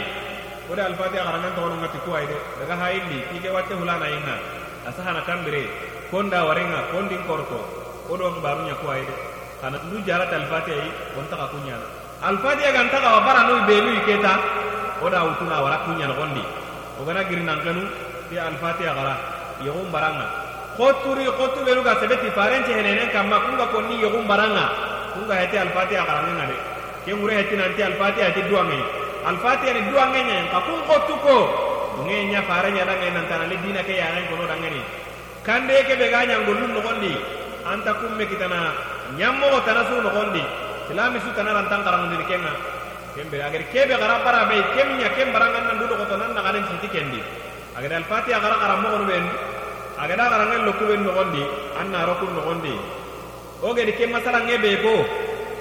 Oda 0.71 0.91
alfatiha 0.91 1.23
garangan 1.23 1.55
to 1.55 1.63
ngati 1.71 1.99
ku 2.03 2.11
ay 2.19 2.27
de 2.27 2.37
daga 2.59 2.75
hayin 2.83 3.07
di. 3.07 3.19
Tike 3.31 3.49
watte 3.55 3.79
hulana 3.79 4.11
inga. 4.11 4.37
Asahana 4.91 5.23
kambire 5.23 5.67
konda 6.11 6.45
warenga 6.49 6.93
kondin 6.93 7.21
korto 7.29 7.61
odo 8.09 8.41
barunya 8.41 8.75
ko 8.81 8.91
ayde 8.91 9.15
kana 9.61 9.77
ndu 9.87 10.01
jarata 10.07 10.37
alfatiha 10.41 10.77
yi 10.81 10.91
wonta 11.17 11.37
ka 11.37 11.47
kunya 11.53 11.77
alfatiya 12.23 12.73
ganta 12.73 12.99
kawa 12.99 13.21
baranu 13.23 13.63
benu 13.67 13.95
iketa. 14.03 14.35
Oda 14.99 15.23
utuna 15.31 15.63
wara 15.63 15.79
kunya 15.87 16.11
nogondi 16.11 16.43
ogana 16.99 17.23
girnan 17.31 17.63
kanu 17.63 17.87
ti 18.27 18.35
alfatiya 18.35 18.91
gara 18.91 19.15
yogum 19.63 19.87
baranga. 19.95 20.27
Khoturi 20.75 21.31
khotu 21.31 21.63
benu 21.63 21.87
ga 21.87 21.95
sebeti 22.03 22.35
farence 22.35 22.67
henenen 22.67 23.07
kamma 23.15 23.39
kunga 23.47 23.71
konni 23.71 24.03
yogum 24.03 24.27
baranga. 24.27 24.67
Kunga 25.15 25.39
heti 25.39 25.55
alfatiya 25.55 26.03
garangenga 26.03 26.51
de 26.51 26.57
ke 27.07 27.15
ngure 27.15 27.31
heti 27.31 27.55
nanti 27.55 27.83
alfatiya 27.83 28.35
heti 28.35 28.43
duange 28.51 28.81
alfatiya 29.23 29.71
ni 29.79 29.83
duange 29.87 30.21
nya 30.27 30.51
ka 30.51 30.59
kun 30.67 30.83
khotu 30.83 31.15
ko. 31.23 31.37
Ngenya 32.03 32.43
farenya 32.43 32.83
dange 32.83 33.15
nantana 33.15 33.47
le 33.47 33.57
dina 33.63 33.83
ke 33.87 33.95
yaran 33.95 34.27
kono 34.27 34.51
dangeni 34.51 34.83
kande 35.49 35.77
ke 35.89 35.97
be 35.97 36.13
ganya 36.13 36.45
ngollu 36.45 36.69
nogondi 36.77 37.17
anta 37.65 37.97
kumme 37.97 38.25
kitana 38.29 38.77
nyammo 39.17 39.49
tanasu 39.65 39.97
nogondi 40.05 40.45
silami 40.89 41.21
su 41.25 41.33
tanara 41.37 41.69
tan 41.69 41.85
karangundi 41.85 42.25
kenga. 42.25 42.53
Kembe 43.17 43.41
agar 43.41 43.63
kebe 43.73 43.95
gara 43.97 44.25
bara 44.25 44.49
be 44.49 44.57
kemnya 44.77 45.09
kem 45.17 45.33
barangan 45.33 45.65
nan 45.69 45.77
dudo 45.81 45.97
koto 46.01 46.17
nan 46.17 46.33
ngalen 46.37 46.65
siti 46.69 46.89
kendi. 46.89 47.21
Agar 47.77 47.89
ben 47.99 49.25
agar 49.99 50.17
da 50.17 50.25
garangan 50.33 50.65
lokku 50.69 50.85
ben 50.89 51.01
no 51.05 51.13
gondi 51.13 51.45
anna 51.81 52.05
roku 52.05 52.29
no 52.29 52.41
gondi. 52.45 52.73
O 53.65 53.73
ge 53.77 53.89
kem 53.97 54.13
masala 54.13 54.45
ngebe 54.45 54.85
ko 54.85 54.95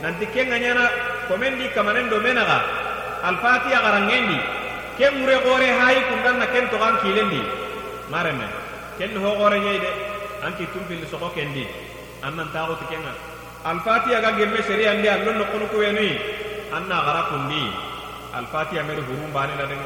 nanti 0.04 0.26
kenga 0.36 0.60
nyana 0.60 0.86
komendi 1.28 1.68
kamanen 1.76 2.10
do 2.12 2.20
fatiha 3.40 3.80
gara 3.84 4.00
ngendi 4.04 4.38
kem 5.00 5.16
mure 5.20 5.36
gore 5.48 5.68
hayi 5.80 6.00
kundan 6.12 6.40
na 6.40 6.48
ken 6.52 6.68
kan 6.72 6.96
mareme 8.12 8.66
ken 8.98 9.16
ho 9.16 9.30
gore 9.38 9.58
nyede 9.62 9.91
anti 10.43 10.66
tumpil 10.74 11.06
soko 11.08 11.30
kendi 11.34 11.66
annan 12.22 12.50
tawo 12.54 12.76
tikenga 12.82 13.14
alfatiya 13.66 14.22
ga 14.22 14.32
gemme 14.38 14.62
seri 14.62 14.86
ande 14.88 15.08
allo 15.10 15.32
no 15.34 15.45
kono 15.52 15.66
ko 15.72 15.78
weni 15.78 16.18
anna 16.72 16.98
gara 17.06 17.24
kundi. 17.32 17.64
Alfatiya 18.28 18.84
mer 18.84 19.00
hurum 19.02 19.32
bane 19.32 19.56
na 19.56 19.66
den 19.66 19.80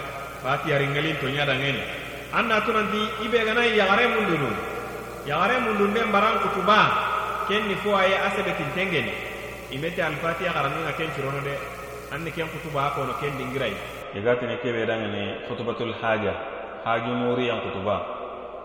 fatiya 0.43 0.81
ringalin 0.81 1.15
to 1.21 1.27
nya 1.29 1.45
dangen 1.45 1.77
anna 2.33 2.59
tunanti 2.65 3.01
ibe 3.23 3.37
gana 3.45 3.63
ya 3.63 3.85
gare 3.85 4.07
mundunu 4.11 4.49
ya 5.25 5.37
gare 5.39 5.61
mundun 5.61 5.93
den 5.93 6.09
kutuba. 6.41 6.79
Ken 7.47 7.67
ni 7.67 7.75
fo 7.75 7.95
aye 7.95 8.17
asebe 8.17 8.51
tintengen 8.57 9.07
imete 9.71 10.01
alfatiya 10.01 10.53
garami 10.53 10.83
na 10.83 10.91
ken 10.93 11.09
cirono 11.15 11.41
de. 11.43 11.55
Anni 12.11 12.31
ken 12.31 12.47
kutuba 12.49 12.91
ko 12.95 13.05
no 13.05 13.13
ken 13.21 13.37
dingirai. 13.37 13.75
Igatini 14.15 14.57
kebe 14.61 14.85
dangani 14.85 15.47
khutbatul 15.47 15.93
haja. 16.01 16.33
Haju 16.83 17.13
muri 17.13 17.45
yang 17.45 17.61
kutuba 17.61 18.20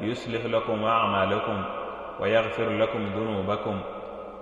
يصلح 0.00 0.44
لكم 0.44 0.84
أعمالكم 0.84 1.62
ويغفر 2.20 2.68
لكم 2.70 3.06
ذنوبكم 3.16 3.80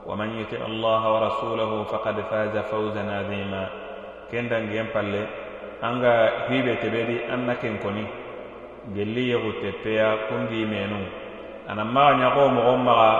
ومن 0.06 0.40
يطع 0.40 0.66
الله 0.66 1.12
ورسوله 1.14 1.82
فقد 1.84 2.20
فاز 2.20 2.58
فوزا 2.58 3.00
عظيما 3.18 3.66
كندن 4.32 4.70
جيم 4.70 4.86
بالله 4.94 5.26
أنغا 5.84 6.14
هيبة 6.48 6.74
تبدي 6.74 7.34
أنك 7.34 7.62
كوني 7.82 8.06
gelli 8.92 9.32
yeguttepeya 9.32 10.28
kundi 10.28 10.60
menu 10.68 11.00
ana 11.68 11.84
maga 11.88 12.20
ñago 12.20 12.48
mogon 12.52 12.84
maga 12.84 13.10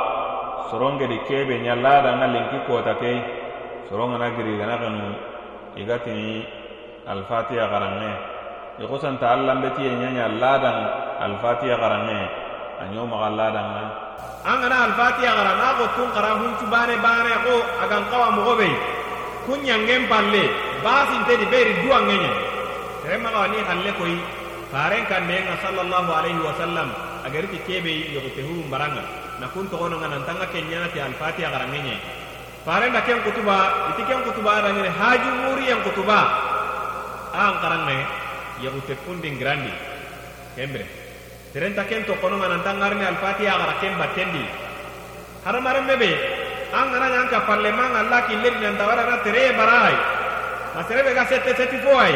sorongedi 0.68 1.18
kebe 1.24 1.56
ñallada 1.64 2.20
nga 2.20 2.26
lenki 2.28 2.58
kota 2.68 2.94
kei 3.00 3.16
sorongana 3.88 4.28
giri 4.36 4.60
gana 4.60 4.76
genu 4.76 5.08
igatini 5.80 6.44
alfatiya 7.08 7.64
garange 7.72 8.12
ikusanta 8.84 9.32
allanbetiye 9.32 9.88
ñaña 9.96 10.28
ladan 10.36 10.78
alfatiya 11.25 11.75
garanŋe 11.81 12.19
a 12.79 12.83
ɲo 12.93 13.01
maga 13.11 13.29
ladanŋa 13.39 13.83
an 14.49 14.55
gana 14.61 14.77
alfatiya 14.87 15.31
gara 15.37 15.53
na 15.59 15.67
ko 15.77 15.85
tun 15.95 16.09
kara 16.15 16.31
huncu 16.39 16.65
bane 16.73 16.95
bane 17.03 17.33
ko 17.45 17.53
agan 17.83 18.03
kawa 18.11 18.27
mogo 18.35 18.53
be 18.59 18.69
kun 19.45 19.59
ɲangen 19.67 20.03
palle 20.11 20.43
basintedi 20.83 21.45
beri 21.51 21.73
duwangeñe 21.83 22.31
tere 23.03 23.17
maga 23.19 23.47
ni 23.51 23.59
halle 23.67 23.91
koyi 23.99 24.17
faren 24.71 25.03
kandenga 25.09 25.57
sallallahu 25.65 26.11
alaihi 26.13 26.41
wasallam. 26.45 26.89
Agariti 27.19 27.59
kebe 27.67 28.15
yogote 28.15 28.41
baranŋa 28.71 29.03
na 29.43 29.47
kun 29.51 29.67
togono 29.67 29.99
nga 29.99 30.07
nantanga 30.07 30.47
alfatiya 30.47 31.51
garanŋe 31.51 31.79
ɲe 31.83 31.95
faren 32.65 32.93
da 32.93 33.01
ken 33.03 33.19
kutuba 33.27 33.55
iti 33.91 34.03
ken 34.07 34.23
kutuba 34.23 34.51
adangene 34.63 34.87
haju 34.87 35.29
muri 35.43 35.67
yang 35.67 35.83
kutuba. 35.83 36.19
An 37.35 37.53
xaranŋe 37.61 37.97
yogote 38.63 38.95
kundin 39.03 39.35
grandi. 39.37 39.71
Kembre 40.55 40.98
terenta 41.52 41.84
ken 41.86 42.04
to 42.04 42.14
kono 42.22 42.36
nga 42.40 42.48
nantanga 42.50 42.84
arne 42.90 43.04
alfatiha 43.06 43.54
gara 43.60 43.74
ken 43.80 43.94
battendi 44.00 44.44
hara 45.44 45.58
mare 45.60 45.80
mebe 45.86 46.10
an 46.74 46.90
gana 46.92 47.06
nyanka 47.14 47.46
parlement 47.46 47.94
Allah 47.94 48.20
killeri 48.26 48.58
nan 48.60 48.74
dawara 48.80 49.04
na 49.06 49.16
tere 49.22 49.54
barai 49.58 49.96
masere 50.74 51.00
be 51.06 51.12
ga 51.14 51.24
sette 51.30 51.52
sette 51.54 51.78
foai 51.84 52.14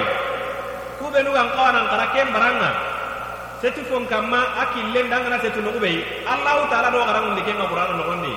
kube 0.98 1.18
nu 1.22 1.30
gan 1.36 1.48
kawana 1.54 1.86
kara 1.92 2.06
ken 2.14 2.28
baranga 2.34 2.70
setu 3.62 3.82
fon 3.86 4.06
kamma 4.10 4.40
akille 4.62 5.00
ndanga 5.06 5.28
na 5.30 5.38
setu 5.42 5.60
nugo 5.62 5.78
bei 5.78 6.02
allah 6.26 6.66
taala 6.70 6.90
do 6.94 6.98
garan 7.06 7.34
ndi 7.34 7.42
ken 7.46 7.58
qur'an 7.70 7.94
no 7.98 8.02
gondi 8.08 8.34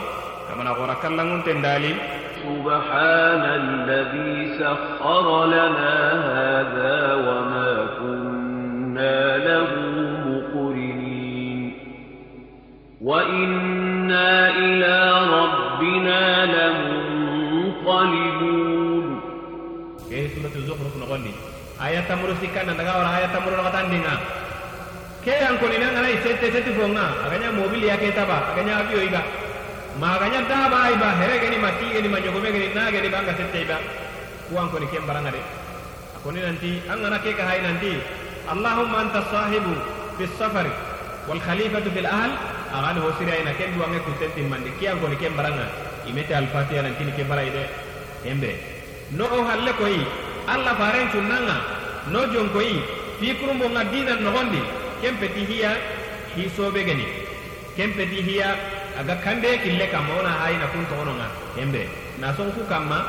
kamana 0.49 0.72
gora 0.78 0.95
kallangun 1.02 1.41
tendali 1.45 1.93
سبحان 2.41 3.43
الذي 3.64 4.58
سخر 4.58 5.26
لنا 5.45 5.95
هذا 6.34 6.95
وما 7.26 7.72
كنا 8.02 9.22
له 9.45 9.70
وإنا 13.07 14.51
إلى 14.51 14.97
ربنا 15.39 16.23
لمنقلبون 16.57 18.01
كيف 20.11 20.31
سورة 20.35 20.55
الزخرف 20.57 20.95
نغني 21.01 21.33
آية 21.87 22.09
مرسكا 22.23 22.61
ندغا 22.67 22.93
ورا 22.99 23.11
آية 23.19 23.35
مرغتان 23.47 23.87
دينا 23.91 24.15
ke 25.27 25.35
yang 25.43 25.59
ko 25.59 25.67
nina 25.67 25.91
ngana 25.91 26.09
isete 26.15 26.55
sete 26.55 26.71
fonga 26.79 27.07
aganya 27.27 27.51
mobil 27.51 27.83
ya 27.83 27.99
ke 27.99 28.15
taba 28.15 28.55
aganya 28.55 28.79
avio 28.79 29.03
iba 29.03 29.19
ma 29.99 30.15
aganya 30.15 30.47
taba 30.47 30.87
iba 30.95 31.09
here 31.19 31.43
geni 31.43 31.59
mati 31.59 31.87
geni 31.91 32.07
manyogome 32.07 32.47
geni 32.55 32.71
na 32.79 32.95
geni 32.95 33.11
banga 33.11 33.35
sete 33.35 33.67
iba 33.67 33.75
kuang 34.47 34.71
ko 34.71 34.79
ni 34.79 34.87
kem 34.87 35.03
baranga 35.03 35.35
de 35.35 35.43
ako 36.15 36.31
ni 36.31 36.47
nanti 36.47 36.79
angana 36.87 37.19
ke 37.19 37.35
ka 37.35 37.43
hai 37.43 37.59
nanti 37.59 37.99
allahumma 38.55 39.03
anta 39.03 39.27
sahibu 39.35 39.75
bis 40.15 40.31
safari 40.39 40.71
wal 41.27 41.43
khalifatu 41.43 41.91
fil 41.91 42.07
ahl 42.07 42.31
arani 42.77 43.01
ho 43.01 43.11
siri 43.18 43.31
ayina 43.33 43.53
ken 43.59 43.72
duwange 43.74 43.99
kusen 44.07 44.31
timmandi 44.37 44.70
kiyan 44.79 45.01
koni 45.01 45.16
ken 45.16 45.33
baranga 45.39 45.66
imete 46.09 46.33
alfatiya 46.35 46.83
nan 46.83 46.95
ke 47.16 47.22
barayi 47.31 47.51
de 47.57 47.62
kembe 48.22 48.51
no 49.18 49.24
o 49.24 49.45
halle 49.49 49.72
koyi 49.81 50.03
alla 50.47 50.72
faren 50.81 51.09
cunnanga 51.12 51.57
no 52.12 52.20
jon 52.33 52.49
koyi 52.55 52.83
fikurumbo 53.18 53.66
nga 53.72 53.83
nogondi. 54.20 54.62
Ken 55.01 55.12
peti 55.20 55.45
hiya 55.45 55.77
hisobe 56.33 56.81
geni 56.81 57.05
ken 57.77 57.93
peti 57.93 58.24
hiya 58.24 58.57
aga 58.97 59.20
kande 59.20 59.61
kille 59.61 59.87
kamma 59.93 60.09
wona 60.16 60.33
hayina 60.41 60.72
kun 60.72 60.89
togononga 60.89 61.29
kembe 61.53 61.85
na 62.16 62.33
ku 62.33 62.64
kamma 62.64 63.05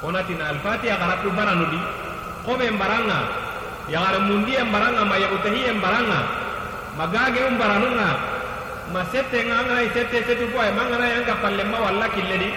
wonatina 0.00 0.48
alfatiya 0.56 0.96
gara 0.96 1.20
ku 1.20 1.28
baranudi 1.36 1.76
koben 2.48 2.80
baranga 2.80 3.28
yagara 3.92 4.24
mundiyen 4.24 4.72
baranga 4.72 5.04
ma 5.04 5.16
yagutahiyen 5.20 5.76
baranga 5.84 6.20
magageun 6.96 7.60
baranunga 7.60 8.08
ma 8.92 9.04
sette 9.12 9.44
nga 9.44 9.62
ngana 9.68 9.84
sette 9.92 10.24
sette 10.24 10.44
boy 10.52 10.68
mangana 10.72 11.06
yanga 11.12 11.34
palle 11.42 11.64
ma 11.64 11.78
walla 11.84 12.08
kille 12.08 12.36
di 12.38 12.50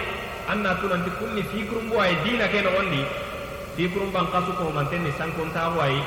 anna 0.48 0.74
tunanti 0.80 1.10
kunni 1.20 1.42
fi 1.50 1.64
kurumbo 1.68 2.00
ay 2.00 2.16
dina 2.24 2.48
ke 2.48 2.64
nogondi 2.64 3.04
ti 3.76 3.88
kurum 3.92 4.10
ban 4.12 4.26
kasu 4.32 4.52
ko 4.56 4.72
man 4.72 4.88
tenni 4.88 5.12
sankon 5.18 5.52
ta 5.52 5.68
wai 5.76 6.00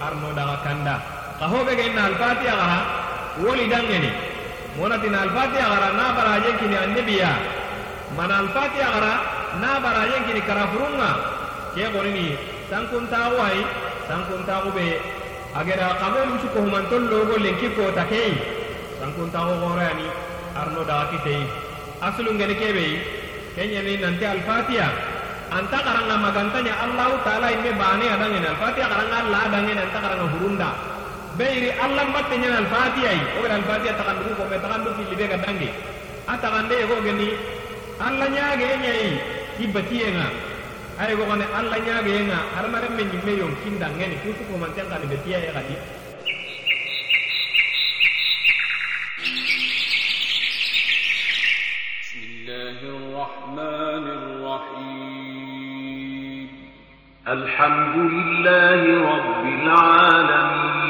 arno 0.00 0.32
daga 0.36 0.56
kanda. 0.64 0.96
Ka 1.38 1.46
hobe 1.48 1.72
ge 1.76 1.92
na 1.92 2.12
al-fatiha 2.12 2.54
gara 2.60 2.78
woli 3.40 3.68
dangeni. 3.68 4.10
Mona 4.76 4.96
tin 5.00 5.14
al-fatiha 5.14 5.66
gara 5.72 5.88
na 5.96 6.06
baraje 6.16 6.50
kini 6.60 6.76
annabiya 6.76 7.32
mana 8.16 8.44
al-fatiha 8.44 8.88
gara 8.94 9.14
na 9.60 9.80
baraje 9.80 10.16
kini 10.28 10.40
karafurunga. 10.48 11.10
Ke 11.72 11.88
gorini 11.92 12.36
sankon 12.68 13.08
ta 13.08 13.32
wai 13.36 13.64
sankon 14.08 14.44
ta 14.44 14.64
ube 14.68 15.00
agera 15.56 15.96
kamolu 16.00 16.36
su 16.40 16.48
ko 16.52 16.60
man 16.68 16.84
tollo 16.88 17.24
go 17.28 17.36
lenki 17.36 17.68
ko 17.76 17.88
takei 17.96 18.59
sankon 19.00 19.28
ta 19.32 19.40
go 19.48 19.54
gorani 19.64 20.06
arno 20.60 20.82
daga 20.84 21.08
kitei 21.16 21.42
aslu 22.04 22.30
ngene 22.36 22.54
kebe? 22.60 22.86
Kenya 23.56 23.82
ni 23.82 23.98
nanti 23.98 24.24
al-fatiha. 24.24 24.88
Anta 25.50 25.78
karanga 25.82 26.16
magantanya 26.22 26.74
Allah 26.86 27.18
taala 27.26 27.50
imme 27.50 27.72
bane 27.74 28.06
adangin 28.06 28.46
al-fatiha 28.46 28.86
karanga 28.86 29.16
Allah 29.26 29.40
adangin 29.50 29.78
anta 29.82 29.98
karanga 29.98 30.26
hurunda. 30.32 30.70
Beiri 31.34 31.70
Allah 31.74 32.04
mbatte 32.08 32.34
nyana 32.38 32.58
al-fatiha 32.62 33.10
yi 33.10 33.24
o 33.36 33.40
al-fatiha 33.50 33.92
takandu 33.98 34.32
ko 34.38 34.42
me 34.46 34.56
takandu 34.62 34.90
fi 34.96 35.02
libe 35.10 35.24
gadange 35.34 35.68
atakande 36.30 36.76
go 36.86 36.96
geni 37.02 37.28
Allah 37.98 38.26
nyaage 38.30 38.68
nyai 38.80 39.10
ibatiyenga 39.64 40.26
ay 41.02 41.12
go 41.18 41.24
kone 41.26 41.44
Allah 41.50 41.78
nyaage 41.82 42.14
nga 42.30 42.38
harmare 42.54 42.88
men 42.94 43.06
nyimme 43.10 43.32
yon 43.34 43.52
kinda 43.66 43.88
ngeni 43.98 44.16
kusu 44.22 44.42
ko 44.46 44.54
man 44.62 44.70
tanga 44.78 44.96
ni 45.02 45.06
betiya 45.10 45.38
ya 45.42 45.50
kadi 45.58 45.74
الرحمن 53.20 54.06
الرحيم. 54.08 56.48
الحمد 57.28 57.96
لله 57.96 59.16
رب 59.16 59.44
العالمين. 59.44 60.89